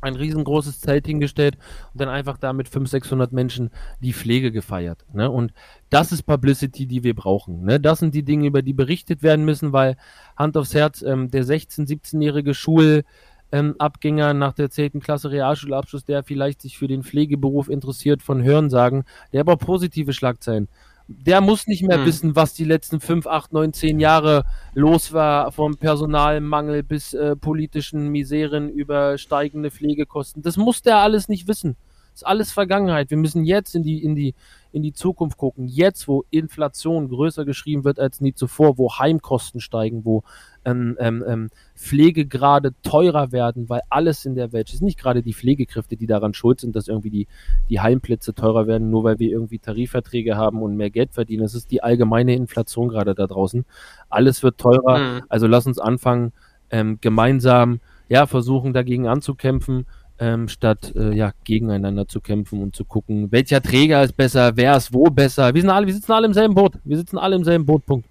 ein 0.00 0.14
riesengroßes 0.14 0.80
Zelt 0.80 1.06
hingestellt 1.06 1.56
und 1.92 2.00
dann 2.00 2.08
einfach 2.08 2.38
da 2.38 2.52
mit 2.52 2.68
500, 2.68 2.90
600 2.90 3.32
Menschen 3.32 3.70
die 4.00 4.12
Pflege 4.12 4.52
gefeiert. 4.52 5.04
Ne? 5.12 5.30
Und 5.30 5.52
das 5.90 6.12
ist 6.12 6.22
Publicity, 6.22 6.86
die 6.86 7.02
wir 7.04 7.14
brauchen. 7.14 7.64
Ne? 7.64 7.80
Das 7.80 7.98
sind 7.98 8.14
die 8.14 8.22
Dinge, 8.22 8.46
über 8.46 8.62
die 8.62 8.72
berichtet 8.72 9.22
werden 9.22 9.44
müssen, 9.44 9.72
weil 9.72 9.96
Hand 10.36 10.56
aufs 10.56 10.74
Herz, 10.74 11.02
ähm, 11.02 11.30
der 11.30 11.44
16-, 11.44 11.86
17-jährige 11.86 12.54
Schulabgänger 12.54 14.30
ähm, 14.30 14.38
nach 14.38 14.52
der 14.52 14.70
10. 14.70 15.00
Klasse 15.00 15.30
Realschulabschluss, 15.30 16.04
der 16.04 16.22
vielleicht 16.22 16.62
sich 16.62 16.78
für 16.78 16.88
den 16.88 17.02
Pflegeberuf 17.02 17.68
interessiert, 17.68 18.22
von 18.22 18.42
Hören 18.42 18.70
sagen, 18.70 19.04
der 19.32 19.40
aber 19.40 19.56
positive 19.56 20.12
Schlagzeilen 20.12 20.68
der 21.12 21.40
muss 21.40 21.66
nicht 21.66 21.82
mehr 21.82 21.98
hm. 21.98 22.06
wissen, 22.06 22.36
was 22.36 22.54
die 22.54 22.64
letzten 22.64 23.00
fünf, 23.00 23.26
acht, 23.26 23.52
neun, 23.52 23.72
zehn 23.72 23.98
Jahre 23.98 24.44
los 24.74 25.12
war, 25.12 25.50
vom 25.50 25.76
Personalmangel 25.76 26.84
bis 26.84 27.14
äh, 27.14 27.34
politischen 27.34 28.08
Miseren 28.08 28.70
über 28.70 29.18
steigende 29.18 29.72
Pflegekosten. 29.72 30.42
Das 30.42 30.56
muss 30.56 30.82
der 30.82 30.98
alles 30.98 31.28
nicht 31.28 31.48
wissen. 31.48 31.76
Das 32.20 32.26
ist 32.26 32.28
alles 32.28 32.52
Vergangenheit. 32.52 33.10
Wir 33.10 33.16
müssen 33.16 33.44
jetzt 33.44 33.74
in 33.74 33.82
die, 33.82 34.04
in 34.04 34.14
die, 34.14 34.34
in 34.72 34.82
die 34.82 34.92
Zukunft 34.92 35.38
gucken. 35.38 35.66
Jetzt, 35.66 36.06
wo 36.06 36.26
Inflation 36.28 37.08
größer 37.08 37.46
geschrieben 37.46 37.84
wird 37.84 37.98
als 37.98 38.20
nie 38.20 38.34
zuvor, 38.34 38.76
wo 38.76 38.92
Heimkosten 38.98 39.62
steigen, 39.62 40.04
wo 40.04 40.22
ähm, 40.66 40.98
ähm, 41.00 41.24
ähm, 41.26 41.50
Pflegegrade 41.76 42.74
teurer 42.82 43.32
werden, 43.32 43.70
weil 43.70 43.80
alles 43.88 44.26
in 44.26 44.34
der 44.34 44.52
Welt, 44.52 44.68
es 44.68 44.80
sind 44.80 44.84
nicht 44.84 44.98
gerade 44.98 45.22
die 45.22 45.32
Pflegekräfte, 45.32 45.96
die 45.96 46.06
daran 46.06 46.34
schuld 46.34 46.60
sind, 46.60 46.76
dass 46.76 46.88
irgendwie 46.88 47.08
die, 47.08 47.26
die 47.70 47.80
Heimplätze 47.80 48.34
teurer 48.34 48.66
werden, 48.66 48.90
nur 48.90 49.02
weil 49.02 49.18
wir 49.18 49.30
irgendwie 49.30 49.58
Tarifverträge 49.58 50.36
haben 50.36 50.60
und 50.60 50.76
mehr 50.76 50.90
Geld 50.90 51.14
verdienen. 51.14 51.44
Es 51.44 51.54
ist 51.54 51.70
die 51.70 51.82
allgemeine 51.82 52.34
Inflation 52.34 52.90
gerade 52.90 53.14
da 53.14 53.26
draußen. 53.26 53.64
Alles 54.10 54.42
wird 54.42 54.58
teurer. 54.58 54.98
Mhm. 54.98 55.22
Also 55.30 55.46
lass 55.46 55.66
uns 55.66 55.78
anfangen, 55.78 56.34
ähm, 56.68 56.98
gemeinsam 57.00 57.80
ja, 58.10 58.26
versuchen 58.26 58.74
dagegen 58.74 59.06
anzukämpfen 59.06 59.86
ähm, 60.20 60.48
statt 60.48 60.92
äh, 60.94 61.14
ja, 61.14 61.32
gegeneinander 61.44 62.06
zu 62.06 62.20
kämpfen 62.20 62.62
und 62.62 62.76
zu 62.76 62.84
gucken, 62.84 63.32
welcher 63.32 63.62
Träger 63.62 64.04
ist 64.04 64.16
besser, 64.16 64.52
wer 64.54 64.76
ist 64.76 64.92
wo 64.92 65.04
besser. 65.04 65.54
Wir, 65.54 65.62
sind 65.62 65.70
alle, 65.70 65.86
wir 65.86 65.94
sitzen 65.94 66.12
alle 66.12 66.26
im 66.26 66.34
selben 66.34 66.54
Boot. 66.54 66.74
Wir 66.84 66.98
sitzen 66.98 67.18
alle 67.18 67.36
im 67.36 67.44
selben 67.44 67.64
Boot, 67.64 67.84
Punkt. 67.86 68.06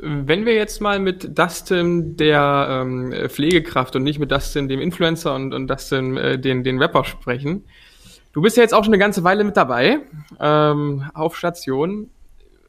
Wenn 0.00 0.44
wir 0.44 0.54
jetzt 0.54 0.80
mal 0.80 0.98
mit 0.98 1.38
Dustin, 1.38 2.16
der 2.16 2.82
ähm, 2.82 3.14
Pflegekraft 3.28 3.96
und 3.96 4.02
nicht 4.02 4.18
mit 4.18 4.32
Dustin, 4.32 4.68
dem 4.68 4.80
Influencer 4.80 5.34
und, 5.34 5.54
und 5.54 5.68
Dustin, 5.68 6.16
äh, 6.16 6.38
den, 6.38 6.64
den 6.64 6.82
Rapper 6.82 7.04
sprechen. 7.04 7.64
Du 8.32 8.42
bist 8.42 8.56
ja 8.56 8.64
jetzt 8.64 8.74
auch 8.74 8.82
schon 8.82 8.92
eine 8.92 9.00
ganze 9.00 9.22
Weile 9.22 9.44
mit 9.44 9.56
dabei 9.56 10.00
ähm, 10.40 11.08
auf 11.14 11.36
Station. 11.36 12.10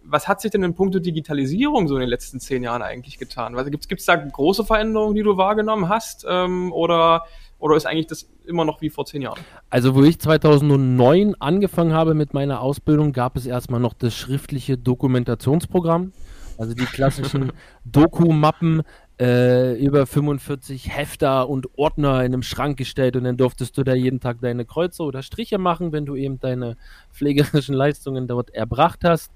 Was 0.04 0.28
hat 0.28 0.40
sich 0.40 0.52
denn 0.52 0.62
in 0.62 0.76
puncto 0.76 1.00
Digitalisierung 1.00 1.88
so 1.88 1.96
in 1.96 2.02
den 2.02 2.10
letzten 2.10 2.40
zehn 2.40 2.62
Jahren 2.62 2.84
eigentlich 2.84 3.18
getan? 3.18 3.56
Gibt 3.72 3.92
es 3.92 4.06
da 4.06 4.16
große 4.16 4.64
Veränderungen, 4.64 5.16
die 5.16 5.24
du 5.24 5.36
wahrgenommen 5.36 5.90
hast? 5.90 6.26
Ähm, 6.30 6.72
oder 6.72 7.24
oder 7.60 7.76
ist 7.76 7.86
eigentlich 7.86 8.08
das 8.08 8.30
immer 8.46 8.66
noch 8.66 8.82
wie 8.82 8.90
vor 8.90 9.06
zehn 9.06 9.22
Jahren? 9.22 9.40
Also, 9.70 9.96
wo 9.96 10.04
ich 10.04 10.20
2009 10.20 11.36
angefangen 11.40 11.94
habe 11.94 12.14
mit 12.14 12.34
meiner 12.34 12.62
Ausbildung, 12.62 13.12
gab 13.12 13.38
es 13.38 13.46
erstmal 13.46 13.80
noch 13.80 13.94
das 13.94 14.14
schriftliche 14.14 14.78
Dokumentationsprogramm. 14.78 16.12
Also 16.58 16.74
die 16.74 16.86
klassischen 16.86 17.52
Doku-Mappen, 17.86 18.84
äh, 19.20 19.74
über 19.80 20.06
45 20.06 20.96
Hefter 20.96 21.50
und 21.50 21.78
Ordner 21.78 22.20
in 22.20 22.34
einem 22.34 22.44
Schrank 22.44 22.78
gestellt 22.78 23.16
und 23.16 23.24
dann 23.24 23.38
durftest 23.38 23.78
du 23.78 23.84
da 23.84 23.94
jeden 23.94 24.20
Tag 24.20 24.42
deine 24.42 24.66
Kreuze 24.66 25.04
oder 25.04 25.22
Striche 25.22 25.58
machen, 25.58 25.92
wenn 25.94 26.06
du 26.06 26.16
eben 26.16 26.40
deine 26.40 26.76
pflegerischen 27.12 27.76
Leistungen 27.76 28.28
dort 28.28 28.50
erbracht 28.50 29.00
hast. 29.04 29.32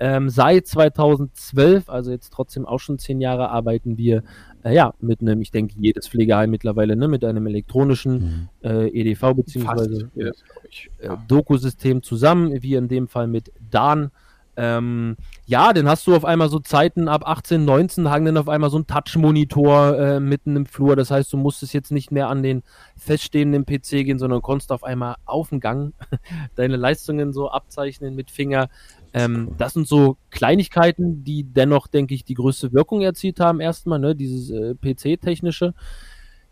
Ähm, 0.00 0.28
seit 0.28 0.66
2012, 0.66 1.88
also 1.88 2.10
jetzt 2.10 2.32
trotzdem 2.32 2.66
auch 2.66 2.80
schon 2.80 2.98
zehn 2.98 3.20
Jahre, 3.20 3.50
arbeiten 3.50 3.96
wir 3.96 4.22
ja 4.72 4.94
mit 5.00 5.20
einem, 5.20 5.40
ich 5.40 5.50
denke, 5.50 5.74
jedes 5.78 6.08
Pflegeheim 6.08 6.50
mittlerweile, 6.50 6.96
ne, 6.96 7.08
mit 7.08 7.24
einem 7.24 7.46
elektronischen 7.46 8.48
mhm. 8.62 8.68
äh, 8.68 8.88
EDV 8.88 9.34
bzw. 9.34 10.04
Äh, 10.16 10.32
ja. 11.02 11.22
Doku-System 11.28 12.02
zusammen, 12.02 12.62
wie 12.62 12.74
in 12.74 12.88
dem 12.88 13.08
Fall 13.08 13.26
mit 13.26 13.52
DAN. 13.70 14.10
Ähm, 14.56 15.16
ja, 15.46 15.72
dann 15.72 15.88
hast 15.88 16.06
du 16.06 16.14
auf 16.14 16.24
einmal 16.24 16.48
so 16.48 16.60
Zeiten 16.60 17.08
ab 17.08 17.26
18, 17.26 17.64
19 17.64 18.08
hangen 18.08 18.26
dann 18.26 18.36
auf 18.36 18.48
einmal 18.48 18.70
so 18.70 18.78
ein 18.78 18.86
Touch-Monitor 18.86 19.98
äh, 19.98 20.20
mitten 20.20 20.56
im 20.56 20.66
Flur. 20.66 20.96
Das 20.96 21.10
heißt, 21.10 21.32
du 21.32 21.36
musstest 21.36 21.74
jetzt 21.74 21.90
nicht 21.90 22.12
mehr 22.12 22.28
an 22.28 22.42
den 22.42 22.62
feststehenden 22.96 23.66
PC 23.66 24.04
gehen, 24.04 24.18
sondern 24.18 24.42
konntest 24.42 24.70
auf 24.70 24.84
einmal 24.84 25.16
auf 25.24 25.48
dem 25.48 25.60
Gang 25.60 25.92
deine 26.54 26.76
Leistungen 26.76 27.32
so 27.32 27.50
abzeichnen 27.50 28.14
mit 28.14 28.30
Finger. 28.30 28.68
Ähm, 29.14 29.52
das 29.56 29.74
sind 29.74 29.86
so 29.86 30.16
Kleinigkeiten, 30.30 31.22
die 31.22 31.44
dennoch, 31.44 31.86
denke 31.86 32.14
ich, 32.14 32.24
die 32.24 32.34
größte 32.34 32.72
Wirkung 32.72 33.00
erzielt 33.00 33.38
haben, 33.38 33.60
erstmal, 33.60 34.00
ne, 34.00 34.16
dieses 34.16 34.50
äh, 34.50 34.74
PC-technische. 34.74 35.72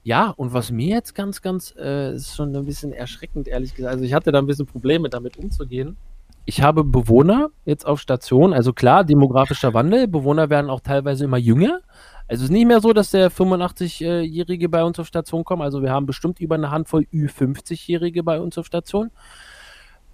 Ja, 0.04 0.30
und 0.30 0.52
was 0.52 0.70
mir 0.70 0.88
jetzt 0.94 1.14
ganz, 1.14 1.42
ganz, 1.42 1.74
äh, 1.76 2.14
ist 2.14 2.36
schon 2.36 2.54
ein 2.54 2.64
bisschen 2.64 2.92
erschreckend, 2.92 3.48
ehrlich 3.48 3.74
gesagt. 3.74 3.92
Also 3.92 4.04
ich 4.04 4.14
hatte 4.14 4.30
da 4.30 4.38
ein 4.38 4.46
bisschen 4.46 4.66
Probleme 4.66 5.08
damit 5.10 5.36
umzugehen. 5.36 5.96
Ich 6.44 6.62
habe 6.62 6.84
Bewohner 6.84 7.50
jetzt 7.64 7.86
auf 7.86 8.00
Station, 8.00 8.52
also 8.52 8.72
klar, 8.72 9.04
demografischer 9.04 9.74
Wandel, 9.74 10.08
Bewohner 10.08 10.48
werden 10.50 10.70
auch 10.70 10.80
teilweise 10.80 11.24
immer 11.24 11.36
jünger. 11.38 11.80
Also 12.28 12.42
es 12.42 12.50
ist 12.50 12.50
nicht 12.50 12.66
mehr 12.66 12.80
so, 12.80 12.92
dass 12.92 13.10
der 13.10 13.30
85-Jährige 13.30 14.68
bei 14.68 14.84
uns 14.84 14.98
auf 15.00 15.06
Station 15.08 15.44
kommt. 15.44 15.62
Also 15.62 15.82
wir 15.82 15.90
haben 15.90 16.06
bestimmt 16.06 16.40
über 16.40 16.54
eine 16.54 16.70
Handvoll 16.70 17.06
Ü50-Jährige 17.12 18.22
bei 18.22 18.40
uns 18.40 18.56
auf 18.58 18.66
Station. 18.66 19.10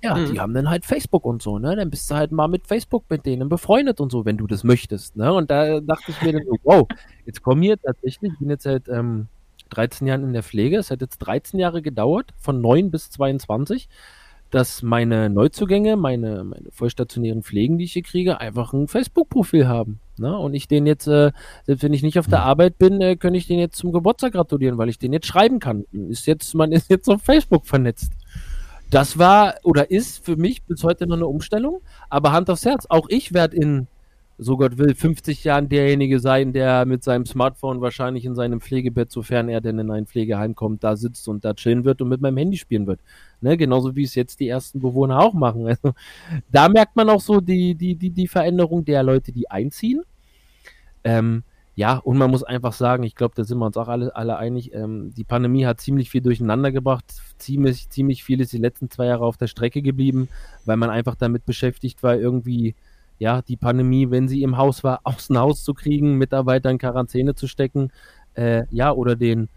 Ja, 0.03 0.15
mhm. 0.15 0.33
die 0.33 0.41
haben 0.41 0.55
dann 0.55 0.71
halt 0.71 0.85
Facebook 0.85 1.25
und 1.25 1.43
so, 1.43 1.59
ne? 1.59 1.75
Dann 1.75 1.91
bist 1.91 2.11
du 2.11 2.15
halt 2.15 2.31
mal 2.31 2.49
mit 2.49 2.67
Facebook 2.67 3.05
mit 3.09 3.27
denen 3.27 3.49
befreundet 3.49 4.01
und 4.01 4.13
so, 4.13 4.25
wenn 4.25 4.37
du 4.37 4.47
das 4.47 4.63
möchtest, 4.63 5.17
ne? 5.17 5.33
Und 5.33 5.51
da 5.51 5.81
dachte 5.81 6.13
ich 6.13 6.23
mir 6.23 6.33
dann 6.33 6.45
so, 6.45 6.57
wow, 6.63 6.87
jetzt 7.27 7.43
kommen 7.43 7.63
hier 7.63 7.79
tatsächlich, 7.81 8.33
ich 8.33 8.39
bin 8.39 8.51
jetzt 8.51 8.63
seit 8.63 8.89
ähm, 8.89 9.27
13 9.71 10.07
Jahren 10.07 10.23
in 10.23 10.33
der 10.33 10.43
Pflege, 10.43 10.79
es 10.79 10.91
hat 10.91 11.01
jetzt 11.01 11.19
13 11.19 11.59
Jahre 11.59 11.83
gedauert, 11.83 12.33
von 12.39 12.61
9 12.61 12.91
bis 12.91 13.11
22, 13.11 13.89
dass 14.51 14.83
meine 14.83 15.29
Neuzugänge, 15.29 15.97
meine, 15.97 16.45
meine 16.45 16.71
vollstationären 16.71 17.43
Pflegen, 17.43 17.77
die 17.77 17.85
ich 17.85 17.93
hier 17.93 18.03
kriege, 18.03 18.41
einfach 18.41 18.73
ein 18.73 18.89
Facebook-Profil 18.89 19.69
haben. 19.69 20.01
Ne? 20.17 20.37
Und 20.37 20.55
ich 20.55 20.69
den 20.69 20.87
jetzt, 20.87 21.07
äh, 21.07 21.33
selbst 21.67 21.83
wenn 21.83 21.93
ich 21.93 22.03
nicht 22.03 22.19
auf 22.19 22.29
der 22.29 22.43
Arbeit 22.43 22.79
bin, 22.79 23.01
äh, 23.01 23.17
kann 23.17 23.35
ich 23.35 23.47
den 23.47 23.59
jetzt 23.59 23.77
zum 23.77 23.93
Geburtstag 23.93 24.33
gratulieren, 24.33 24.79
weil 24.79 24.89
ich 24.89 24.99
den 24.99 25.13
jetzt 25.13 25.27
schreiben 25.27 25.59
kann. 25.59 25.85
Ist 25.93 26.27
jetzt, 26.27 26.55
man 26.55 26.73
ist 26.73 26.89
jetzt 26.89 27.09
auf 27.09 27.23
Facebook 27.23 27.67
vernetzt. 27.67 28.13
Das 28.91 29.19
war 29.19 29.57
oder 29.65 29.91
ist 29.91 30.25
für 30.25 30.37
mich 30.37 30.63
bis 30.63 30.83
heute 30.83 31.07
noch 31.07 31.17
eine 31.17 31.27
Umstellung. 31.27 31.83
Aber 32.09 32.33
Hand 32.33 32.49
aufs 32.49 32.65
Herz, 32.65 32.87
auch 32.89 33.07
ich 33.11 33.35
werde 33.35 33.57
in, 33.57 33.87
so 34.39 34.57
Gott 34.57 34.79
will, 34.79 34.95
50 34.95 35.45
Jahren 35.45 35.69
derjenige 35.69 36.21
sein, 36.21 36.55
der 36.55 36.87
mit 36.87 37.05
seinem 37.05 37.27
Smartphone 37.27 37.83
wahrscheinlich 37.83 38.25
in 38.25 38.35
seinem 38.35 38.61
Pflegebett, 38.63 39.11
sofern 39.11 39.51
er 39.51 39.61
denn 39.61 39.79
in 39.79 39.91
ein 39.91 40.07
Pflegeheim 40.07 40.55
kommt, 40.55 40.85
da 40.85 40.97
sitzt 40.97 41.29
und 41.29 41.45
da 41.45 41.53
chillen 41.53 41.85
wird 41.85 42.01
und 42.01 42.09
mit 42.09 42.23
meinem 42.23 42.39
Handy 42.39 42.57
spielen 42.57 42.87
wird. 42.87 43.01
Ne? 43.43 43.59
Genauso 43.59 43.95
wie 43.95 44.05
es 44.05 44.15
jetzt 44.15 44.41
die 44.41 44.49
ersten 44.49 44.81
Bewohner 44.81 45.21
auch 45.21 45.35
machen. 45.35 45.67
Also, 45.69 45.93
da 46.51 46.69
merkt 46.69 46.97
man 46.97 47.11
auch 47.11 47.21
so 47.21 47.41
die, 47.41 47.75
die, 47.75 47.95
die, 47.95 48.11
die 48.11 48.29
Veränderung 48.29 48.85
der 48.85 49.03
Leute, 49.03 49.33
die 49.33 49.51
einziehen. 49.51 50.03
Ähm, 51.05 51.43
ja, 51.79 51.99
und 51.99 52.19
man 52.19 52.29
muss 52.29 52.43
einfach 52.43 52.73
sagen, 52.73 53.05
ich 53.05 53.15
glaube, 53.15 53.37
da 53.37 53.45
sind 53.45 53.59
wir 53.59 53.67
uns 53.67 53.77
auch 53.77 53.87
alle, 53.87 54.17
alle 54.17 54.37
einig, 54.37 54.75
ähm, 54.75 55.15
die 55.15 55.23
Pandemie 55.23 55.65
hat 55.65 55.81
ziemlich 55.81 56.11
viel 56.11 56.21
durcheinander 56.21 56.73
gebracht, 56.73 57.05
ziemlich, 57.39 57.89
ziemlich 57.89 58.25
viel 58.25 58.41
ist 58.41 58.53
die 58.53 58.59
letzten 58.59 58.91
zwei 58.91 59.07
Jahre 59.07 59.25
auf 59.25 59.37
der 59.37 59.47
Strecke 59.47 59.81
geblieben, 59.81 60.29
weil 60.65 60.77
man 60.77 60.91
einfach 60.91 61.15
damit 61.15 61.47
beschäftigt 61.47 62.03
war, 62.03 62.17
irgendwie, 62.17 62.75
ja, 63.21 63.43
die 63.43 63.57
Pandemie, 63.57 64.11
wenn 64.11 64.27
sie 64.27 64.43
im 64.43 64.57
Haus 64.57 64.83
war, 64.83 64.99
aus 65.05 65.29
dem 65.29 65.39
Haus 65.39 65.63
zu 65.63 65.73
kriegen, 65.73 66.19
Mitarbeiter 66.19 66.69
in 66.69 66.79
Quarantäne 66.79 67.37
zu 67.37 67.47
stecken, 67.47 67.93
äh, 68.35 68.65
ja, 68.73 68.91
oder 68.91 69.15
den 69.15 69.49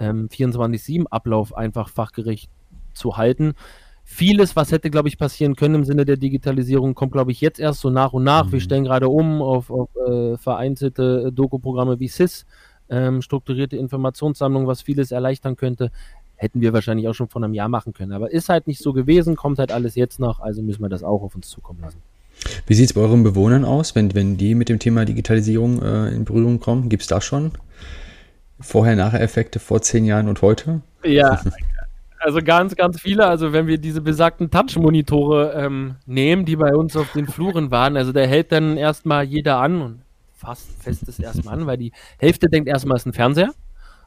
ähm, 0.00 0.28
24-7-Ablauf 0.30 1.56
einfach 1.56 1.90
fachgerecht 1.90 2.50
zu 2.92 3.16
halten 3.16 3.54
vieles, 4.10 4.56
was 4.56 4.72
hätte, 4.72 4.90
glaube 4.90 5.08
ich, 5.08 5.18
passieren 5.18 5.54
können 5.54 5.76
im 5.76 5.84
Sinne 5.84 6.06
der 6.06 6.16
Digitalisierung, 6.16 6.94
kommt, 6.94 7.12
glaube 7.12 7.30
ich, 7.30 7.42
jetzt 7.42 7.60
erst 7.60 7.80
so 7.80 7.90
nach 7.90 8.14
und 8.14 8.24
nach. 8.24 8.46
Mhm. 8.46 8.52
Wir 8.52 8.60
stellen 8.60 8.84
gerade 8.84 9.08
um 9.08 9.42
auf, 9.42 9.70
auf 9.70 9.90
äh, 10.08 10.38
vereinzelte 10.38 11.26
äh, 11.26 11.32
Doku-Programme 11.32 12.00
wie 12.00 12.08
SIS, 12.08 12.46
ähm, 12.88 13.20
strukturierte 13.20 13.76
Informationssammlung, 13.76 14.66
was 14.66 14.80
vieles 14.80 15.12
erleichtern 15.12 15.56
könnte. 15.56 15.92
Hätten 16.36 16.62
wir 16.62 16.72
wahrscheinlich 16.72 17.06
auch 17.06 17.12
schon 17.12 17.28
vor 17.28 17.42
einem 17.42 17.52
Jahr 17.52 17.68
machen 17.68 17.92
können. 17.92 18.12
Aber 18.12 18.32
ist 18.32 18.48
halt 18.48 18.66
nicht 18.66 18.82
so 18.82 18.94
gewesen, 18.94 19.36
kommt 19.36 19.58
halt 19.58 19.72
alles 19.72 19.94
jetzt 19.94 20.18
noch, 20.18 20.40
also 20.40 20.62
müssen 20.62 20.80
wir 20.80 20.88
das 20.88 21.04
auch 21.04 21.22
auf 21.22 21.34
uns 21.34 21.48
zukommen 21.48 21.80
lassen. 21.82 22.00
Wie 22.66 22.74
sieht 22.74 22.86
es 22.86 22.94
bei 22.94 23.02
euren 23.02 23.22
Bewohnern 23.22 23.64
aus, 23.64 23.94
wenn, 23.94 24.14
wenn 24.14 24.38
die 24.38 24.54
mit 24.54 24.70
dem 24.70 24.78
Thema 24.78 25.04
Digitalisierung 25.04 25.82
äh, 25.82 26.08
in 26.08 26.24
Berührung 26.24 26.60
kommen? 26.60 26.88
Gibt 26.88 27.02
es 27.02 27.08
da 27.08 27.20
schon 27.20 27.52
Vorher-Nachher-Effekte 28.60 29.58
vor 29.58 29.82
zehn 29.82 30.06
Jahren 30.06 30.28
und 30.28 30.40
heute? 30.40 30.80
Ja, 31.04 31.42
Also 32.20 32.40
ganz, 32.42 32.74
ganz 32.74 33.00
viele. 33.00 33.26
Also 33.26 33.52
wenn 33.52 33.66
wir 33.66 33.78
diese 33.78 34.00
besagten 34.00 34.50
Touch-Monitore 34.50 35.52
ähm, 35.54 35.96
nehmen, 36.06 36.44
die 36.44 36.56
bei 36.56 36.74
uns 36.74 36.96
auf 36.96 37.12
den 37.12 37.26
Fluren 37.26 37.70
waren, 37.70 37.96
also 37.96 38.12
der 38.12 38.26
hält 38.26 38.52
dann 38.52 38.76
erstmal 38.76 39.24
jeder 39.24 39.58
an 39.58 39.80
und 39.80 40.02
fast 40.34 40.70
fest 40.82 41.08
es 41.08 41.18
erstmal 41.18 41.54
an, 41.54 41.66
weil 41.66 41.76
die 41.76 41.92
Hälfte 42.18 42.48
denkt 42.48 42.68
erstmal, 42.68 42.96
es 42.96 43.02
ist 43.02 43.06
ein 43.06 43.12
Fernseher. 43.12 43.50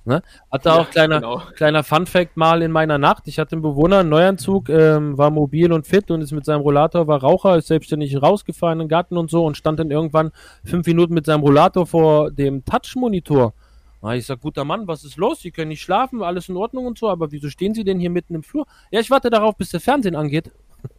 Ne? 0.04 0.24
Hatte 0.52 0.70
ja, 0.70 0.80
auch 0.80 0.90
kleiner, 0.90 1.20
genau. 1.20 1.42
kleiner 1.56 1.84
Fun-Fact 1.84 2.36
mal 2.36 2.64
in 2.64 2.72
meiner 2.72 2.98
Nacht. 2.98 3.28
Ich 3.28 3.38
hatte 3.38 3.54
einen 3.54 3.62
Bewohner, 3.62 4.00
einen 4.00 4.10
Neuanzug, 4.10 4.70
ähm, 4.70 5.16
war 5.18 5.30
mobil 5.30 5.72
und 5.72 5.86
fit 5.86 6.10
und 6.10 6.22
ist 6.22 6.32
mit 6.32 6.44
seinem 6.44 6.62
Rollator, 6.62 7.06
war 7.06 7.22
Raucher, 7.22 7.58
ist 7.58 7.68
selbstständig 7.68 8.20
rausgefahren 8.20 8.80
in 8.80 8.86
den 8.86 8.90
Garten 8.90 9.16
und 9.16 9.30
so 9.30 9.46
und 9.46 9.58
stand 9.58 9.80
dann 9.80 9.92
irgendwann 9.92 10.32
fünf 10.64 10.88
Minuten 10.88 11.14
mit 11.14 11.28
seinem 11.28 11.42
Rollator 11.42 11.86
vor 11.86 12.32
dem 12.32 12.66
Touch-Monitor 12.66 13.54
Ich 14.16 14.26
sag, 14.26 14.42
guter 14.42 14.66
Mann, 14.66 14.88
was 14.88 15.04
ist 15.04 15.18
los? 15.18 15.42
Sie 15.42 15.52
können 15.52 15.70
nicht 15.70 15.82
schlafen, 15.82 16.24
alles 16.24 16.50
in 16.50 16.58
Ordnung 16.58 16.88
und 16.88 16.98
so, 16.98 17.08
aber 17.08 17.32
wieso 17.32 17.50
stehen 17.50 17.76
Sie 17.76 17.84
denn 17.84 18.00
hier 18.00 18.10
mitten 18.10 18.34
im 18.34 18.42
Flur? 18.42 18.66
Ja, 18.90 19.00
ich 19.00 19.12
warte 19.12 19.30
darauf, 19.30 19.56
bis 19.56 19.70
der 19.70 19.80
Fernsehen 19.80 20.16
angeht. 20.16 20.52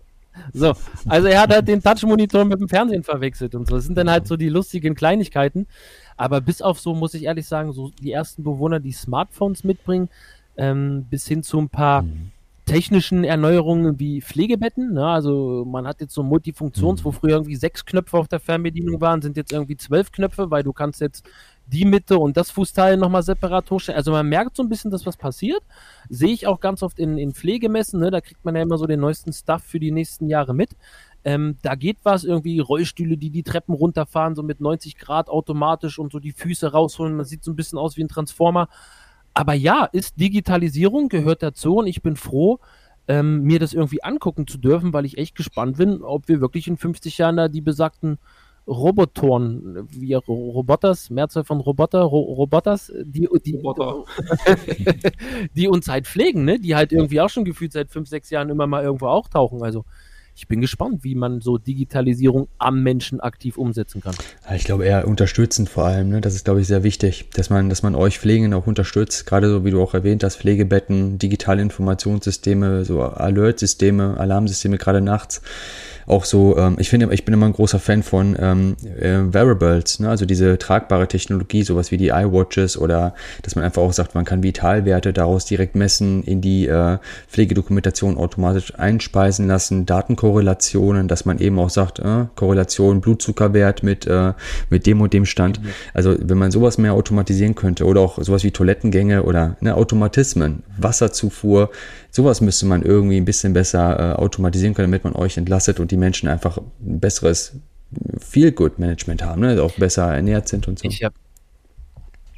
so, 0.53 0.72
also 1.09 1.26
er 1.26 1.40
hat 1.42 1.50
halt 1.50 1.66
den 1.66 1.82
Touch-Monitor 1.82 2.44
mit 2.44 2.61
dem 2.61 2.68
Fernsehen 2.68 3.03
verwechselt 3.03 3.57
und 3.57 3.68
so. 3.68 3.74
Das 3.74 3.84
sind 3.84 3.98
dann 3.98 4.09
halt 4.09 4.28
so 4.28 4.36
die 4.36 4.48
lustigen 4.48 4.94
Kleinigkeiten. 4.94 5.66
Aber 6.16 6.40
bis 6.40 6.62
auf 6.62 6.78
so, 6.78 6.94
muss 6.94 7.14
ich 7.14 7.24
ehrlich 7.24 7.46
sagen, 7.46 7.72
so 7.72 7.90
die 7.90 8.12
ersten 8.12 8.44
Bewohner, 8.44 8.78
die 8.78 8.92
Smartphones 8.92 9.64
mitbringen, 9.64 10.09
ähm, 10.57 11.07
bis 11.11 11.26
hin 11.26 11.42
zu 11.42 11.59
ein 11.59 11.70
paar, 11.70 12.05
technischen 12.66 13.24
Erneuerungen 13.24 13.98
wie 13.98 14.20
Pflegebetten. 14.20 14.94
Ne? 14.94 15.05
Also 15.05 15.64
man 15.66 15.86
hat 15.86 16.00
jetzt 16.00 16.14
so 16.14 16.22
Multifunktions, 16.22 17.05
wo 17.05 17.11
mhm. 17.11 17.14
früher 17.14 17.32
irgendwie 17.32 17.57
sechs 17.57 17.84
Knöpfe 17.84 18.16
auf 18.16 18.28
der 18.28 18.40
Fernbedienung 18.40 19.00
waren, 19.00 19.20
sind 19.20 19.36
jetzt 19.36 19.53
irgendwie 19.53 19.76
zwölf 19.76 20.12
Knöpfe, 20.12 20.50
weil 20.50 20.62
du 20.62 20.72
kannst 20.72 21.00
jetzt 21.00 21.28
die 21.72 21.84
Mitte 21.84 22.18
und 22.18 22.36
das 22.36 22.50
Fußteil 22.50 22.96
nochmal 22.96 23.22
separat 23.22 23.70
hochstellen. 23.70 23.96
Also 23.96 24.12
man 24.12 24.28
merkt 24.28 24.56
so 24.56 24.62
ein 24.62 24.68
bisschen, 24.68 24.90
dass 24.90 25.06
was 25.06 25.16
passiert. 25.16 25.62
Sehe 26.08 26.32
ich 26.32 26.46
auch 26.46 26.60
ganz 26.60 26.82
oft 26.82 26.98
in, 26.98 27.16
in 27.16 27.32
Pflegemessen, 27.32 28.00
ne? 28.00 28.10
da 28.10 28.20
kriegt 28.20 28.44
man 28.44 28.54
ja 28.54 28.62
immer 28.62 28.78
so 28.78 28.86
den 28.86 29.00
neuesten 29.00 29.32
Stuff 29.32 29.62
für 29.62 29.80
die 29.80 29.90
nächsten 29.90 30.28
Jahre 30.28 30.54
mit. 30.54 30.70
Ähm, 31.24 31.56
da 31.62 31.74
geht 31.74 31.98
was, 32.02 32.24
irgendwie 32.24 32.58
Rollstühle, 32.58 33.16
die 33.16 33.30
die 33.30 33.42
Treppen 33.42 33.74
runterfahren, 33.74 34.34
so 34.34 34.42
mit 34.42 34.60
90 34.60 34.98
Grad 34.98 35.28
automatisch 35.28 35.98
und 35.98 36.12
so 36.12 36.18
die 36.18 36.32
Füße 36.32 36.72
rausholen. 36.72 37.16
Man 37.16 37.24
sieht 37.24 37.44
so 37.44 37.52
ein 37.52 37.56
bisschen 37.56 37.78
aus 37.78 37.96
wie 37.96 38.02
ein 38.02 38.08
Transformer. 38.08 38.68
Aber 39.32 39.54
ja, 39.54 39.84
ist 39.84 40.20
Digitalisierung, 40.20 41.08
gehört 41.08 41.42
dazu 41.42 41.76
und 41.76 41.86
ich 41.86 42.02
bin 42.02 42.16
froh, 42.16 42.58
ähm, 43.08 43.42
mir 43.42 43.58
das 43.58 43.72
irgendwie 43.72 44.02
angucken 44.02 44.46
zu 44.46 44.58
dürfen, 44.58 44.92
weil 44.92 45.06
ich 45.06 45.16
echt 45.16 45.34
gespannt 45.34 45.78
bin, 45.78 46.02
ob 46.02 46.28
wir 46.28 46.40
wirklich 46.40 46.68
in 46.68 46.76
50 46.76 47.18
Jahren 47.18 47.36
da 47.36 47.48
die 47.48 47.60
besagten 47.60 48.18
Robotoren, 48.66 49.88
wie 49.90 50.14
Roboters, 50.14 51.10
Mehrzahl 51.10 51.44
von 51.44 51.60
Roboter, 51.60 52.02
Ro 52.02 52.20
Roboters, 52.20 52.92
die, 53.02 53.28
die, 53.44 53.56
Roboter. 53.56 54.04
die 55.56 55.68
uns 55.68 55.88
halt 55.88 56.06
pflegen, 56.06 56.44
ne? 56.44 56.60
die 56.60 56.76
halt 56.76 56.92
irgendwie 56.92 57.20
auch 57.20 57.28
schon 57.28 57.44
gefühlt 57.44 57.72
seit 57.72 57.90
fünf, 57.90 58.08
sechs 58.08 58.30
Jahren 58.30 58.50
immer 58.50 58.66
mal 58.66 58.84
irgendwo 58.84 59.06
auch 59.06 59.28
tauchen. 59.28 59.62
Also 59.62 59.84
ich 60.34 60.48
bin 60.48 60.60
gespannt, 60.60 61.04
wie 61.04 61.14
man 61.14 61.40
so 61.40 61.58
Digitalisierung 61.58 62.48
am 62.58 62.82
Menschen 62.82 63.20
aktiv 63.20 63.58
umsetzen 63.58 64.00
kann. 64.00 64.14
Ich 64.54 64.64
glaube 64.64 64.84
eher 64.84 65.06
unterstützend 65.06 65.68
vor 65.68 65.84
allem. 65.84 66.08
Ne? 66.08 66.20
Das 66.20 66.34
ist, 66.34 66.44
glaube 66.44 66.60
ich, 66.60 66.66
sehr 66.66 66.82
wichtig, 66.82 67.28
dass 67.34 67.50
man, 67.50 67.68
dass 67.68 67.82
man 67.82 67.94
euch 67.94 68.18
Pflegenden 68.18 68.54
auch 68.54 68.66
unterstützt. 68.66 69.26
Gerade 69.26 69.50
so, 69.50 69.64
wie 69.64 69.70
du 69.70 69.82
auch 69.82 69.94
erwähnt 69.94 70.24
hast, 70.24 70.36
Pflegebetten, 70.36 71.18
digitale 71.18 71.62
Informationssysteme, 71.62 72.84
so 72.84 73.02
Alert-Systeme, 73.02 74.16
Alarmsysteme, 74.18 74.78
gerade 74.78 75.00
nachts 75.00 75.42
auch 76.06 76.24
so, 76.24 76.56
ähm, 76.56 76.76
ich 76.78 76.90
finde, 76.90 77.12
ich 77.12 77.24
bin 77.24 77.34
immer 77.34 77.46
ein 77.46 77.52
großer 77.52 77.78
Fan 77.78 78.02
von 78.02 78.36
ähm, 78.38 78.76
äh, 78.98 79.32
Wearables, 79.32 80.00
ne? 80.00 80.08
also 80.08 80.26
diese 80.26 80.58
tragbare 80.58 81.08
Technologie, 81.08 81.62
sowas 81.62 81.90
wie 81.90 81.96
die 81.96 82.08
iWatches 82.08 82.76
oder 82.76 83.14
dass 83.42 83.54
man 83.54 83.64
einfach 83.64 83.82
auch 83.82 83.92
sagt, 83.92 84.14
man 84.14 84.24
kann 84.24 84.42
Vitalwerte 84.42 85.12
daraus 85.12 85.44
direkt 85.44 85.74
messen, 85.74 86.22
in 86.24 86.40
die 86.40 86.66
äh, 86.66 86.98
Pflegedokumentation 87.28 88.16
automatisch 88.16 88.74
einspeisen 88.78 89.46
lassen, 89.46 89.86
Datenkorrelationen, 90.22 91.08
dass 91.08 91.24
man 91.24 91.38
eben 91.38 91.58
auch 91.58 91.70
sagt, 91.70 91.98
äh, 91.98 92.26
Korrelation 92.36 93.00
Blutzuckerwert 93.00 93.82
mit, 93.82 94.06
äh, 94.06 94.32
mit 94.70 94.86
dem 94.86 95.00
und 95.00 95.12
dem 95.12 95.26
Stand. 95.26 95.62
Mhm. 95.62 95.68
Also 95.94 96.16
wenn 96.18 96.38
man 96.38 96.50
sowas 96.50 96.78
mehr 96.78 96.94
automatisieren 96.94 97.54
könnte 97.54 97.84
oder 97.84 98.00
auch 98.00 98.22
sowas 98.22 98.44
wie 98.44 98.50
Toilettengänge 98.50 99.24
oder 99.24 99.56
ne, 99.60 99.74
Automatismen, 99.74 100.62
Wasserzufuhr, 100.78 101.70
Sowas 102.14 102.42
müsste 102.42 102.66
man 102.66 102.82
irgendwie 102.82 103.16
ein 103.16 103.24
bisschen 103.24 103.54
besser 103.54 103.98
äh, 103.98 104.20
automatisieren 104.20 104.74
können, 104.74 104.92
damit 104.92 105.02
man 105.02 105.14
euch 105.14 105.38
entlastet 105.38 105.80
und 105.80 105.90
die 105.90 105.96
Menschen 105.96 106.28
einfach 106.28 106.58
ein 106.58 107.00
besseres 107.00 107.54
Feel-Good-Management 108.20 109.24
haben, 109.24 109.40
ne? 109.40 109.48
Also 109.48 109.62
auch 109.62 109.72
besser 109.76 110.12
ernährt 110.14 110.46
sind 110.46 110.68
und 110.68 110.78
so. 110.78 110.86
Ich 110.86 111.02
habe 111.02 111.14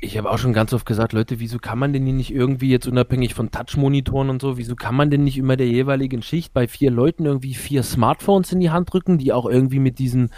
ich 0.04 0.18
habe 0.18 0.30
auch 0.30 0.38
schon 0.38 0.52
ganz 0.52 0.72
oft 0.72 0.86
gesagt, 0.86 1.12
Leute, 1.12 1.40
wieso 1.40 1.58
kann 1.58 1.78
man 1.78 1.92
denn 1.92 2.04
nicht 2.04 2.32
irgendwie 2.32 2.70
jetzt 2.70 2.86
unabhängig 2.86 3.34
von 3.34 3.50
Touch-Monitoren 3.50 4.30
und 4.30 4.40
so, 4.40 4.56
wieso 4.58 4.76
kann 4.76 4.94
man 4.94 5.10
denn 5.10 5.24
nicht 5.24 5.38
immer 5.38 5.56
der 5.56 5.66
jeweiligen 5.66 6.22
Schicht 6.22 6.52
bei 6.52 6.68
vier 6.68 6.90
Leuten 6.90 7.24
irgendwie 7.24 7.54
vier 7.54 7.82
Smartphones 7.82 8.52
in 8.52 8.60
die 8.60 8.70
Hand 8.70 8.92
drücken, 8.92 9.18
die 9.18 9.32
auch 9.32 9.46
irgendwie 9.46 9.78
mit 9.78 9.98
diesen 9.98 10.30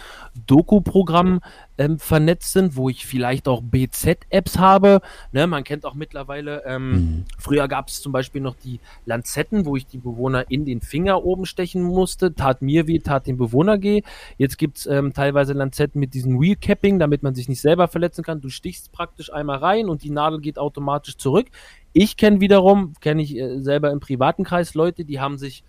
Doku-Programmen 0.47 1.41
ähm, 1.77 1.99
vernetzt 1.99 2.53
sind, 2.53 2.75
wo 2.75 2.89
ich 2.89 3.05
vielleicht 3.05 3.47
auch 3.47 3.61
BZ-Apps 3.61 4.57
habe. 4.57 5.01
Ne, 5.31 5.47
man 5.47 5.63
kennt 5.63 5.85
auch 5.85 5.93
mittlerweile, 5.93 6.63
ähm, 6.65 6.91
mhm. 6.91 7.25
früher 7.37 7.67
gab 7.67 7.89
es 7.89 8.01
zum 8.01 8.11
Beispiel 8.11 8.41
noch 8.41 8.55
die 8.55 8.79
Lanzetten, 9.05 9.65
wo 9.65 9.75
ich 9.75 9.85
die 9.85 9.97
Bewohner 9.97 10.49
in 10.49 10.65
den 10.65 10.81
Finger 10.81 11.23
oben 11.23 11.45
stechen 11.45 11.83
musste. 11.83 12.33
Tat 12.33 12.61
mir 12.61 12.87
weh, 12.87 12.99
tat 12.99 13.27
dem 13.27 13.37
Bewohner 13.37 13.81
weh. 13.81 14.01
Jetzt 14.37 14.57
gibt 14.57 14.77
es 14.77 14.85
ähm, 14.85 15.13
teilweise 15.13 15.53
Lanzetten 15.53 15.99
mit 15.99 16.13
diesem 16.13 16.39
Wheel-Capping, 16.39 16.99
damit 16.99 17.23
man 17.23 17.35
sich 17.35 17.49
nicht 17.49 17.61
selber 17.61 17.87
verletzen 17.87 18.23
kann. 18.23 18.41
Du 18.41 18.49
stichst 18.49 18.91
praktisch 18.91 19.31
einmal 19.31 19.57
rein 19.57 19.89
und 19.89 20.03
die 20.03 20.09
Nadel 20.09 20.41
geht 20.41 20.59
automatisch 20.59 21.17
zurück. 21.17 21.47
Ich 21.93 22.17
kenne 22.17 22.41
wiederum, 22.41 22.93
kenne 23.01 23.21
ich 23.21 23.35
äh, 23.35 23.59
selber 23.59 23.91
im 23.91 23.99
privaten 23.99 24.43
Kreis 24.43 24.73
Leute, 24.73 25.05
die 25.05 25.19
haben 25.19 25.37
sich 25.37 25.63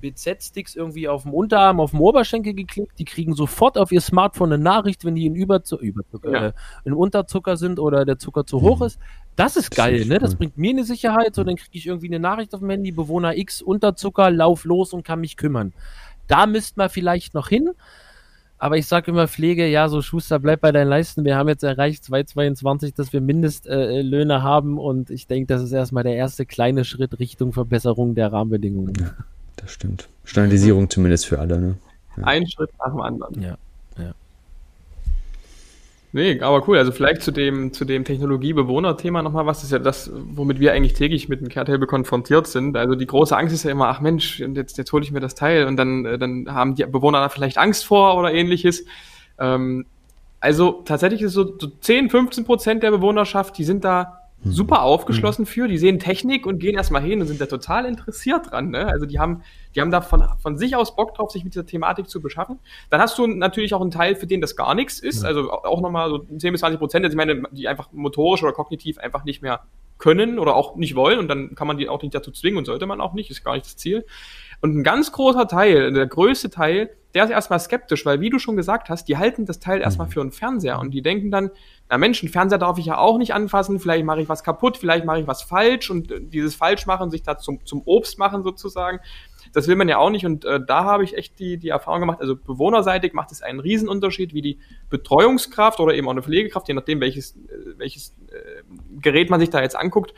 BZ-Sticks 0.00 0.74
irgendwie 0.74 1.08
auf 1.08 1.22
dem 1.22 1.34
Unterarm, 1.34 1.80
auf 1.80 1.90
dem 1.90 2.00
Oberschenkel 2.00 2.54
geklickt. 2.54 2.98
Die 2.98 3.04
kriegen 3.04 3.34
sofort 3.34 3.78
auf 3.78 3.92
ihr 3.92 4.00
Smartphone 4.00 4.52
eine 4.52 4.62
Nachricht, 4.62 5.04
wenn 5.04 5.14
die 5.14 5.26
in 5.26 5.34
Überzu 5.34 5.78
Überzucker, 5.78 6.32
ja. 6.32 6.46
äh, 6.48 6.52
in 6.84 6.92
Unterzucker 6.92 7.56
sind 7.56 7.78
oder 7.78 8.04
der 8.04 8.18
Zucker 8.18 8.46
zu 8.46 8.60
hoch 8.60 8.80
mhm. 8.80 8.86
ist. 8.86 8.98
Das 9.36 9.56
ist 9.56 9.74
geil, 9.74 9.92
das 9.92 10.02
ist 10.02 10.08
ne? 10.08 10.18
Das 10.18 10.34
bringt 10.34 10.58
mir 10.58 10.70
eine 10.70 10.84
Sicherheit. 10.84 11.34
So, 11.34 11.44
dann 11.44 11.56
kriege 11.56 11.70
ich 11.72 11.86
irgendwie 11.86 12.08
eine 12.08 12.18
Nachricht 12.18 12.54
auf 12.54 12.60
dem 12.60 12.70
Handy, 12.70 12.92
Bewohner 12.92 13.36
X, 13.36 13.62
Unterzucker, 13.62 14.30
lauf 14.30 14.64
los 14.64 14.92
und 14.92 15.04
kann 15.04 15.20
mich 15.20 15.36
kümmern. 15.36 15.72
Da 16.26 16.46
müsste 16.46 16.78
man 16.78 16.90
vielleicht 16.90 17.34
noch 17.34 17.48
hin. 17.48 17.70
Aber 18.58 18.76
ich 18.76 18.86
sage 18.86 19.10
immer 19.10 19.26
Pflege, 19.26 19.66
ja, 19.66 19.88
so 19.88 20.02
Schuster, 20.02 20.38
bleib 20.38 20.60
bei 20.60 20.70
deinen 20.70 20.88
Leisten. 20.88 21.24
Wir 21.24 21.36
haben 21.36 21.48
jetzt 21.48 21.62
erreicht 21.62 22.04
2022, 22.04 22.92
dass 22.92 23.10
wir 23.10 23.22
Mindestlöhne 23.22 24.34
äh, 24.34 24.40
haben 24.40 24.76
und 24.76 25.08
ich 25.08 25.26
denke, 25.26 25.46
das 25.46 25.62
ist 25.62 25.72
erstmal 25.72 26.04
der 26.04 26.16
erste 26.16 26.44
kleine 26.44 26.84
Schritt 26.84 27.18
Richtung 27.18 27.54
Verbesserung 27.54 28.14
der 28.14 28.30
Rahmenbedingungen. 28.32 28.94
Ja 29.00 29.14
das 29.60 29.70
stimmt. 29.72 30.08
Standardisierung 30.24 30.82
mhm. 30.82 30.90
zumindest 30.90 31.26
für 31.26 31.38
alle, 31.38 31.58
ne? 31.58 31.74
Ja. 32.16 32.24
Ein 32.24 32.46
Schritt 32.48 32.70
nach 32.78 32.90
dem 32.90 33.00
anderen. 33.00 33.40
Ja, 33.40 33.56
ja. 33.98 34.12
Nee, 36.12 36.40
aber 36.40 36.66
cool. 36.68 36.76
Also 36.76 36.90
vielleicht 36.90 37.22
zu 37.22 37.30
dem, 37.30 37.72
zu 37.72 37.84
dem 37.84 38.04
Technologie-Bewohner-Thema 38.04 39.22
nochmal 39.22 39.46
was. 39.46 39.58
Das 39.58 39.64
ist 39.64 39.72
ja 39.72 39.78
das, 39.78 40.10
womit 40.12 40.58
wir 40.58 40.72
eigentlich 40.72 40.94
täglich 40.94 41.28
mit 41.28 41.40
dem 41.40 41.48
Care-Table 41.48 41.86
konfrontiert 41.86 42.48
sind. 42.48 42.76
Also 42.76 42.96
die 42.96 43.06
große 43.06 43.36
Angst 43.36 43.54
ist 43.54 43.62
ja 43.62 43.70
immer, 43.70 43.88
ach 43.88 44.00
Mensch, 44.00 44.40
jetzt, 44.40 44.76
jetzt 44.76 44.92
hole 44.92 45.04
ich 45.04 45.12
mir 45.12 45.20
das 45.20 45.36
Teil 45.36 45.66
und 45.66 45.76
dann, 45.76 46.04
äh, 46.04 46.18
dann 46.18 46.52
haben 46.52 46.74
die 46.74 46.84
Bewohner 46.84 47.20
da 47.20 47.28
vielleicht 47.28 47.58
Angst 47.58 47.84
vor 47.84 48.16
oder 48.16 48.32
ähnliches. 48.32 48.84
Ähm, 49.38 49.86
also 50.40 50.82
tatsächlich 50.84 51.22
ist 51.22 51.28
es 51.28 51.34
so, 51.34 51.56
so 51.58 51.68
10, 51.68 52.10
15 52.10 52.44
Prozent 52.44 52.82
der 52.82 52.90
Bewohnerschaft, 52.90 53.56
die 53.58 53.64
sind 53.64 53.84
da. 53.84 54.19
Super 54.42 54.82
aufgeschlossen 54.82 55.42
mhm. 55.42 55.46
für. 55.46 55.68
Die 55.68 55.78
sehen 55.78 55.98
Technik 55.98 56.46
und 56.46 56.58
gehen 56.58 56.74
erstmal 56.74 57.02
hin 57.02 57.20
und 57.20 57.26
sind 57.26 57.40
da 57.40 57.46
total 57.46 57.84
interessiert 57.84 58.50
dran. 58.50 58.70
Ne? 58.70 58.86
Also 58.86 59.06
die 59.06 59.18
haben, 59.18 59.42
die 59.74 59.80
haben 59.80 59.90
da 59.90 60.00
von, 60.00 60.24
von 60.42 60.56
sich 60.56 60.76
aus 60.76 60.96
Bock 60.96 61.14
drauf, 61.14 61.30
sich 61.30 61.44
mit 61.44 61.54
dieser 61.54 61.66
Thematik 61.66 62.08
zu 62.08 62.20
beschaffen. 62.20 62.58
Dann 62.88 63.00
hast 63.00 63.18
du 63.18 63.26
natürlich 63.26 63.74
auch 63.74 63.80
einen 63.80 63.90
Teil, 63.90 64.16
für 64.16 64.26
den 64.26 64.40
das 64.40 64.56
gar 64.56 64.74
nichts 64.74 64.98
ist. 64.98 65.24
Also 65.24 65.50
auch 65.50 65.80
nochmal 65.80 66.08
so 66.08 66.18
10 66.18 66.52
bis 66.52 66.60
20 66.60 66.78
Prozent, 66.78 67.04
also 67.04 67.14
ich 67.14 67.18
meine, 67.18 67.42
die 67.52 67.68
einfach 67.68 67.92
motorisch 67.92 68.42
oder 68.42 68.52
kognitiv 68.52 68.98
einfach 68.98 69.24
nicht 69.24 69.42
mehr 69.42 69.60
können 69.98 70.38
oder 70.38 70.56
auch 70.56 70.76
nicht 70.76 70.96
wollen. 70.96 71.18
Und 71.18 71.28
dann 71.28 71.54
kann 71.54 71.66
man 71.66 71.76
die 71.76 71.88
auch 71.88 72.02
nicht 72.02 72.14
dazu 72.14 72.32
zwingen 72.32 72.58
und 72.58 72.64
sollte 72.64 72.86
man 72.86 73.00
auch 73.00 73.12
nicht, 73.12 73.30
ist 73.30 73.44
gar 73.44 73.54
nicht 73.54 73.66
das 73.66 73.76
Ziel. 73.76 74.06
Und 74.60 74.76
ein 74.76 74.82
ganz 74.82 75.12
großer 75.12 75.48
Teil, 75.48 75.92
der 75.92 76.06
größte 76.06 76.50
Teil, 76.50 76.90
der 77.14 77.24
ist 77.24 77.30
erstmal 77.30 77.58
skeptisch, 77.58 78.06
weil 78.06 78.20
wie 78.20 78.30
du 78.30 78.38
schon 78.38 78.56
gesagt 78.56 78.88
hast, 78.88 79.06
die 79.06 79.16
halten 79.16 79.46
das 79.46 79.58
Teil 79.58 79.80
erstmal 79.80 80.06
mhm. 80.06 80.12
für 80.12 80.20
einen 80.20 80.32
Fernseher 80.32 80.78
und 80.78 80.92
die 80.92 81.02
denken 81.02 81.30
dann, 81.30 81.50
na 81.88 81.98
Mensch, 81.98 82.22
einen 82.22 82.30
Fernseher 82.30 82.58
darf 82.58 82.78
ich 82.78 82.86
ja 82.86 82.98
auch 82.98 83.18
nicht 83.18 83.34
anfassen, 83.34 83.80
vielleicht 83.80 84.04
mache 84.04 84.20
ich 84.20 84.28
was 84.28 84.44
kaputt, 84.44 84.76
vielleicht 84.76 85.04
mache 85.04 85.20
ich 85.20 85.26
was 85.26 85.42
falsch 85.42 85.90
und 85.90 86.12
äh, 86.12 86.20
dieses 86.20 86.54
Falschmachen, 86.54 87.10
sich 87.10 87.22
da 87.22 87.36
zum, 87.38 87.64
zum 87.66 87.82
Obst 87.84 88.18
machen 88.18 88.44
sozusagen, 88.44 89.00
das 89.52 89.66
will 89.66 89.74
man 89.74 89.88
ja 89.88 89.98
auch 89.98 90.10
nicht 90.10 90.24
und 90.24 90.44
äh, 90.44 90.60
da 90.64 90.84
habe 90.84 91.02
ich 91.02 91.16
echt 91.16 91.38
die, 91.40 91.56
die 91.56 91.70
Erfahrung 91.70 92.00
gemacht, 92.00 92.20
also 92.20 92.36
bewohnerseitig 92.36 93.12
macht 93.12 93.32
es 93.32 93.42
einen 93.42 93.58
Riesenunterschied, 93.58 94.32
wie 94.32 94.42
die 94.42 94.58
Betreuungskraft 94.88 95.80
oder 95.80 95.94
eben 95.94 96.06
auch 96.06 96.12
eine 96.12 96.22
Pflegekraft, 96.22 96.68
je 96.68 96.74
nachdem 96.74 97.00
welches, 97.00 97.34
äh, 97.36 97.78
welches 97.78 98.14
äh, 98.28 98.62
Gerät 99.00 99.30
man 99.30 99.40
sich 99.40 99.50
da 99.50 99.60
jetzt 99.60 99.76
anguckt, 99.76 100.14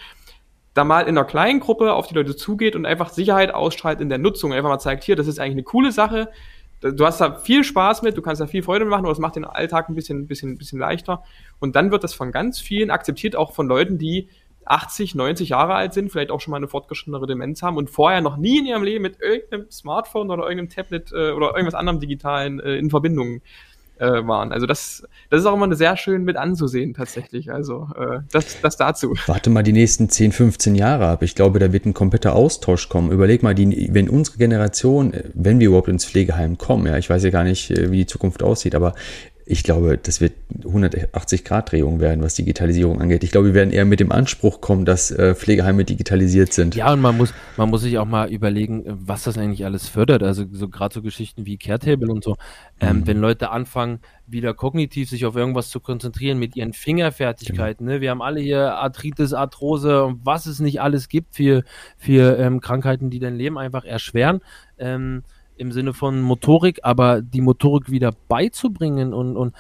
da 0.74 0.84
mal 0.84 1.02
in 1.02 1.16
einer 1.16 1.24
kleinen 1.24 1.60
Gruppe 1.60 1.92
auf 1.92 2.06
die 2.06 2.14
Leute 2.14 2.34
zugeht 2.36 2.76
und 2.76 2.86
einfach 2.86 3.10
Sicherheit 3.10 3.52
ausstrahlt 3.52 4.00
in 4.00 4.08
der 4.08 4.18
Nutzung, 4.18 4.52
einfach 4.52 4.70
mal 4.70 4.78
zeigt, 4.78 5.04
hier, 5.04 5.16
das 5.16 5.26
ist 5.26 5.38
eigentlich 5.38 5.52
eine 5.52 5.62
coole 5.64 5.92
Sache, 5.92 6.30
du 6.80 7.06
hast 7.06 7.20
da 7.20 7.34
viel 7.34 7.64
Spaß 7.64 8.02
mit, 8.02 8.16
du 8.16 8.22
kannst 8.22 8.40
da 8.40 8.46
viel 8.46 8.62
Freude 8.62 8.84
machen, 8.84 9.04
aber 9.04 9.12
es 9.12 9.18
macht 9.18 9.36
den 9.36 9.44
Alltag 9.44 9.88
ein 9.88 9.94
bisschen, 9.94 10.26
bisschen, 10.26 10.58
bisschen 10.58 10.78
leichter. 10.78 11.22
Und 11.60 11.76
dann 11.76 11.90
wird 11.90 12.02
das 12.02 12.14
von 12.14 12.32
ganz 12.32 12.60
vielen 12.60 12.90
akzeptiert, 12.90 13.36
auch 13.36 13.52
von 13.52 13.68
Leuten, 13.68 13.98
die 13.98 14.28
80, 14.64 15.14
90 15.14 15.50
Jahre 15.50 15.74
alt 15.74 15.92
sind, 15.92 16.10
vielleicht 16.10 16.30
auch 16.30 16.40
schon 16.40 16.52
mal 16.52 16.58
eine 16.58 16.68
fortgeschrittene 16.68 17.24
Demenz 17.26 17.62
haben 17.62 17.76
und 17.76 17.90
vorher 17.90 18.20
noch 18.20 18.36
nie 18.36 18.58
in 18.58 18.66
ihrem 18.66 18.82
Leben 18.82 19.02
mit 19.02 19.20
irgendeinem 19.20 19.70
Smartphone 19.70 20.30
oder 20.30 20.44
irgendeinem 20.44 20.68
Tablet 20.68 21.12
äh, 21.12 21.32
oder 21.32 21.48
irgendwas 21.54 21.74
anderem 21.74 22.00
digitalen 22.00 22.60
äh, 22.60 22.76
in 22.76 22.90
Verbindung 22.90 23.42
äh, 23.98 24.26
waren. 24.26 24.52
Also 24.52 24.66
das, 24.66 25.04
das 25.30 25.40
ist 25.40 25.46
auch 25.46 25.54
immer 25.54 25.74
sehr 25.74 25.96
schön 25.96 26.24
mit 26.24 26.36
anzusehen 26.36 26.94
tatsächlich. 26.94 27.52
Also 27.52 27.88
äh, 27.96 28.20
das, 28.30 28.60
das 28.60 28.76
dazu. 28.76 29.14
Warte 29.26 29.50
mal 29.50 29.62
die 29.62 29.72
nächsten 29.72 30.08
10, 30.08 30.32
15 30.32 30.74
Jahre 30.74 31.06
ab. 31.06 31.22
Ich 31.22 31.34
glaube, 31.34 31.58
da 31.58 31.72
wird 31.72 31.86
ein 31.86 31.94
kompletter 31.94 32.34
Austausch 32.34 32.88
kommen. 32.88 33.10
Überleg 33.10 33.42
mal, 33.42 33.54
die, 33.54 33.90
wenn 33.92 34.08
unsere 34.08 34.38
Generation, 34.38 35.12
wenn 35.34 35.60
wir 35.60 35.68
überhaupt 35.68 35.88
ins 35.88 36.04
Pflegeheim 36.04 36.58
kommen, 36.58 36.86
ja, 36.86 36.98
ich 36.98 37.08
weiß 37.08 37.22
ja 37.24 37.30
gar 37.30 37.44
nicht, 37.44 37.70
äh, 37.70 37.90
wie 37.90 37.98
die 37.98 38.06
Zukunft 38.06 38.42
aussieht, 38.42 38.74
aber 38.74 38.94
ich 39.44 39.64
glaube, 39.64 39.98
das 39.98 40.20
wird 40.20 40.34
180 40.64 41.44
Grad 41.44 41.72
Drehung 41.72 42.00
werden, 42.00 42.22
was 42.22 42.34
Digitalisierung 42.34 43.00
angeht. 43.00 43.24
Ich 43.24 43.32
glaube, 43.32 43.48
wir 43.48 43.54
werden 43.54 43.72
eher 43.72 43.84
mit 43.84 43.98
dem 43.98 44.12
Anspruch 44.12 44.60
kommen, 44.60 44.84
dass 44.84 45.10
äh, 45.10 45.34
Pflegeheime 45.34 45.84
digitalisiert 45.84 46.52
sind. 46.52 46.76
Ja, 46.76 46.92
und 46.92 47.00
man 47.00 47.16
muss, 47.16 47.34
man 47.56 47.68
muss 47.68 47.82
sich 47.82 47.98
auch 47.98 48.06
mal 48.06 48.30
überlegen, 48.30 48.84
was 48.86 49.24
das 49.24 49.38
eigentlich 49.38 49.64
alles 49.64 49.88
fördert. 49.88 50.22
Also 50.22 50.44
so 50.52 50.68
gerade 50.68 50.94
so 50.94 51.02
Geschichten 51.02 51.44
wie 51.44 51.58
Caretable 51.58 52.10
und 52.10 52.22
so. 52.22 52.36
Ähm, 52.80 52.98
mhm. 52.98 53.06
Wenn 53.06 53.18
Leute 53.18 53.50
anfangen, 53.50 54.00
wieder 54.26 54.54
kognitiv 54.54 55.10
sich 55.10 55.26
auf 55.26 55.34
irgendwas 55.34 55.70
zu 55.70 55.80
konzentrieren 55.80 56.38
mit 56.38 56.54
ihren 56.54 56.72
Fingerfertigkeiten. 56.72 57.86
Genau. 57.86 57.96
Ne? 57.96 58.00
Wir 58.00 58.10
haben 58.10 58.22
alle 58.22 58.40
hier 58.40 58.74
Arthritis, 58.74 59.32
Arthrose 59.32 60.04
und 60.04 60.20
was 60.24 60.46
es 60.46 60.60
nicht 60.60 60.80
alles 60.80 61.08
gibt 61.08 61.34
für, 61.34 61.64
für 61.96 62.38
ähm, 62.38 62.60
Krankheiten, 62.60 63.10
die 63.10 63.18
dein 63.18 63.34
Leben 63.34 63.58
einfach 63.58 63.84
erschweren. 63.84 64.40
Ähm, 64.78 65.24
im 65.56 65.72
Sinne 65.72 65.92
von 65.92 66.20
Motorik, 66.20 66.80
aber 66.82 67.22
die 67.22 67.40
Motorik 67.40 67.90
wieder 67.90 68.12
beizubringen 68.28 69.14
und, 69.14 69.36
und 69.36 69.54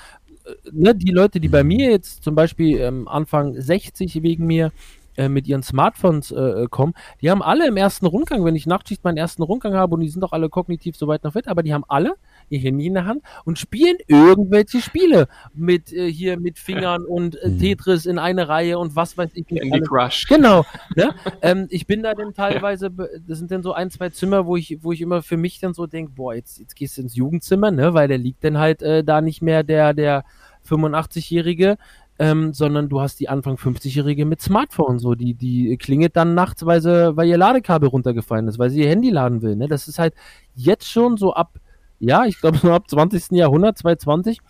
äh, 0.44 0.52
ne, 0.72 0.94
die 0.94 1.10
Leute, 1.10 1.40
die 1.40 1.48
bei 1.48 1.64
mir 1.64 1.90
jetzt 1.90 2.22
zum 2.22 2.34
Beispiel 2.34 2.80
ähm, 2.80 3.08
Anfang 3.08 3.60
60 3.60 4.22
wegen 4.22 4.46
mir 4.46 4.72
äh, 5.16 5.28
mit 5.28 5.46
ihren 5.46 5.62
Smartphones 5.62 6.30
äh, 6.30 6.66
kommen, 6.70 6.94
die 7.20 7.30
haben 7.30 7.42
alle 7.42 7.68
im 7.68 7.76
ersten 7.76 8.06
Rundgang, 8.06 8.44
wenn 8.44 8.56
ich 8.56 8.66
Nachtschicht 8.66 9.04
meinen 9.04 9.18
ersten 9.18 9.42
Rundgang 9.42 9.74
habe 9.74 9.94
und 9.94 10.00
die 10.00 10.08
sind 10.08 10.22
doch 10.22 10.32
alle 10.32 10.48
kognitiv 10.48 10.96
soweit 10.96 11.24
noch 11.24 11.34
fit, 11.34 11.48
aber 11.48 11.62
die 11.62 11.74
haben 11.74 11.84
alle 11.88 12.14
ihr 12.52 12.60
Handy 12.60 12.86
in 12.86 12.94
der 12.94 13.06
Hand 13.06 13.22
und 13.44 13.58
spielen 13.58 13.96
irgendwelche 14.06 14.80
Spiele 14.80 15.28
mit 15.54 15.92
äh, 15.92 16.10
hier 16.10 16.38
mit 16.38 16.58
Fingern 16.58 17.04
und 17.04 17.36
äh, 17.42 17.48
mhm. 17.48 17.58
Tetris 17.58 18.06
in 18.06 18.18
eine 18.18 18.48
Reihe 18.48 18.78
und 18.78 18.94
was 18.94 19.16
weiß 19.16 19.30
ich. 19.34 19.46
Candy 19.46 19.80
Crush. 19.80 20.26
Genau. 20.28 20.64
Ne? 20.94 21.14
ähm, 21.42 21.66
ich 21.70 21.86
bin 21.86 22.02
da 22.02 22.14
dann 22.14 22.34
teilweise, 22.34 22.90
das 22.90 23.38
sind 23.38 23.50
dann 23.50 23.62
so 23.62 23.72
ein, 23.72 23.90
zwei 23.90 24.10
Zimmer, 24.10 24.46
wo 24.46 24.56
ich, 24.56 24.78
wo 24.82 24.92
ich 24.92 25.00
immer 25.00 25.22
für 25.22 25.36
mich 25.36 25.58
dann 25.60 25.74
so 25.74 25.86
denke, 25.86 26.12
boah, 26.14 26.34
jetzt, 26.34 26.58
jetzt 26.58 26.76
gehst 26.76 26.96
du 26.96 27.02
ins 27.02 27.16
Jugendzimmer, 27.16 27.70
ne, 27.70 27.94
weil 27.94 28.08
der 28.08 28.18
liegt 28.18 28.44
dann 28.44 28.58
halt 28.58 28.82
äh, 28.82 29.02
da 29.02 29.20
nicht 29.20 29.42
mehr 29.42 29.62
der, 29.62 29.94
der 29.94 30.24
85-Jährige, 30.68 31.76
ähm, 32.18 32.52
sondern 32.52 32.88
du 32.88 33.00
hast 33.00 33.18
die 33.20 33.28
Anfang 33.28 33.56
50-Jährige 33.56 34.26
mit 34.26 34.40
Smartphone, 34.40 34.98
so, 34.98 35.14
die, 35.14 35.34
die 35.34 35.76
klingelt 35.76 36.16
dann 36.16 36.34
nachts, 36.34 36.64
weil 36.64 36.80
sie, 36.80 37.16
weil 37.16 37.28
ihr 37.28 37.38
Ladekabel 37.38 37.88
runtergefallen 37.88 38.48
ist, 38.48 38.58
weil 38.58 38.70
sie 38.70 38.82
ihr 38.82 38.88
Handy 38.88 39.10
laden 39.10 39.42
will, 39.42 39.56
ne? 39.56 39.66
Das 39.66 39.88
ist 39.88 39.98
halt 39.98 40.14
jetzt 40.54 40.88
schon 40.88 41.16
so 41.16 41.34
ab, 41.34 41.58
ja, 42.02 42.24
ich 42.24 42.40
glaube, 42.40 42.58
so 42.62 42.72
ab 42.72 42.88
20. 42.88 43.30
Jahrhundert, 43.30 43.78
2020, 43.78 44.40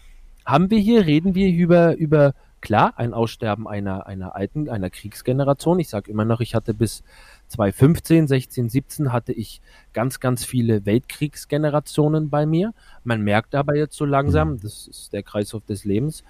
haben 0.44 0.70
wir 0.70 0.78
hier, 0.78 1.07
reden 1.07 1.34
wir 1.34 1.53
über, 1.53 1.96
über, 1.96 2.34
klar, 2.61 2.94
ein 2.96 3.12
Aussterben 3.12 3.68
einer, 3.68 4.07
einer 4.07 4.34
alten, 4.34 4.68
einer 4.68 4.90
Kriegsgeneration. 4.90 5.78
Ich 5.78 5.88
sage 5.88 6.11
immer 6.11 6.24
noch, 6.24 6.40
ich 6.40 6.55
hatte 6.55 6.72
bis 6.74 7.03
2015, 7.48 8.26
16, 8.26 8.68
17 8.70 9.12
hatte 9.12 9.32
ich 9.32 9.61
ganz, 9.92 10.18
ganz 10.18 10.44
viele 10.44 10.86
Weltkriegsgenerationen 10.86 12.30
bei 12.30 12.46
mir. 12.46 12.72
Man 13.05 13.20
merkt 13.20 13.55
aber 13.55 13.76
jetzt 13.76 13.96
so 13.96 14.07
langsam, 14.07 14.59
das 14.59 14.86
ist 14.88 15.12
der 15.12 15.22
Kreislauf 15.22 15.64
des 15.66 15.84
Lebens, 15.84 16.24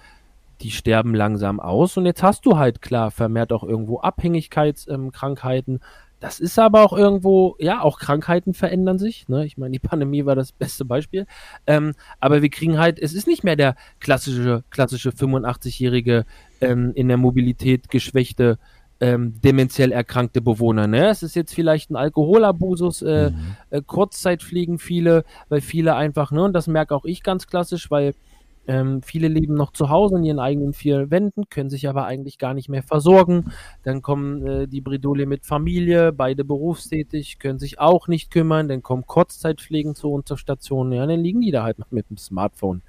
die 0.61 0.71
sterben 0.71 1.15
langsam 1.15 1.59
aus 1.59 1.97
und 1.97 2.05
jetzt 2.05 2.21
hast 2.21 2.45
du 2.45 2.57
halt 2.57 2.81
klar 2.81 3.11
vermehrt 3.11 3.53
auch 3.53 3.63
irgendwo 3.63 3.99
Abhängigkeitskrankheiten. 3.99 5.75
Ähm, 5.75 5.81
das 6.23 6.39
ist 6.39 6.57
aber 6.57 6.83
auch 6.83 6.93
irgendwo, 6.93 7.57
ja, 7.59 7.81
auch 7.81 7.99
Krankheiten 7.99 8.53
verändern 8.53 8.97
sich. 8.97 9.27
Ne? 9.27 9.45
Ich 9.45 9.57
meine, 9.57 9.73
die 9.73 9.79
Pandemie 9.79 10.25
war 10.25 10.35
das 10.35 10.53
beste 10.53 10.85
Beispiel. 10.85 11.25
Ähm, 11.67 11.95
aber 12.21 12.41
wir 12.41 12.49
kriegen 12.49 12.79
halt, 12.79 12.97
es 12.97 13.13
ist 13.13 13.27
nicht 13.27 13.43
mehr 13.43 13.57
der 13.57 13.75
klassische, 13.99 14.63
klassische 14.69 15.09
85-jährige 15.09 16.23
ähm, 16.61 16.93
in 16.95 17.09
der 17.09 17.17
Mobilität 17.17 17.89
geschwächte 17.89 18.57
ähm, 19.01 19.33
dementiell 19.41 19.91
erkrankte 19.91 20.39
Bewohner. 20.39 20.87
Ne? 20.87 21.09
Es 21.09 21.23
ist 21.23 21.35
jetzt 21.35 21.53
vielleicht 21.53 21.91
ein 21.91 21.97
Alkoholabusus, 21.97 23.01
äh, 23.01 23.31
mhm. 23.31 23.55
äh, 23.69 23.81
Kurzzeit 23.85 24.43
fliegen 24.43 24.79
viele, 24.79 25.25
weil 25.49 25.59
viele 25.59 25.95
einfach, 25.95 26.31
ne, 26.31 26.41
und 26.41 26.53
das 26.53 26.67
merke 26.67 26.95
auch 26.95 27.03
ich 27.03 27.21
ganz 27.21 27.47
klassisch, 27.47 27.91
weil 27.91 28.13
ähm, 28.67 29.01
viele 29.01 29.27
leben 29.27 29.55
noch 29.55 29.73
zu 29.73 29.89
Hause 29.89 30.17
in 30.17 30.23
ihren 30.23 30.39
eigenen 30.39 30.73
vier 30.73 31.11
Wänden, 31.11 31.49
können 31.49 31.69
sich 31.69 31.89
aber 31.89 32.05
eigentlich 32.05 32.37
gar 32.37 32.53
nicht 32.53 32.69
mehr 32.69 32.83
versorgen. 32.83 33.51
Dann 33.83 34.01
kommen 34.01 34.45
äh, 34.47 34.67
die 34.67 34.81
Bredouille 34.81 35.25
mit 35.25 35.45
Familie, 35.45 36.13
beide 36.13 36.45
berufstätig, 36.45 37.39
können 37.39 37.59
sich 37.59 37.79
auch 37.79 38.07
nicht 38.07 38.31
kümmern. 38.31 38.67
Dann 38.67 38.81
kommen 38.81 39.05
Kurzzeitpflegen 39.05 39.95
zu 39.95 40.11
uns 40.11 40.31
Stationen. 40.35 40.93
Ja, 40.93 41.05
dann 41.05 41.19
liegen 41.19 41.41
die 41.41 41.51
da 41.51 41.63
halt 41.63 41.79
noch 41.79 41.91
mit 41.91 42.09
dem 42.09 42.17
Smartphone. 42.17 42.81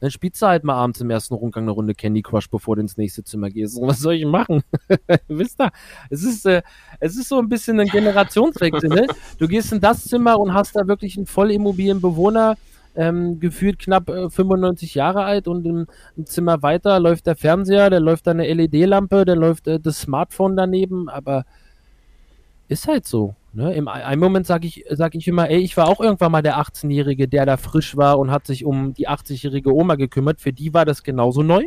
Dann 0.00 0.10
spielst 0.10 0.42
du 0.42 0.46
halt 0.46 0.64
mal 0.64 0.74
abends 0.74 1.00
im 1.00 1.08
ersten 1.08 1.32
Rundgang 1.32 1.64
eine 1.64 1.70
Runde 1.70 1.94
Candy 1.94 2.20
Crush, 2.20 2.50
bevor 2.50 2.76
du 2.76 2.82
ins 2.82 2.98
nächste 2.98 3.24
Zimmer 3.24 3.48
gehst. 3.48 3.78
Und 3.78 3.88
was 3.88 4.00
soll 4.00 4.14
ich 4.14 4.26
machen? 4.26 4.62
Wisst 5.28 5.60
ihr? 5.60 5.70
Es 6.10 6.22
ist, 6.22 6.44
äh, 6.44 6.60
es 7.00 7.16
ist 7.16 7.30
so 7.30 7.38
ein 7.38 7.48
bisschen 7.48 7.80
ein 7.80 7.86
Generationswechsel. 7.86 8.90
Ne? 8.90 9.06
Du 9.38 9.48
gehst 9.48 9.72
in 9.72 9.80
das 9.80 10.04
Zimmer 10.04 10.38
und 10.38 10.52
hast 10.52 10.76
da 10.76 10.86
wirklich 10.86 11.16
einen 11.16 11.24
voll 11.24 11.50
immobilen 11.52 12.02
Bewohner, 12.02 12.56
ähm, 12.96 13.40
gefühlt 13.40 13.78
knapp 13.78 14.08
äh, 14.08 14.30
95 14.30 14.94
Jahre 14.94 15.24
alt 15.24 15.48
und 15.48 15.66
im, 15.66 15.86
im, 16.16 16.26
Zimmer 16.26 16.62
weiter 16.62 17.00
läuft 17.00 17.26
der 17.26 17.36
Fernseher, 17.36 17.90
da 17.90 17.98
läuft 17.98 18.28
eine 18.28 18.52
LED-Lampe, 18.52 19.24
da 19.24 19.34
läuft 19.34 19.66
äh, 19.66 19.80
das 19.80 20.00
Smartphone 20.02 20.56
daneben, 20.56 21.08
aber 21.08 21.44
ist 22.68 22.88
halt 22.88 23.06
so. 23.06 23.34
Ne? 23.52 23.74
Im 23.74 23.88
einen 23.88 24.20
Moment 24.20 24.46
sage 24.46 24.66
ich, 24.66 24.84
sag 24.90 25.14
ich 25.14 25.28
immer, 25.28 25.48
ey, 25.48 25.58
ich 25.58 25.76
war 25.76 25.88
auch 25.88 26.00
irgendwann 26.00 26.32
mal 26.32 26.42
der 26.42 26.58
18-Jährige, 26.58 27.28
der 27.28 27.46
da 27.46 27.56
frisch 27.56 27.96
war 27.96 28.18
und 28.18 28.30
hat 28.30 28.46
sich 28.46 28.64
um 28.64 28.94
die 28.94 29.08
80-jährige 29.08 29.72
Oma 29.72 29.94
gekümmert. 29.94 30.40
Für 30.40 30.52
die 30.52 30.74
war 30.74 30.84
das 30.84 31.02
genauso 31.02 31.42
neu, 31.42 31.64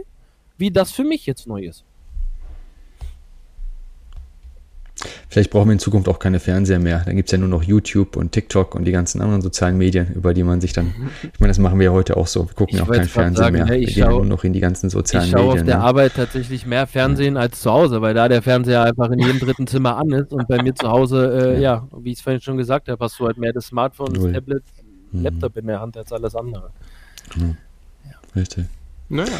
wie 0.58 0.72
das 0.72 0.92
für 0.92 1.04
mich 1.04 1.26
jetzt 1.26 1.48
neu 1.48 1.62
ist. 1.62 1.86
Vielleicht 5.30 5.52
brauchen 5.52 5.68
wir 5.68 5.74
in 5.74 5.80
Zukunft 5.80 6.08
auch 6.10 6.20
keine 6.20 6.40
Fernseher 6.40 6.80
mehr. 6.80 7.04
Dann 7.06 7.16
gibt 7.16 7.30
es 7.30 7.32
ja 7.32 7.38
nur 7.38 7.50
noch 7.50 7.64
YouTube 7.64 8.16
und 8.16 8.32
TikTok 8.32 8.74
und 8.76 8.86
die 8.86 8.92
ganzen 8.92 9.22
anderen 9.22 9.42
sozialen 9.42 9.78
Medien, 9.78 10.12
über 10.14 10.34
die 10.34 10.44
man 10.44 10.60
sich 10.60 10.74
dann. 10.74 10.86
Mhm. 10.86 11.10
Ich 11.34 11.40
meine, 11.40 11.52
das 11.52 11.60
machen 11.60 11.80
wir 11.80 11.86
ja 11.86 11.92
heute 11.92 12.18
auch 12.18 12.28
so. 12.28 12.48
Wir 12.48 12.56
gucken 12.56 12.78
ja 12.78 12.84
auch 12.84 12.90
keinen 12.90 13.06
Fernseher 13.06 13.46
sagen, 13.46 13.56
mehr. 13.56 13.66
Ne, 13.66 13.82
wir 13.82 13.90
schau, 13.90 14.08
gehen 14.08 14.10
nur 14.10 14.26
noch 14.26 14.44
in 14.44 14.54
die 14.54 14.60
ganzen 14.60 14.90
sozialen 14.90 15.30
Medien. 15.30 15.40
Ich 15.40 15.46
schaue 15.46 15.60
auf 15.60 15.66
der 15.66 15.78
ne? 15.78 15.84
Arbeit 15.84 16.14
tatsächlich 16.16 16.66
mehr 16.66 16.88
Fernsehen 16.88 17.36
ja. 17.36 17.42
als 17.42 17.62
zu 17.62 17.72
Hause, 17.72 18.02
weil 18.02 18.14
da 18.14 18.28
der 18.28 18.42
Fernseher 18.42 18.84
einfach 18.84 19.12
in 19.12 19.20
jedem 19.20 19.40
dritten 19.40 19.68
Zimmer 19.68 19.98
an 19.98 20.12
ist 20.12 20.34
und 20.34 20.48
bei 20.48 20.62
mir 20.62 20.74
zu 20.74 20.90
Hause, 20.90 21.56
äh, 21.58 21.62
ja. 21.62 21.62
ja. 21.62 21.88
wie 22.00 22.12
ich 22.12 22.18
es 22.18 22.22
vorhin 22.22 22.42
schon 22.42 22.58
gesagt 22.58 22.90
habe, 22.90 23.04
hast 23.04 23.20
du 23.20 23.26
halt 23.28 23.38
mehr 23.38 23.54
das 23.54 23.68
Smartphone, 23.68 24.14
das 24.14 24.32
Tablet, 24.32 24.64
mhm. 25.12 25.24
Laptop 25.24 25.58
in 25.58 25.68
der 25.68 25.80
Hand 25.80 25.98
als 25.98 26.12
alles 26.12 26.36
andere. 26.36 26.72
Genau. 27.34 27.56
Ja. 28.06 28.12
Richtig. 28.36 28.66
Naja. 29.10 29.38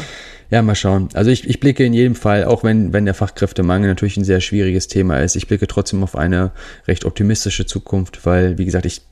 Ja, 0.50 0.62
mal 0.62 0.74
schauen. 0.74 1.10
Also 1.12 1.30
ich, 1.30 1.46
ich 1.46 1.60
blicke 1.60 1.84
in 1.84 1.92
jedem 1.92 2.14
Fall, 2.14 2.44
auch 2.44 2.64
wenn, 2.64 2.94
wenn 2.94 3.04
der 3.04 3.12
Fachkräftemangel 3.12 3.86
natürlich 3.86 4.16
ein 4.16 4.24
sehr 4.24 4.40
schwieriges 4.40 4.88
Thema 4.88 5.18
ist, 5.18 5.36
ich 5.36 5.46
blicke 5.46 5.66
trotzdem 5.66 6.02
auf 6.02 6.16
eine 6.16 6.52
recht 6.86 7.04
optimistische 7.04 7.66
Zukunft, 7.66 8.24
weil, 8.24 8.56
wie 8.56 8.64
gesagt, 8.64 8.86
ich, 8.86 9.02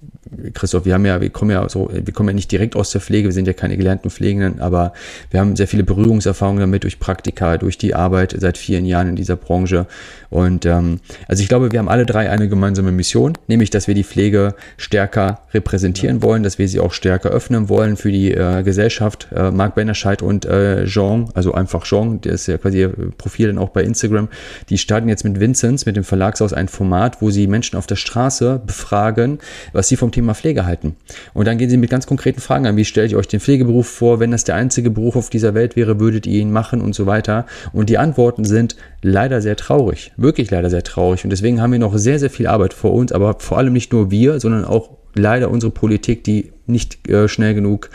Christoph, 0.55 0.87
wir 0.87 0.95
haben 0.95 1.05
ja, 1.05 1.21
wir 1.21 1.29
kommen 1.29 1.51
ja 1.51 1.69
so, 1.69 1.91
wir 1.93 2.15
kommen 2.15 2.31
ja 2.31 2.35
nicht 2.35 2.51
direkt 2.51 2.75
aus 2.75 2.91
der 2.91 3.03
Pflege, 3.03 3.29
wir 3.29 3.33
sind 3.35 3.47
ja 3.47 3.53
keine 3.53 3.77
gelernten 3.77 4.09
Pflegenden, 4.09 4.61
aber 4.61 4.95
wir 5.31 5.41
haben 5.41 5.57
sehr 5.57 5.69
viele 5.69 5.85
Berührungserfahrungen 5.85 6.61
damit 6.61 6.85
durch 6.85 6.99
Praktika, 6.99 7.59
durch 7.59 7.77
die 7.77 7.95
Arbeit 7.95 8.35
seit 8.39 8.57
vielen 8.57 8.87
Jahren 8.87 9.09
in 9.09 9.17
dieser 9.17 9.37
Branche. 9.37 9.87
Und 10.31 10.65
ähm, 10.65 11.01
also 11.29 11.43
ich 11.43 11.51
glaube, 11.51 11.71
wir 11.71 11.79
haben 11.79 11.89
alle 11.91 12.07
drei 12.07 12.31
eine 12.31 12.49
gemeinsame 12.49 12.93
Mission, 12.93 13.35
nämlich, 13.47 13.69
dass 13.69 13.89
wir 13.89 13.95
die 13.95 14.05
Pflege 14.05 14.55
stärker 14.79 15.43
repräsentieren 15.53 16.23
wollen, 16.23 16.43
dass 16.43 16.59
wir 16.59 16.67
sie 16.67 16.81
auch 16.81 16.95
stärker 16.95 17.29
öffnen 17.29 17.69
wollen 17.69 17.99
für 17.99 18.11
die 18.11 18.33
äh, 18.33 18.63
Gesellschaft. 18.63 19.29
Äh, 19.35 19.51
Marc 19.51 19.75
Bennerscheid 19.75 20.23
und 20.23 20.46
äh, 20.47 20.85
Jean 20.87 21.29
also 21.35 21.53
einfach 21.53 21.85
Jean, 21.85 22.21
der 22.21 22.33
ist 22.33 22.47
ja 22.47 22.59
quasi 22.59 22.81
ihr 22.81 22.89
Profil 23.17 23.49
dann 23.49 23.59
auch 23.59 23.71
bei 23.71 23.83
Instagram, 23.83 24.29
die 24.71 24.79
starten 24.79 25.09
jetzt 25.09 25.25
mit 25.25 25.41
Vinzenz, 25.41 25.87
mit 25.87 25.97
dem 25.97 26.05
Verlagshaus 26.05 26.53
ein 26.53 26.69
Format, 26.69 27.21
wo 27.21 27.31
sie 27.31 27.47
Menschen 27.47 27.77
auf 27.77 27.87
der 27.87 27.97
Straße 27.97 28.61
befragen, 28.65 29.39
was 29.73 29.89
sie 29.89 29.97
vom 29.97 30.13
Thema 30.13 30.35
Pflege 30.35 30.67
halten. 30.67 30.97
Und 31.35 31.47
dann 31.47 31.59
gehen 31.59 31.71
sie 31.71 31.77
mit 31.77 31.91
ganz 31.91 32.07
konkreten 32.07 32.41
Fragen 32.41 32.67
an, 32.67 32.77
wie 32.77 32.85
stellt 32.85 33.13
ihr 33.13 33.19
euch 33.19 33.29
den 33.29 33.41
Pflegeberuf 33.41 33.87
vor, 33.87 34.21
wenn 34.21 34.31
das 34.31 34.45
der 34.45 34.55
einzige 34.55 34.91
Beruf 34.91 35.17
auf 35.17 35.31
dieser 35.31 35.55
Welt 35.55 35.77
wäre, 35.77 36.01
würdet 36.01 36.27
ihr 36.27 36.41
ihn 36.41 36.53
machen 36.53 36.81
und 36.81 36.95
so 36.95 37.07
weiter. 37.07 37.47
Und 37.73 37.91
die 37.91 37.99
Antworten 37.99 38.45
sind 38.45 38.77
leider 39.03 39.41
sehr 39.41 39.57
traurig, 39.57 40.13
wirklich 40.17 40.51
leider 40.51 40.71
sehr 40.71 40.83
traurig. 40.83 41.25
Und 41.25 41.31
deswegen 41.31 41.61
haben 41.61 41.73
wir 41.73 41.79
noch 41.79 41.97
sehr, 41.97 42.19
sehr 42.19 42.31
viel 42.31 42.47
Arbeit 42.47 42.75
vor 42.75 42.93
uns, 42.93 43.13
aber 43.13 43.37
vor 43.39 43.59
allem 43.59 43.73
nicht 43.73 43.93
nur 43.93 44.11
wir, 44.11 44.41
sondern 44.41 44.65
auch 44.65 44.91
leider 45.15 45.51
unsere 45.51 45.73
Politik, 45.73 46.25
die 46.25 46.53
nicht 46.67 47.09
äh, 47.09 47.29
schnell 47.29 47.55
genug 47.55 47.91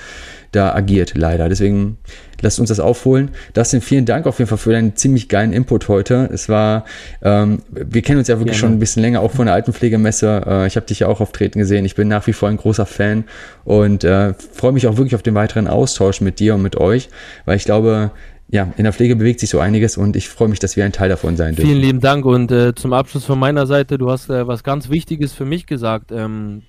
da 0.52 0.74
agiert, 0.76 1.14
leider. 1.16 1.48
Deswegen 1.50 1.98
lasst 2.42 2.60
uns 2.60 2.70
das 2.70 2.80
aufholen. 2.80 3.30
Dustin, 3.54 3.82
vielen 3.82 4.06
Dank 4.06 4.28
auf 4.28 4.40
jeden 4.40 4.50
Fall 4.50 4.58
für 4.58 4.72
deinen 4.72 4.96
ziemlich 4.96 5.30
geilen 5.30 5.54
Input 5.54 5.88
heute. 5.88 6.30
Es 6.34 6.50
war, 6.50 6.86
ähm, 7.22 7.60
wir 7.72 8.02
kennen 8.02 8.20
uns 8.20 8.28
ja 8.28 8.40
wirklich 8.40 8.58
ja, 8.58 8.62
schon 8.62 8.74
ein 8.74 8.80
bisschen 8.80 9.02
länger, 9.02 9.22
auch 9.22 9.32
von 9.32 9.46
der 9.46 9.56
Altenpflegemesse. 9.56 10.44
Äh, 10.46 10.68
ich 10.68 10.76
habe 10.76 10.86
dich 10.86 11.00
ja 11.00 11.08
auch 11.08 11.22
auftreten 11.22 11.60
gesehen. 11.60 11.86
Ich 11.86 11.96
bin 11.96 12.08
nach 12.08 12.28
wie 12.28 12.34
vor 12.34 12.50
ein 12.50 12.58
großer 12.58 12.86
Fan 12.86 13.24
und 13.64 14.04
äh, 14.04 14.34
freue 14.34 14.74
mich 14.74 14.88
auch 14.88 14.98
wirklich 14.98 15.16
auf 15.16 15.24
den 15.24 15.36
weiteren 15.36 15.68
Austausch 15.68 16.22
mit 16.22 16.40
dir 16.40 16.56
und 16.56 16.62
mit 16.62 16.76
euch, 16.76 17.10
weil 17.46 17.56
ich 17.56 17.64
glaube, 17.64 18.12
ja, 18.50 18.74
in 18.76 18.84
der 18.84 18.92
Pflege 18.92 19.16
bewegt 19.16 19.40
sich 19.40 19.50
so 19.50 19.60
einiges 19.60 19.96
und 19.96 20.18
ich 20.18 20.28
freue 20.28 20.50
mich, 20.50 20.60
dass 20.60 20.76
wir 20.76 20.84
ein 20.84 20.92
Teil 20.92 21.08
davon 21.08 21.38
sein 21.38 21.56
dürfen. 21.56 21.70
Vielen 21.70 21.82
lieben 21.82 22.00
Dank 22.02 22.26
und 22.26 22.52
äh, 22.52 22.76
zum 22.76 22.92
Abschluss 22.92 23.24
von 23.24 23.40
meiner 23.40 23.66
Seite, 23.66 23.98
du 23.98 24.12
hast 24.12 24.30
äh, 24.30 24.46
was 24.46 24.64
ganz 24.64 24.90
Wichtiges 24.90 25.32
für 25.32 25.46
mich 25.46 25.66
gesagt, 25.66 26.12
ähm, 26.12 26.64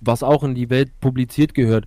was 0.00 0.22
auch 0.22 0.42
in 0.42 0.54
die 0.54 0.70
Welt 0.70 0.90
publiziert 1.00 1.52
gehört. 1.54 1.84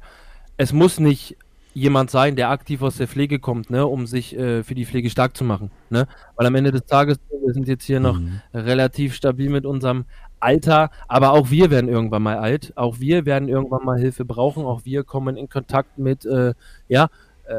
Es 0.62 0.74
muss 0.74 1.00
nicht 1.00 1.38
jemand 1.74 2.12
sein, 2.12 2.36
der 2.36 2.52
aktiv 2.52 2.84
aus 2.84 2.98
der 2.98 3.08
Pflege 3.08 3.40
kommt, 3.40 3.72
ne, 3.72 3.88
um 3.88 4.06
sich 4.06 4.38
äh, 4.38 4.62
für 4.62 4.76
die 4.76 4.86
Pflege 4.86 5.10
stark 5.10 5.36
zu 5.36 5.44
machen. 5.44 5.72
Ne? 5.90 6.08
Weil 6.36 6.46
am 6.46 6.54
Ende 6.54 6.72
des 6.72 6.86
Tages, 6.86 7.18
wir 7.44 7.52
sind 7.52 7.68
jetzt 7.68 7.84
hier 7.84 8.00
noch 8.00 8.20
mhm. 8.20 8.42
relativ 8.54 9.16
stabil 9.16 9.50
mit 9.50 9.66
unserem 9.66 10.06
Alter, 10.40 10.92
aber 11.08 11.32
auch 11.32 11.50
wir 11.50 11.72
werden 11.72 11.90
irgendwann 11.90 12.22
mal 12.22 12.38
alt. 12.38 12.74
Auch 12.76 13.00
wir 13.00 13.26
werden 13.26 13.50
irgendwann 13.50 13.84
mal 13.84 13.98
Hilfe 13.98 14.24
brauchen. 14.24 14.64
Auch 14.64 14.86
wir 14.86 15.04
kommen 15.04 15.36
in 15.36 15.50
Kontakt 15.50 15.98
mit, 15.98 16.26
äh, 16.26 16.54
ja, 16.88 17.06
äh, 17.46 17.56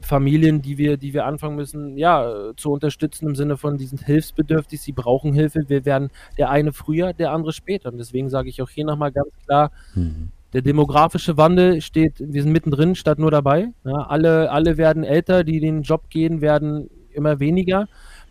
Familien, 0.00 0.60
die 0.60 0.76
wir, 0.76 0.96
die 0.96 1.14
wir 1.14 1.26
anfangen 1.26 1.54
müssen, 1.54 1.96
ja, 1.96 2.52
zu 2.56 2.72
unterstützen 2.72 3.28
im 3.28 3.36
Sinne 3.36 3.58
von, 3.58 3.78
die 3.78 3.86
sind 3.86 4.04
hilfsbedürftig, 4.04 4.80
sie 4.80 4.92
brauchen 4.92 5.34
Hilfe. 5.34 5.68
Wir 5.68 5.84
werden 5.84 6.10
der 6.36 6.50
eine 6.50 6.72
früher, 6.72 7.12
der 7.12 7.30
andere 7.30 7.52
später. 7.52 7.92
Und 7.92 7.98
deswegen 7.98 8.28
sage 8.28 8.48
ich 8.48 8.60
auch 8.60 8.70
hier 8.70 8.86
nochmal 8.86 9.12
ganz 9.12 9.30
klar, 9.46 9.70
mhm. 9.94 10.32
Der 10.52 10.62
demografische 10.62 11.36
Wandel 11.36 11.80
steht, 11.80 12.14
wir 12.18 12.42
sind 12.42 12.52
mittendrin 12.52 12.94
statt 12.94 13.18
nur 13.18 13.30
dabei. 13.30 13.68
Ja, 13.84 14.06
alle, 14.08 14.50
alle 14.50 14.76
werden 14.76 15.04
älter, 15.04 15.44
die 15.44 15.60
den 15.60 15.82
Job 15.82 16.10
gehen, 16.10 16.40
werden 16.40 16.90
immer 17.12 17.40
weniger. 17.40 17.86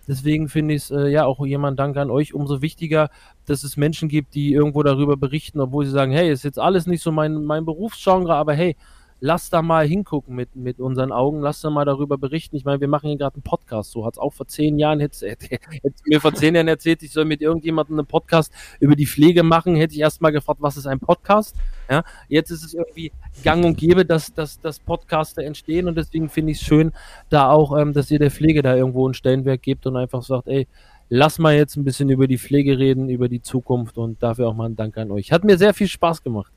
Deswegen 0.07 0.49
finde 0.49 0.73
ich 0.73 0.83
es 0.83 0.91
äh, 0.91 1.07
ja 1.07 1.25
auch 1.25 1.45
jemand 1.45 1.79
Dank 1.79 1.95
an 1.95 2.09
euch 2.09 2.33
umso 2.33 2.63
wichtiger, 2.63 3.09
dass 3.45 3.63
es 3.63 3.77
Menschen 3.77 4.09
gibt, 4.09 4.33
die 4.33 4.53
irgendwo 4.53 4.81
darüber 4.81 5.17
berichten, 5.17 5.59
obwohl 5.61 5.85
sie 5.85 5.91
sagen, 5.91 6.11
hey, 6.11 6.31
ist 6.31 6.43
jetzt 6.43 6.57
alles 6.57 6.87
nicht 6.87 7.03
so 7.03 7.11
mein, 7.11 7.43
mein 7.45 7.63
Berufsgenre, 7.63 8.33
aber 8.33 8.53
hey, 8.53 8.75
lass 9.19 9.49
da 9.49 9.61
mal 9.61 9.85
hingucken 9.87 10.35
mit, 10.35 10.55
mit 10.55 10.79
unseren 10.79 11.11
Augen, 11.11 11.41
lass 11.41 11.61
da 11.61 11.69
mal 11.69 11.85
darüber 11.85 12.17
berichten. 12.17 12.55
Ich 12.55 12.65
meine, 12.65 12.79
wir 12.79 12.87
machen 12.87 13.09
hier 13.09 13.17
gerade 13.17 13.35
einen 13.35 13.43
Podcast, 13.43 13.91
so 13.91 14.05
hat 14.05 14.13
es 14.13 14.19
auch 14.19 14.33
vor 14.33 14.47
zehn 14.47 14.79
Jahren, 14.79 14.99
hätte 14.99 15.37
mir 16.05 16.21
vor 16.21 16.33
zehn 16.33 16.55
Jahren 16.55 16.67
erzählt, 16.67 17.03
ich 17.03 17.11
soll 17.11 17.25
mit 17.25 17.41
irgendjemandem 17.41 17.99
einen 17.99 18.07
Podcast 18.07 18.53
über 18.79 18.95
die 18.95 19.05
Pflege 19.05 19.43
machen, 19.43 19.75
hätte 19.75 19.93
ich 19.93 19.99
erstmal 19.99 20.31
gefragt, 20.31 20.61
was 20.61 20.77
ist 20.77 20.87
ein 20.87 20.99
Podcast? 20.99 21.55
Ja, 21.89 22.03
jetzt 22.27 22.51
ist 22.51 22.63
es 22.63 22.73
irgendwie 22.73 23.11
gang 23.43 23.65
und 23.65 23.77
gäbe, 23.77 24.05
dass, 24.05 24.33
dass, 24.33 24.59
dass 24.61 24.79
Podcaster 24.79 25.43
entstehen 25.43 25.87
und 25.87 25.95
deswegen 25.95 26.29
finde 26.29 26.51
ich 26.51 26.59
es 26.59 26.63
schön, 26.63 26.91
da 27.29 27.49
auch, 27.49 27.77
ähm, 27.77 27.93
dass 27.93 28.11
ihr 28.11 28.19
der 28.19 28.31
Pflege 28.31 28.61
da 28.61 28.75
irgendwo 28.75 29.05
einen 29.05 29.13
Stellenwert 29.13 29.61
gebt 29.61 29.85
und 29.85 29.97
einfach 29.97 30.23
sagt, 30.23 30.47
ey, 30.47 30.67
lass 31.09 31.39
mal 31.39 31.55
jetzt 31.55 31.75
ein 31.75 31.83
bisschen 31.83 32.09
über 32.09 32.27
die 32.27 32.37
Pflege 32.37 32.77
reden, 32.77 33.09
über 33.09 33.27
die 33.27 33.41
Zukunft 33.41 33.97
und 33.97 34.21
dafür 34.23 34.47
auch 34.47 34.55
mal 34.55 34.69
ein 34.69 34.75
Dank 34.75 34.97
an 34.97 35.11
euch. 35.11 35.31
Hat 35.31 35.43
mir 35.43 35.57
sehr 35.57 35.73
viel 35.73 35.87
Spaß 35.87 36.23
gemacht. 36.23 36.53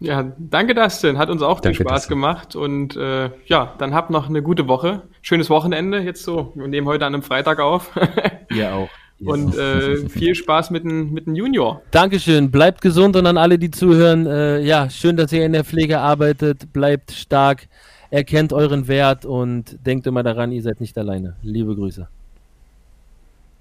Ja, 0.00 0.32
danke 0.38 0.74
Dustin, 0.74 1.18
hat 1.18 1.28
uns 1.28 1.42
auch 1.42 1.60
danke, 1.60 1.78
viel 1.78 1.86
Spaß 1.86 2.02
Dustin. 2.02 2.16
gemacht 2.16 2.54
und 2.54 2.96
äh, 2.96 3.30
ja, 3.46 3.74
dann 3.78 3.94
habt 3.94 4.10
noch 4.10 4.28
eine 4.28 4.42
gute 4.42 4.68
Woche. 4.68 5.02
Schönes 5.22 5.50
Wochenende 5.50 5.98
jetzt 5.98 6.22
so. 6.22 6.52
Wir 6.54 6.68
nehmen 6.68 6.86
heute 6.86 7.04
an 7.04 7.14
einem 7.14 7.22
Freitag 7.22 7.60
auf. 7.60 7.90
Ja 8.50 8.74
auch. 8.74 8.88
Und 9.20 9.58
äh, 9.58 10.08
viel 10.08 10.34
Spaß 10.34 10.70
mit 10.70 10.84
dem, 10.84 11.12
mit 11.12 11.26
dem 11.26 11.34
Junior. 11.34 11.82
Dankeschön. 11.90 12.50
Bleibt 12.50 12.80
gesund 12.80 13.14
und 13.14 13.26
an 13.26 13.36
alle, 13.36 13.58
die 13.58 13.70
zuhören. 13.70 14.26
Äh, 14.26 14.60
ja, 14.60 14.88
schön, 14.88 15.16
dass 15.18 15.32
ihr 15.32 15.44
in 15.44 15.52
der 15.52 15.64
Pflege 15.64 15.98
arbeitet. 15.98 16.72
Bleibt 16.72 17.10
stark. 17.10 17.68
Erkennt 18.10 18.54
euren 18.54 18.88
Wert 18.88 19.26
und 19.26 19.76
denkt 19.84 20.06
immer 20.06 20.22
daran, 20.22 20.50
ihr 20.50 20.62
seid 20.62 20.80
nicht 20.80 20.96
alleine. 20.96 21.36
Liebe 21.42 21.74
Grüße. 21.74 22.08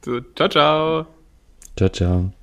So, 0.06 0.22
ciao, 0.36 0.48
ciao. 0.48 1.06
Ciao, 1.76 1.90
ciao. 1.90 2.37